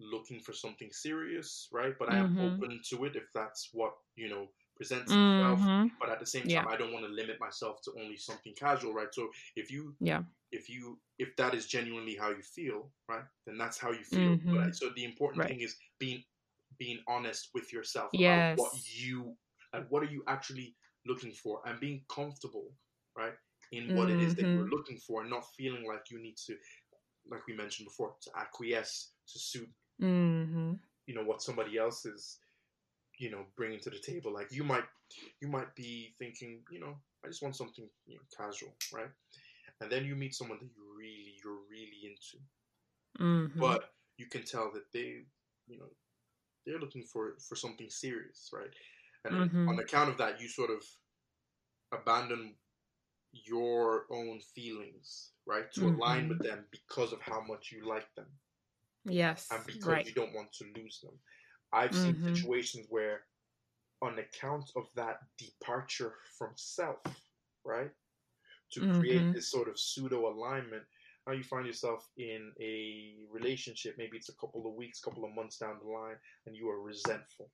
looking 0.00 0.40
for 0.40 0.52
something 0.52 0.92
serious, 0.92 1.68
right? 1.72 1.94
But 1.98 2.08
I 2.10 2.18
am 2.18 2.26
Mhm. 2.26 2.38
open 2.40 2.80
to 2.90 3.04
it 3.06 3.16
if 3.16 3.24
that's 3.34 3.70
what, 3.72 3.94
you 4.16 4.28
know, 4.28 4.48
presents 4.76 5.16
itself. 5.16 5.62
Mhm. 5.62 5.90
But 6.00 6.10
at 6.10 6.20
the 6.20 6.26
same 6.26 6.44
Yeah. 6.44 6.66
time, 6.66 6.68
I 6.68 6.76
don't 6.76 6.92
want 6.92 7.04
to 7.06 7.10
limit 7.12 7.40
myself 7.40 7.80
to 7.84 7.92
only 8.00 8.16
something 8.16 8.54
casual, 8.54 8.94
right? 8.94 9.12
So 9.12 9.30
if 9.56 9.70
you 9.70 9.96
yeah 10.00 10.22
if 10.52 10.68
you 10.68 11.00
if 11.18 11.36
that 11.36 11.54
is 11.54 11.66
genuinely 11.66 12.16
how 12.16 12.30
you 12.30 12.42
feel, 12.42 12.92
right, 13.08 13.24
then 13.46 13.58
that's 13.58 13.78
how 13.78 13.92
you 13.92 14.04
feel. 14.04 14.38
I, 14.52 14.70
Mhm. 14.70 14.72
so 14.72 14.90
the 14.90 15.04
important 15.04 15.44
Right. 15.44 15.48
thing 15.48 15.60
is 15.62 15.76
being 15.98 16.24
being 16.78 17.02
honest 17.08 17.50
with 17.54 17.72
yourself 17.72 18.12
Yes. 18.12 18.18
about 18.18 18.54
what 18.54 18.72
you 18.84 19.36
and 19.72 19.86
what 19.90 20.02
are 20.02 20.06
you 20.10 20.22
actually 20.28 20.76
looking 21.06 21.32
for, 21.32 21.62
and 21.66 21.80
being 21.80 22.04
comfortable, 22.08 22.74
right, 23.16 23.34
in 23.72 23.92
what 23.92 24.10
it 24.10 24.20
is 24.20 24.34
that 24.36 24.48
you're 24.54 24.68
Mhm. 24.68 24.78
looking 24.78 24.98
for, 24.98 25.22
and 25.22 25.30
not 25.30 25.44
feeling 25.56 25.86
like 25.86 26.10
you 26.10 26.20
need 26.20 26.36
to, 26.46 26.56
like 27.30 27.46
we 27.46 27.54
mentioned 27.56 27.86
before, 27.86 28.16
to 28.22 28.30
acquiesce 28.36 29.14
to 29.28 29.38
suit 29.38 29.68
hmm 30.00 30.80
you 31.06 31.14
know 31.14 31.22
what 31.24 31.42
somebody 31.42 31.76
else 31.78 32.04
is 32.06 32.38
you 33.18 33.30
know 33.30 33.46
bringing 33.56 33.80
to 33.80 33.90
the 33.90 33.98
table. 33.98 34.32
Like 34.32 34.52
you 34.52 34.64
might 34.64 34.84
you 35.40 35.48
might 35.48 35.74
be 35.76 36.14
thinking 36.18 36.64
you 36.70 36.80
know 36.80 36.96
i 37.24 37.28
just 37.28 37.42
want 37.42 37.56
something 37.56 37.88
you 38.06 38.16
know, 38.16 38.22
casual 38.36 38.74
right? 38.92 39.10
And 39.80 39.90
then 39.92 40.04
you 40.06 40.16
meet 40.16 40.34
someone 40.34 40.58
that 40.60 40.70
you 40.76 40.84
really 40.98 41.36
you're 41.44 41.62
really 41.70 42.00
into. 42.04 42.44
Hmm 43.18 43.48
but 43.58 43.94
you 44.16 44.26
can 44.26 44.44
tell 44.44 44.72
that 44.72 44.90
they 44.92 45.24
you 45.66 45.78
know 45.78 45.90
they're 46.66 46.80
looking 46.80 47.04
for 47.04 47.36
for 47.40 47.56
something 47.56 47.90
serious 47.90 48.50
right? 48.52 48.70
And 49.24 49.34
Mhm. 49.36 49.68
on 49.68 49.80
account 49.84 50.10
of 50.10 50.18
that 50.18 50.40
you 50.40 50.48
sort 50.48 50.70
of 50.70 50.84
abandon 51.92 52.56
your 53.32 54.06
own 54.10 54.40
feelings 54.40 55.32
right 55.46 55.72
to 55.72 55.88
align 55.88 56.28
with 56.28 56.42
them 56.42 56.66
because 56.70 57.12
of 57.12 57.22
how 57.22 57.40
much 57.42 57.72
you 57.72 57.86
like 57.86 58.14
them 58.14 58.28
yes 59.08 59.48
and 59.50 59.66
because 59.66 59.84
right 59.84 60.08
you 60.08 60.14
don't 60.14 60.34
want 60.34 60.52
to 60.52 60.64
lose 60.76 61.00
them. 61.02 61.18
I've 61.72 61.94
seen 61.94 62.16
Mhm. 62.16 62.48
situations 62.48 62.86
where, 62.90 63.26
on 64.02 64.18
account 64.18 64.70
of 64.76 64.88
that 64.96 65.18
departure 65.38 66.16
from 66.38 66.54
self, 66.56 67.02
right, 67.64 67.92
to 68.72 68.86
create 68.86 69.26
Mhm. 69.26 69.34
this 69.34 69.50
sort 69.50 69.68
of 69.68 69.78
pseudo 69.78 70.28
alignment, 70.28 70.84
now 71.26 71.34
you 71.34 71.42
find 71.44 71.66
yourself 71.66 72.10
in 72.16 72.52
a 72.60 73.26
relationship. 73.30 73.96
Maybe 73.98 74.16
it's 74.16 74.30
a 74.30 74.36
couple 74.36 74.66
of 74.66 74.74
weeks, 74.74 75.00
couple 75.00 75.24
of 75.24 75.34
months 75.34 75.58
down 75.58 75.78
the 75.80 75.88
line, 75.88 76.16
and 76.46 76.56
you 76.56 76.68
are 76.70 76.82
resentful. 76.82 77.52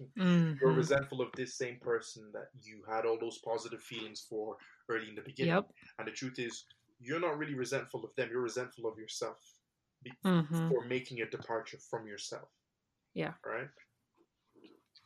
You're 0.60 0.72
Mhm. 0.72 0.74
resentful 0.74 1.20
of 1.22 1.30
this 1.36 1.56
same 1.56 1.80
person 1.80 2.32
that 2.32 2.48
you 2.60 2.84
had 2.88 3.06
all 3.06 3.18
those 3.18 3.38
positive 3.38 3.82
feelings 3.82 4.26
for 4.28 4.56
early 4.88 5.08
in 5.08 5.14
the 5.14 5.22
beginning. 5.22 5.58
Yep. 5.58 5.72
And 5.98 6.08
the 6.08 6.12
truth 6.12 6.38
is, 6.38 6.64
you're 6.98 7.20
not 7.20 7.38
really 7.38 7.54
resentful 7.54 8.04
of 8.04 8.14
them. 8.16 8.30
You're 8.30 8.42
resentful 8.42 8.86
of 8.86 8.98
yourself 8.98 9.53
Mhm. 10.24 10.74
for 10.74 10.84
making 10.84 11.20
a 11.20 11.30
departure 11.30 11.78
from 11.78 12.06
yourself. 12.06 12.50
Yeah. 13.14 13.34
Right. 13.44 13.70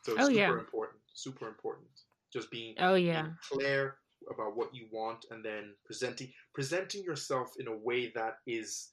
So 0.01 0.15
it's 0.15 0.25
Oh, 0.25 0.27
super 0.27 0.57
yeah. 0.57 0.59
important. 0.59 1.01
Super 1.13 1.47
important. 1.47 1.89
Just 2.31 2.51
being, 2.51 2.77
Oh 2.77 2.95
being 3.11 3.25
yeah. 3.25 3.35
clear 3.41 3.99
about 4.29 4.55
what 4.55 4.73
you 4.75 4.87
want 4.91 5.25
and 5.29 5.43
then 5.43 5.75
presenting 5.85 6.33
presenting 6.53 7.03
yourself 7.03 7.53
in 7.57 7.67
a 7.67 7.75
way 7.75 8.11
that 8.11 8.39
is 8.45 8.91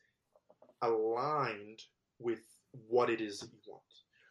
aligned 0.83 1.83
with 2.19 2.41
what 2.73 3.11
it 3.11 3.21
is 3.21 3.41
that 3.41 3.53
you 3.53 3.61
want. 3.67 3.85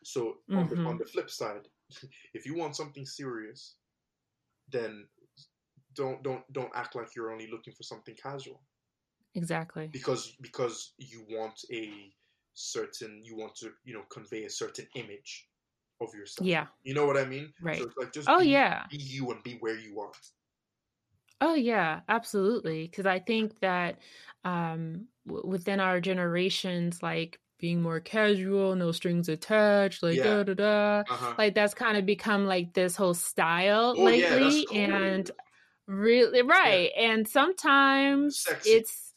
So 0.03 0.43
on 0.55 0.69
the 0.69 0.81
on 0.85 0.97
Mhm. 0.97 0.99
the 0.99 1.05
flip 1.05 1.29
side, 1.31 1.69
if 2.35 2.45
you 2.45 2.55
want 2.55 2.75
something 2.75 3.05
serious, 3.05 3.77
then 4.69 5.09
don't 5.93 6.23
don't 6.23 6.51
don't 6.53 6.75
act 6.75 6.95
like 6.95 7.15
you're 7.15 7.31
only 7.31 7.47
looking 7.47 7.73
for 7.73 7.83
something 7.83 8.15
casual 8.15 8.65
Exactly. 9.35 9.91
because 9.91 10.35
because 10.41 10.93
you 10.97 11.25
want 11.29 11.59
a 11.71 12.13
certain 12.53 13.21
you 13.23 13.35
want 13.35 13.55
to 13.55 13.73
you 13.83 13.93
know 13.93 14.03
convey 14.03 14.45
a 14.45 14.49
certain 14.49 14.87
image 14.95 15.49
of 16.01 16.13
yourself. 16.13 16.45
Yeah. 16.45 16.67
You 16.83 16.93
know 16.93 17.05
what 17.05 17.17
I 17.17 17.25
mean? 17.25 17.53
Right. 17.61 17.77
So 17.77 17.85
it's 17.85 17.97
like 17.97 18.13
just 18.13 18.27
Oh 18.27 18.37
be, 18.37 18.45
yeah. 18.51 18.87
be 18.89 18.97
you 18.97 19.31
and 19.31 19.43
be 19.43 19.53
where 19.55 19.77
you 19.77 19.99
are. 19.99 20.11
Oh 21.41 21.53
yeah, 21.53 22.01
absolutely. 22.07 22.87
Because 22.87 23.05
I 23.05 23.19
think 23.19 23.59
that 23.59 23.99
um, 24.43 25.07
w- 25.27 25.45
within 25.47 25.79
our 25.79 25.99
generations, 25.99 27.03
like 27.03 27.39
being 27.59 27.81
more 27.81 27.99
casual, 27.99 28.75
no 28.75 28.91
strings 28.91 29.27
attached, 29.29 30.01
like 30.03 30.15
Yeah. 30.17 30.23
da 30.23 30.43
da 30.43 30.53
da, 30.53 31.03
Uh-huh. 31.09 31.35
like 31.37 31.55
that's 31.55 31.73
kind 31.73 31.97
of 31.97 32.05
become 32.05 32.45
like 32.45 32.73
this 32.73 32.95
whole 32.95 33.13
style 33.13 33.95
oh 33.97 34.07
yeah, 34.09 34.29
lately, 34.31 34.65
cool. 34.67 34.77
and 34.77 35.29
really 35.87 36.43
right. 36.43 36.91
And 36.97 37.27
sometimes 37.27 38.41
Sexy. 38.43 38.77
it's 38.77 39.14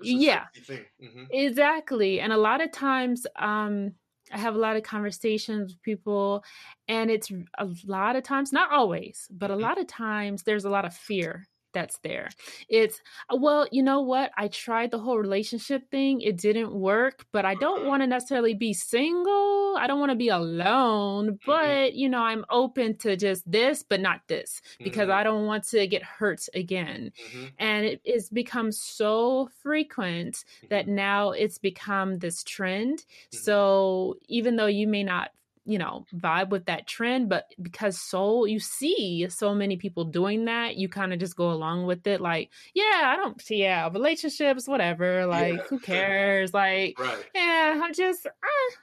yeah, 0.00 0.46
sexy 0.54 0.60
thing. 0.60 0.86
hmm 1.00 1.24
Exactly. 1.30 2.20
And 2.20 2.32
a 2.32 2.36
lot 2.36 2.60
of 2.60 2.72
times, 2.72 3.26
um, 3.36 3.92
I 4.32 4.38
have 4.38 4.54
a 4.54 4.58
lot 4.58 4.76
of 4.76 4.82
conversations 4.84 5.72
with 5.72 5.82
people, 5.82 6.44
and 6.88 7.10
it's 7.10 7.30
a 7.58 7.68
lot 7.86 8.16
of 8.16 8.22
times, 8.24 8.52
not 8.52 8.70
always, 8.72 9.28
but 9.30 9.50
a 9.50 9.56
Mhm. 9.58 9.68
lot 9.68 9.78
of 9.80 9.86
times, 9.86 10.42
there's 10.44 10.64
a 10.64 10.70
lot 10.70 10.84
of 10.84 10.94
fear 10.94 11.46
that's 11.76 11.98
there. 12.00 12.34
It's, 12.68 13.00
well, 13.30 13.68
you 13.70 13.82
know 13.82 14.00
what? 14.00 14.32
I 14.36 14.48
tried 14.48 14.90
the 14.90 14.98
whole 14.98 15.18
relationship 15.18 15.90
thing, 15.90 16.20
it 16.22 16.38
didn't 16.38 16.72
work, 16.74 17.26
but 17.32 17.44
I 17.44 17.54
don't 17.54 17.84
Uh-huh. 17.84 17.84
want 17.84 18.02
to 18.02 18.06
necessarily 18.06 18.54
be 18.54 18.72
single. 18.72 19.76
I 19.78 19.86
don't 19.86 20.00
want 20.00 20.10
to 20.10 20.16
be 20.16 20.28
alone, 20.28 21.38
but, 21.44 21.94
you 21.94 22.08
know, 22.08 22.22
I'm 22.22 22.44
open 22.50 22.96
to 22.98 23.16
just 23.16 23.50
this, 23.50 23.82
but 23.82 24.00
not 24.00 24.22
this, 24.28 24.60
because 24.82 25.08
Mhm. 25.08 25.16
I 25.18 25.22
don't 25.22 25.46
want 25.46 25.64
to 25.68 25.86
get 25.86 26.02
hurt 26.02 26.46
again 26.54 27.12
hmm 27.18 27.58
and 27.58 27.86
it 27.86 28.00
has 28.06 28.28
become 28.30 28.72
so 28.72 29.48
frequent 29.62 30.44
that 30.68 30.88
now 30.88 31.30
it's 31.30 31.58
become 31.58 32.18
this 32.18 32.42
trend 32.44 33.04
so 33.30 34.16
even 34.28 34.56
though 34.56 34.66
you 34.66 34.86
may 34.86 35.02
not 35.02 35.30
you 35.66 35.78
know, 35.78 36.06
vibe 36.14 36.50
with 36.50 36.66
that 36.66 36.86
trend. 36.86 37.28
But 37.28 37.52
because 37.60 38.00
so 38.00 38.44
you 38.44 38.60
see 38.60 39.26
so 39.28 39.54
many 39.54 39.76
people 39.76 40.04
doing 40.04 40.44
that, 40.44 40.76
you 40.76 40.88
kind 40.88 41.12
of 41.12 41.18
just 41.18 41.36
go 41.36 41.50
along 41.50 41.86
with 41.86 42.06
it. 42.06 42.20
Like, 42.20 42.50
yeah, 42.72 43.02
I 43.04 43.16
don't 43.16 43.40
see, 43.42 43.56
yeah, 43.56 43.88
relationships, 43.92 44.68
whatever. 44.68 45.26
Like, 45.26 45.54
yeah. 45.54 45.62
who 45.68 45.78
cares? 45.80 46.54
Like, 46.54 46.98
right. 46.98 47.24
yeah, 47.34 47.80
I'm 47.82 47.92
just, 47.92 48.26
uh, 48.26 48.30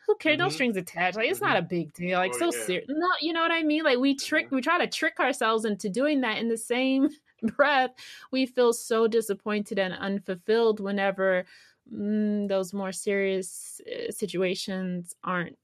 who 0.05 0.15
cares? 0.15 0.33
Mm-hmm. 0.33 0.43
No 0.43 0.49
strings 0.49 0.77
attached. 0.77 1.15
Like, 1.15 1.29
it's 1.29 1.39
mm-hmm. 1.39 1.53
not 1.53 1.57
a 1.57 1.63
big 1.63 1.93
deal. 1.93 2.19
Like, 2.19 2.33
oh, 2.35 2.51
so 2.51 2.57
yeah. 2.57 2.65
serious. 2.65 2.85
No, 2.89 3.07
you 3.21 3.31
know 3.31 3.41
what 3.41 3.51
I 3.51 3.63
mean? 3.63 3.83
Like, 3.83 3.97
we 3.97 4.15
trick, 4.15 4.51
we 4.51 4.61
try 4.61 4.77
to 4.77 4.87
trick 4.87 5.19
ourselves 5.19 5.63
into 5.63 5.89
doing 5.89 6.21
that 6.21 6.37
in 6.37 6.49
the 6.49 6.57
same 6.57 7.09
breath. 7.55 7.91
We 8.31 8.45
feel 8.45 8.73
so 8.73 9.07
disappointed 9.07 9.79
and 9.79 9.93
unfulfilled 9.93 10.81
whenever 10.81 11.45
mm, 11.91 12.49
those 12.49 12.73
more 12.73 12.91
serious 12.91 13.79
uh, 13.87 14.11
situations 14.11 15.15
aren't 15.23 15.57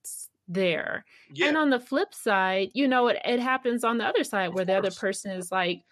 there. 0.50 1.06
Yeah. 1.32 1.47
And 1.47 1.58
on 1.58 1.70
the 1.70 1.80
flip 1.80 2.14
side, 2.14 2.70
you 2.74 2.88
know, 2.88 3.08
it, 3.08 3.20
it 3.24 3.39
happens 3.39 3.84
on 3.84 4.00
the 4.00 4.06
other 4.06 4.24
side 4.24 4.54
where 4.54 4.66
the 4.66 4.78
other 4.78 4.91
person 4.91 5.32
is 5.32 5.52
like, 5.52 5.84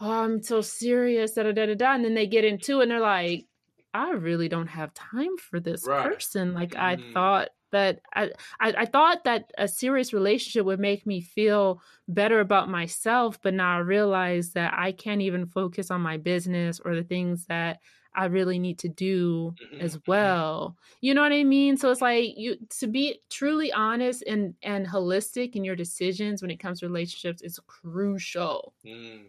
oh, 0.00 0.10
I'm 0.10 0.42
so 0.42 0.60
serious, 0.60 1.32
da 1.32 1.44
da 1.44 1.52
da 1.52 1.66
da 1.66 1.74
da. 1.74 1.94
And 1.94 2.04
then 2.04 2.14
they 2.14 2.26
get 2.26 2.44
into 2.44 2.80
it 2.80 2.84
and 2.84 2.90
they're 2.90 3.00
like, 3.00 3.46
I 3.92 4.10
really 4.10 4.48
don't 4.48 4.68
have 4.68 4.92
time 4.92 5.36
for 5.38 5.58
this 5.58 5.86
right. 5.86 6.04
person. 6.04 6.52
Like 6.52 6.72
mm. 6.72 6.80
I 6.80 6.96
mm-hmm. 6.96 7.12
thought 7.12 7.48
that 7.72 8.00
I, 8.14 8.30
I, 8.60 8.74
I 8.78 8.86
thought 8.86 9.24
that 9.24 9.50
a 9.58 9.66
serious 9.66 10.12
relationship 10.12 10.64
would 10.64 10.78
make 10.78 11.06
me 11.06 11.20
feel 11.20 11.80
better 12.06 12.40
about 12.40 12.68
myself, 12.68 13.38
but 13.42 13.54
now 13.54 13.76
I 13.76 13.80
realize 13.80 14.50
that 14.52 14.74
I 14.76 14.92
can't 14.92 15.22
even 15.22 15.46
focus 15.46 15.90
on 15.90 16.00
my 16.00 16.18
business 16.18 16.80
or 16.84 16.94
the 16.94 17.02
things 17.02 17.46
that 17.46 17.80
I 18.14 18.26
really 18.26 18.58
need 18.58 18.78
to 18.80 18.88
do 18.88 19.54
mm-hmm. 19.62 19.80
as 19.80 19.96
mm-hmm. 19.96 20.10
well. 20.10 20.76
You 21.00 21.14
know 21.14 21.22
what 21.22 21.32
I 21.32 21.44
mean? 21.44 21.76
So 21.76 21.90
it's 21.90 22.00
like 22.00 22.36
you 22.36 22.56
to 22.78 22.86
be 22.86 23.20
truly 23.30 23.72
honest 23.72 24.22
and 24.26 24.54
and 24.62 24.86
holistic 24.86 25.56
in 25.56 25.64
your 25.64 25.76
decisions 25.76 26.42
when 26.42 26.50
it 26.50 26.60
comes 26.60 26.80
to 26.80 26.86
relationships 26.86 27.42
is 27.42 27.58
crucial. 27.66 28.74
Mm, 28.86 29.22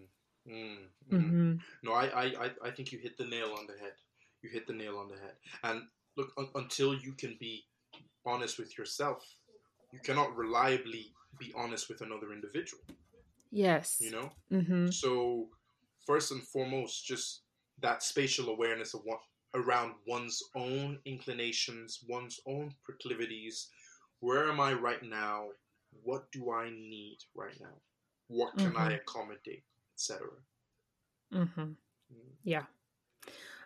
mm, 0.48 0.52
mm. 0.52 0.78
Mm-hmm. 1.12 1.54
No, 1.84 1.94
I, 1.94 2.06
I 2.06 2.52
I 2.64 2.72
think 2.72 2.92
you 2.92 3.00
hit 3.00 3.18
the 3.18 3.26
nail 3.26 3.56
on 3.58 3.68
the 3.68 3.74
head. 3.74 3.94
You 4.42 4.50
hit 4.50 4.68
the 4.68 4.74
nail 4.74 4.98
on 4.98 5.08
the 5.08 5.16
head. 5.16 5.34
And 5.64 5.84
look, 6.16 6.32
un- 6.38 6.50
until 6.56 6.94
you 6.94 7.14
can 7.14 7.36
be 7.40 7.66
honest 8.26 8.60
with 8.60 8.78
yourself, 8.78 9.26
you 9.92 10.00
cannot 10.00 10.36
reliably 10.36 11.14
be 11.40 11.52
honest 11.56 11.90
with 11.90 12.02
another 12.02 12.32
individual. 12.32 12.84
Yes. 13.52 13.98
You 14.00 14.12
know. 14.12 14.32
Mm-hmm. 14.52 14.88
So 14.90 15.48
first 16.06 16.32
and 16.32 16.42
foremost, 16.42 17.06
just 17.06 17.42
that 17.82 18.04
spatial 18.04 18.50
awareness 18.50 18.94
of 18.94 19.02
what 19.04 19.20
around 19.54 19.94
one's 20.08 20.42
own 20.56 21.00
inclinations, 21.06 22.04
one's 22.08 22.40
own 22.46 22.74
proclivities. 22.84 23.70
Where 24.20 24.50
am 24.50 24.60
I 24.60 24.74
right 24.74 25.04
now? 25.04 25.48
What 26.04 26.32
do 26.32 26.52
I 26.52 26.70
need 26.70 27.18
right 27.36 27.60
now? 27.60 27.76
What 28.28 28.58
can 28.58 28.72
mm-hmm. 28.72 28.78
I 28.78 28.94
accommodate, 28.94 29.64
etc. 29.94 30.28
Mm-hmm. 31.34 31.62
Mm. 31.62 31.76
Yeah. 32.44 32.64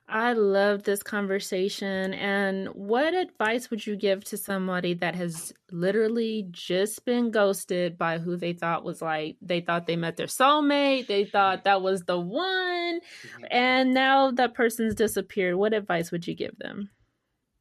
I 0.10 0.34
love 0.34 0.84
this 0.84 1.04
conversation. 1.04 2.14
And 2.14 2.68
what 2.70 3.14
advice 3.14 3.70
would 3.70 3.86
you 3.86 3.96
give 3.96 4.24
to 4.26 4.38
somebody 4.38 4.96
that 4.96 5.16
has 5.16 5.54
literally 5.72 6.48
just 6.50 7.06
been 7.06 7.30
ghosted 7.30 7.98
by 7.98 8.18
who 8.18 8.36
they 8.36 8.54
thought 8.54 8.84
was 8.84 9.02
like, 9.02 9.38
they 9.42 9.62
thought 9.62 9.86
they 9.86 9.96
met 9.96 10.18
their 10.18 10.28
soulmate, 10.28 11.08
they 11.08 11.26
thought 11.26 11.64
that 11.66 11.82
was 11.82 12.02
the 12.04 12.20
one, 12.20 13.00
mm-hmm. 13.00 13.44
and 13.52 13.94
now 13.94 14.32
that 14.32 14.56
person's 14.56 14.96
disappeared? 14.96 15.56
What 15.56 15.74
advice 15.74 16.12
would 16.12 16.28
you 16.28 16.36
give 16.36 16.58
them? 16.58 16.90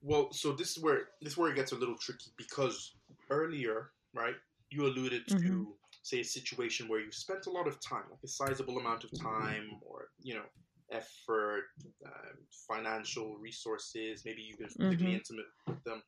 Well, 0.00 0.32
so 0.32 0.52
this 0.52 0.76
is 0.76 0.82
where 0.82 1.08
this 1.20 1.32
is 1.32 1.36
where 1.36 1.50
it 1.50 1.56
gets 1.56 1.72
a 1.72 1.76
little 1.76 1.96
tricky 1.96 2.30
because 2.36 2.94
earlier, 3.30 3.90
right, 4.14 4.36
you 4.70 4.86
alluded 4.86 5.26
to 5.28 5.34
mm-hmm. 5.34 5.62
say 6.02 6.20
a 6.20 6.24
situation 6.24 6.88
where 6.88 7.00
you 7.00 7.12
spent 7.12 7.46
a 7.46 7.50
lot 7.50 7.66
of 7.66 7.80
time, 7.80 8.04
like 8.10 8.20
a 8.24 8.28
sizable 8.28 8.78
amount 8.78 9.04
of 9.04 9.10
time, 9.20 9.80
or 9.82 10.08
you 10.22 10.34
know, 10.34 10.44
effort, 10.92 11.64
uh, 12.04 12.34
financial 12.68 13.36
resources. 13.38 14.22
Maybe 14.24 14.42
you've 14.42 14.58
been 14.58 14.68
mm-hmm. 14.68 15.06
intimate 15.06 15.46
with 15.66 15.82
them. 15.84 16.02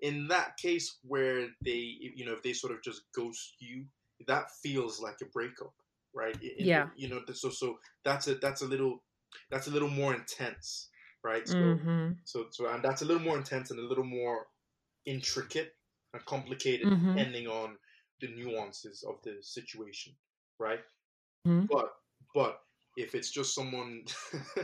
In 0.00 0.28
that 0.28 0.56
case, 0.56 0.98
where 1.04 1.48
they, 1.64 1.96
you 2.16 2.24
know, 2.24 2.32
if 2.32 2.42
they 2.42 2.52
sort 2.52 2.72
of 2.72 2.82
just 2.82 3.02
ghost 3.14 3.54
you, 3.60 3.84
that 4.26 4.50
feels 4.62 5.00
like 5.00 5.16
a 5.22 5.26
breakup, 5.26 5.72
right? 6.14 6.36
In, 6.42 6.66
yeah. 6.66 6.88
You 6.96 7.08
know, 7.08 7.20
so 7.32 7.50
so 7.50 7.78
that's 8.04 8.26
a 8.28 8.34
that's 8.34 8.62
a 8.62 8.66
little 8.66 9.02
that's 9.50 9.68
a 9.68 9.70
little 9.70 9.88
more 9.88 10.14
intense, 10.14 10.88
right? 11.24 11.46
So 11.46 11.56
mm-hmm. 11.56 12.12
so 12.24 12.46
so 12.50 12.68
and 12.68 12.82
that's 12.82 13.02
a 13.02 13.04
little 13.04 13.22
more 13.22 13.36
intense 13.36 13.70
and 13.70 13.78
a 13.78 13.86
little 13.86 14.04
more 14.04 14.46
intricate 15.06 15.74
and 16.12 16.24
complicated, 16.24 16.86
mm-hmm. 16.86 17.14
depending 17.14 17.46
on 17.46 17.76
the 18.20 18.28
nuances 18.28 19.04
of 19.08 19.16
the 19.24 19.36
situation, 19.40 20.14
right? 20.58 20.80
Mm-hmm. 21.46 21.66
But 21.70 21.92
but 22.34 22.60
if 22.96 23.14
it's 23.14 23.30
just 23.30 23.54
someone 23.54 24.02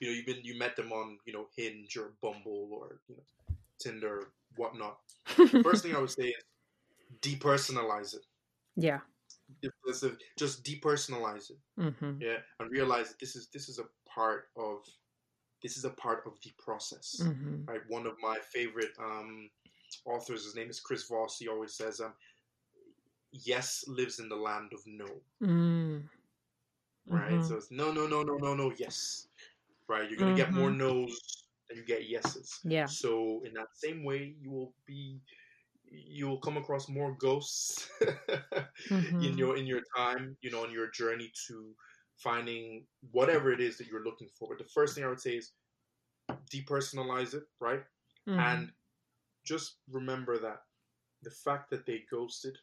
you 0.00 0.08
know 0.08 0.12
you've 0.12 0.26
been 0.26 0.40
you 0.42 0.58
met 0.58 0.76
them 0.76 0.92
on 0.92 1.18
you 1.26 1.32
know 1.32 1.46
hinge 1.56 1.96
or 1.96 2.12
bumble 2.22 2.68
or 2.72 3.00
you 3.08 3.16
know 3.16 3.56
tinder 3.78 4.28
whatnot. 4.56 4.98
First 5.62 5.84
thing 5.84 5.94
i 5.94 6.00
would 6.00 6.10
say 6.18 6.28
is 6.28 6.44
depersonalize 7.20 8.14
it. 8.14 8.24
Yeah. 8.76 9.00
Just 10.36 10.64
depersonalize 10.64 11.50
it. 11.50 11.58
Mm-hmm. 11.78 12.20
yeah 12.20 12.38
and 12.60 12.70
realize 12.70 13.08
that 13.08 13.18
this 13.18 13.36
is 13.36 13.48
this 13.52 13.68
is 13.68 13.78
a 13.78 13.84
part 14.08 14.48
of 14.56 14.78
this 15.62 15.76
is 15.76 15.84
a 15.84 15.90
part 15.90 16.22
of 16.26 16.34
the 16.44 16.52
process. 16.58 17.20
Mm-hmm. 17.22 17.64
right? 17.66 17.80
One 17.88 18.06
of 18.06 18.14
my 18.22 18.38
favorite 18.52 18.92
um 18.98 19.50
authors 20.04 20.44
his 20.44 20.54
name 20.54 20.70
is 20.70 20.80
chris 20.80 21.08
voss. 21.08 21.38
He 21.38 21.48
always 21.48 21.74
says 21.74 22.00
um 22.00 22.12
yes 23.32 23.84
lives 23.88 24.20
in 24.20 24.28
the 24.28 24.36
land 24.36 24.72
of 24.72 24.80
no. 24.86 25.06
Mm 25.42 26.02
right? 27.08 27.32
Mm-hmm. 27.32 27.48
So 27.48 27.56
it's 27.56 27.70
no, 27.70 27.92
no, 27.92 28.06
no, 28.06 28.22
no, 28.22 28.36
no, 28.36 28.54
no, 28.54 28.72
yes, 28.78 29.28
right? 29.88 30.08
You're 30.08 30.18
gonna 30.18 30.32
mm-hmm. 30.32 30.36
get 30.36 30.52
more 30.52 30.70
mm-hmm. 30.70 30.78
no's 30.78 31.44
than 31.68 31.78
you 31.78 31.84
get 31.84 32.08
yeses. 32.08 32.60
Yeah. 32.64 32.86
So 32.86 33.42
in 33.44 33.52
that 33.54 33.68
same 33.74 34.04
way, 34.04 34.34
you 34.40 34.50
will 34.50 34.74
be, 34.86 35.20
you 35.90 36.28
will 36.28 36.40
come 36.40 36.56
across 36.56 36.88
more 36.88 37.16
ghosts 37.18 37.88
mm-hmm. 38.02 39.22
in 39.22 39.38
your 39.38 39.56
in 39.56 39.66
your 39.66 39.82
time, 39.96 40.36
you 40.40 40.50
know, 40.50 40.64
in 40.64 40.70
your 40.70 40.90
journey 40.90 41.30
to 41.48 41.74
finding 42.16 42.84
whatever 43.12 43.52
it 43.52 43.60
is 43.60 43.78
that 43.78 43.86
you're 43.86 44.04
looking 44.04 44.28
for. 44.38 44.48
But 44.48 44.58
the 44.58 44.70
first 44.72 44.94
thing 44.94 45.04
I 45.04 45.08
would 45.08 45.20
say 45.20 45.36
is 45.36 45.52
depersonalize 46.52 47.34
it, 47.34 47.44
right? 47.60 47.82
Mm-hmm. 48.28 48.40
And 48.40 48.72
just 49.44 49.76
remember 49.90 50.38
that 50.38 50.62
the 51.22 51.30
fact 51.30 51.70
that 51.70 51.86
they 51.86 52.02
ghosted 52.10 52.56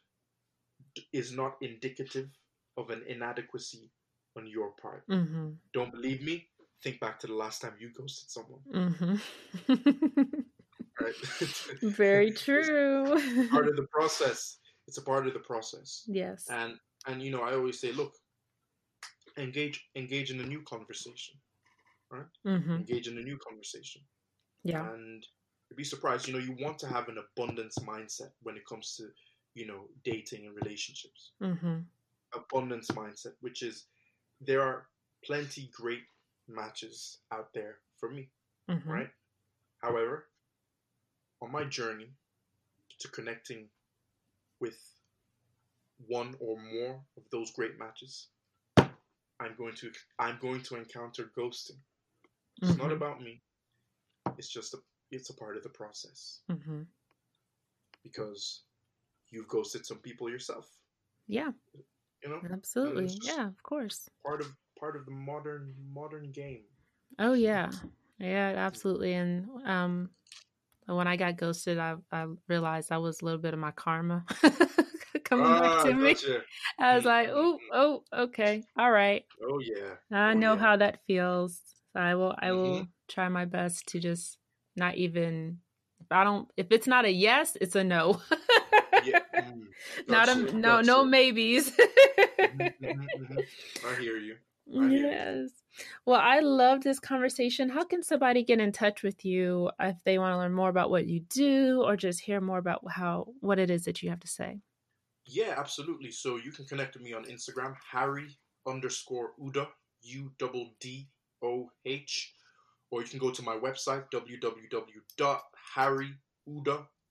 is 1.14 1.32
not 1.32 1.56
indicative 1.62 2.30
of 2.78 2.90
an 2.90 3.04
inadequacy 3.08 3.90
on 4.38 4.48
your 4.48 4.72
part. 4.82 5.08
Mm-hmm. 5.10 5.52
Don't 5.74 5.92
believe 5.92 6.24
me? 6.24 6.48
Think 6.84 7.00
back 7.00 7.20
to 7.22 7.28
the 7.28 7.34
last 7.34 7.62
time 7.62 7.74
you 7.80 7.92
ghosted 7.98 8.30
someone. 8.30 8.62
Mm-hmm. 8.74 10.24
right? 11.02 11.14
Very 11.82 12.32
true. 12.46 13.06
part 13.50 13.68
of 13.68 13.76
the 13.76 13.88
process. 13.92 14.58
It's 14.88 14.98
a 14.98 15.02
part 15.02 15.28
of 15.28 15.34
the 15.34 15.40
process. 15.40 16.04
Yes. 16.08 16.46
And 16.50 16.76
and 17.08 17.22
you 17.22 17.32
know, 17.32 17.42
I 17.42 17.54
always 17.54 17.80
say, 17.80 17.92
look, 17.92 18.14
engage 19.38 19.84
engage 19.96 20.32
in 20.32 20.40
a 20.40 20.46
new 20.46 20.62
conversation. 20.62 21.36
Right? 22.12 22.26
Mm-hmm. 22.46 22.76
Engage 22.76 23.08
in 23.08 23.18
a 23.18 23.22
new 23.22 23.38
conversation. 23.38 24.02
Yeah. 24.64 24.88
And 24.92 25.26
you'd 25.70 25.78
be 25.78 25.84
surprised, 25.84 26.28
you 26.28 26.34
know, 26.34 26.40
you 26.40 26.56
want 26.60 26.78
to 26.80 26.88
have 26.88 27.10
an 27.10 27.18
abundance 27.18 27.78
mindset 27.80 28.32
when 28.44 28.56
it 28.56 28.66
comes 28.68 28.96
to, 28.98 29.08
you 29.56 29.66
know, 29.68 29.86
dating 30.04 30.46
and 30.46 30.56
relationships. 30.56 31.32
Mm-hmm. 31.42 31.80
Abundance 32.36 32.88
mindset, 32.92 33.34
which 33.42 33.64
is 33.64 33.86
there 34.42 34.62
are 34.62 34.88
plenty 35.24 35.70
great 35.74 36.04
matches 36.48 37.20
out 37.32 37.54
there 37.54 37.78
for 38.00 38.10
me, 38.10 38.30
mm-hmm. 38.70 38.90
right? 38.90 39.10
However, 39.80 40.28
on 41.42 41.52
my 41.52 41.64
journey 41.64 42.10
to 43.00 43.08
connecting 43.10 43.68
with 44.60 44.78
one 46.08 46.36
or 46.40 46.58
more 46.58 47.02
of 47.18 47.24
those 47.32 47.52
great 47.52 47.78
matches, 47.80 48.28
I'm 48.78 49.56
going 49.58 49.76
to 49.76 49.92
I'm 50.20 50.38
going 50.42 50.62
to 50.64 50.76
encounter 50.76 51.30
ghosting. 51.38 51.80
It's 52.62 52.72
mm-hmm. 52.72 52.82
not 52.82 52.92
about 52.92 53.22
me. 53.22 53.42
It's 54.38 54.50
just 54.50 54.74
a 54.74 54.78
it's 55.12 55.30
a 55.30 55.36
part 55.36 55.58
of 55.58 55.64
the 55.64 55.70
process. 55.70 56.40
Mm-hmm. 56.52 56.84
Because 58.04 58.62
you've 59.30 59.48
ghosted 59.48 59.86
some 59.86 59.98
people 59.98 60.30
yourself. 60.30 60.70
Yeah. 61.28 61.52
You 62.26 62.32
know, 62.32 62.42
absolutely. 62.52 63.10
Yeah, 63.22 63.48
of 63.48 63.62
course. 63.62 64.10
Part 64.26 64.42
of 64.42 64.52
part 64.80 64.96
of 64.96 65.06
the 65.06 65.12
modern 65.12 65.74
modern 65.94 66.32
game. 66.32 66.64
Oh 67.20 67.34
yeah, 67.34 67.70
yeah, 68.20 68.54
absolutely. 68.58 69.14
And 69.14 69.48
um, 69.66 70.10
when 70.88 71.08
I 71.08 71.18
got 71.18 71.38
ghosted, 71.38 71.78
I 71.78 71.96
I 72.12 72.26
realized 72.48 72.90
that 72.90 73.02
was 73.02 73.22
a 73.22 73.26
little 73.26 73.40
bit 73.40 73.54
of 73.54 73.60
my 73.60 73.72
karma 73.72 74.26
coming 75.24 75.46
back 75.46 75.62
ah, 75.62 75.84
to 75.84 75.94
me. 75.94 76.14
Gotcha. 76.14 76.42
I 76.80 76.96
was 76.96 77.06
like, 77.06 77.30
oh, 77.32 77.60
oh, 77.72 78.04
okay, 78.12 78.64
all 78.78 78.92
right. 78.92 79.24
Oh 79.44 79.60
yeah. 79.60 79.96
I 80.12 80.32
oh, 80.32 80.34
know 80.34 80.54
yeah. 80.54 80.60
how 80.60 80.78
that 80.78 81.00
feels. 81.06 81.60
I 81.94 82.16
will. 82.16 82.36
I 82.38 82.52
will 82.52 82.76
mm-hmm. 82.76 82.84
try 83.08 83.30
my 83.30 83.46
best 83.46 83.88
to 83.90 84.00
just 84.00 84.38
not 84.76 84.96
even. 84.96 85.60
If 86.00 86.08
I 86.12 86.24
don't. 86.24 86.50
If 86.58 86.68
it's 86.72 86.88
not 86.88 87.06
a 87.06 87.12
yes, 87.12 87.56
it's 87.62 87.76
a 87.76 87.84
no. 87.84 88.20
yeah. 89.46 90.04
Not 90.08 90.30
a, 90.30 90.36
no 90.54 90.82
no 90.82 91.04
maybes. 91.04 91.72
mm-hmm, 92.40 92.86
mm-hmm. 92.86 93.38
I 93.88 94.02
hear 94.02 94.18
you. 94.18 94.36
I 94.76 94.90
hear 94.90 95.12
yes. 95.12 95.50
you. 95.78 95.86
Well, 96.06 96.20
I 96.20 96.40
love 96.40 96.82
this 96.82 97.00
conversation. 97.00 97.70
How 97.70 97.84
can 97.84 98.02
somebody 98.02 98.44
get 98.44 98.60
in 98.60 98.72
touch 98.72 99.04
with 99.04 99.26
you 99.26 99.72
if 99.80 99.98
they 100.06 100.18
want 100.18 100.34
to 100.34 100.38
learn 100.38 100.54
more 100.54 100.70
about 100.70 100.90
what 100.90 101.08
you 101.08 101.20
do 101.20 101.82
or 101.84 101.96
just 101.98 102.22
hear 102.22 102.42
more 102.42 102.58
about 102.58 102.82
how 102.90 103.28
what 103.42 103.60
it 103.60 103.70
is 103.70 103.86
that 103.86 104.02
you 104.02 104.10
have 104.10 104.22
to 104.22 104.28
say? 104.28 104.60
Yeah, 105.26 105.56
absolutely. 105.58 106.12
So 106.12 106.38
you 106.38 106.52
can 106.52 106.66
connect 106.66 106.96
with 106.96 107.04
me 107.04 107.14
on 107.14 107.26
Instagram, 107.26 107.76
Harry 107.92 108.38
underscore 108.68 109.32
Uddoh, 109.42 109.68
U 110.04 110.32
double 110.38 110.72
D 110.80 111.10
O 111.44 111.70
H, 111.86 112.34
or 112.92 113.02
you 113.02 113.08
can 113.08 113.20
go 113.20 113.32
to 113.32 113.42
my 113.42 113.56
website, 113.56 114.06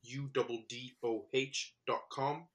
www.harryuddoh.com. 0.05 2.49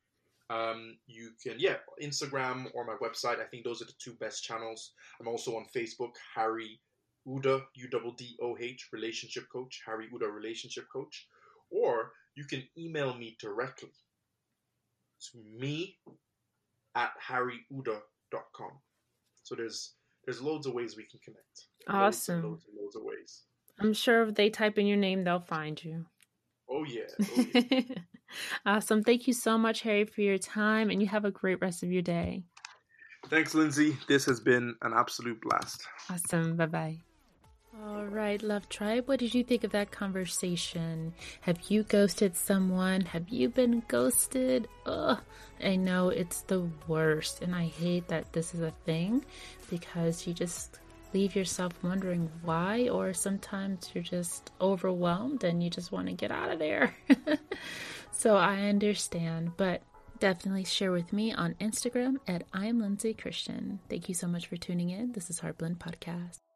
Um, 0.51 0.97
you 1.05 1.33
can, 1.41 1.59
yeah, 1.59 1.75
Instagram 2.01 2.71
or 2.73 2.83
my 2.83 2.95
website. 2.95 3.39
I 3.39 3.45
think 3.45 3.63
those 3.63 3.83
are 3.83 3.85
the 3.85 3.93
two 3.99 4.13
best 4.13 4.43
channels. 4.43 4.93
I'm 5.19 5.27
also 5.27 5.55
on 5.55 5.67
Facebook, 5.75 6.13
Harry 6.35 6.81
Uddoh, 7.27 7.61
U 7.75 7.87
double 7.87 8.13
D 8.13 8.35
O 8.41 8.57
H, 8.59 8.89
relationship 8.91 9.45
coach, 9.51 9.81
Harry 9.85 10.07
Uddoh, 10.13 10.33
relationship 10.33 10.87
coach. 10.91 11.27
Or 11.69 12.13
you 12.35 12.45
can 12.45 12.63
email 12.77 13.13
me 13.13 13.37
directly 13.39 13.91
to 15.31 15.37
me 15.59 15.97
at 16.95 17.11
harryuddoh.com. 17.29 18.71
So 19.43 19.55
there's 19.55 19.93
there's 20.25 20.41
loads 20.41 20.67
of 20.67 20.73
ways 20.73 20.97
we 20.97 21.03
can 21.03 21.19
connect. 21.23 21.67
Awesome. 21.87 22.43
Loads 22.43 22.45
loads, 22.45 22.65
and 22.67 22.77
loads 22.81 22.95
of 22.95 23.03
ways. 23.03 23.43
I'm 23.79 23.93
sure 23.93 24.23
if 24.23 24.35
they 24.35 24.49
type 24.49 24.77
in 24.77 24.87
your 24.87 24.97
name, 24.97 25.23
they'll 25.23 25.39
find 25.39 25.81
you. 25.83 26.05
Oh 26.69 26.83
yeah. 26.83 27.01
Oh, 27.21 27.45
yeah. 27.53 27.81
awesome. 28.65 29.03
Thank 29.03 29.27
you 29.27 29.33
so 29.33 29.57
much, 29.57 29.81
Harry, 29.81 30.05
for 30.05 30.21
your 30.21 30.37
time, 30.37 30.89
and 30.89 31.01
you 31.01 31.07
have 31.07 31.25
a 31.25 31.31
great 31.31 31.59
rest 31.61 31.83
of 31.83 31.91
your 31.91 32.01
day. 32.01 32.43
Thanks, 33.27 33.53
Lindsay. 33.53 33.97
This 34.07 34.25
has 34.25 34.39
been 34.39 34.75
an 34.81 34.93
absolute 34.95 35.41
blast. 35.41 35.83
Awesome. 36.09 36.55
Bye 36.55 36.65
bye. 36.67 36.97
All 37.85 38.05
right, 38.05 38.41
Love 38.41 38.67
Tribe, 38.67 39.07
what 39.07 39.19
did 39.19 39.33
you 39.33 39.43
think 39.43 39.63
of 39.63 39.71
that 39.71 39.91
conversation? 39.91 41.13
Have 41.41 41.69
you 41.69 41.83
ghosted 41.83 42.35
someone? 42.35 43.01
Have 43.01 43.29
you 43.29 43.47
been 43.47 43.83
ghosted? 43.87 44.67
Ugh, 44.85 45.19
I 45.63 45.75
know 45.75 46.09
it's 46.09 46.41
the 46.41 46.67
worst, 46.87 47.41
and 47.41 47.55
I 47.55 47.67
hate 47.67 48.07
that 48.07 48.33
this 48.33 48.53
is 48.53 48.61
a 48.61 48.73
thing 48.85 49.23
because 49.69 50.25
you 50.27 50.33
just 50.33 50.79
leave 51.13 51.35
yourself 51.35 51.73
wondering 51.83 52.29
why, 52.43 52.89
or 52.89 53.13
sometimes 53.13 53.89
you're 53.93 54.03
just 54.03 54.51
overwhelmed 54.61 55.43
and 55.43 55.63
you 55.63 55.69
just 55.69 55.91
want 55.91 56.07
to 56.07 56.13
get 56.13 56.31
out 56.31 56.51
of 56.51 56.59
there. 56.59 56.95
so 58.11 58.35
I 58.35 58.63
understand, 58.63 59.51
but 59.57 59.81
definitely 60.19 60.65
share 60.65 60.91
with 60.91 61.13
me 61.13 61.33
on 61.33 61.55
Instagram 61.55 62.17
at 62.27 62.43
I'm 62.53 62.79
Lindsay 62.79 63.13
Christian. 63.13 63.79
Thank 63.89 64.09
you 64.09 64.15
so 64.15 64.27
much 64.27 64.47
for 64.47 64.57
tuning 64.57 64.89
in. 64.89 65.13
This 65.13 65.29
is 65.29 65.39
Heartblend 65.39 65.77
Podcast. 65.77 66.48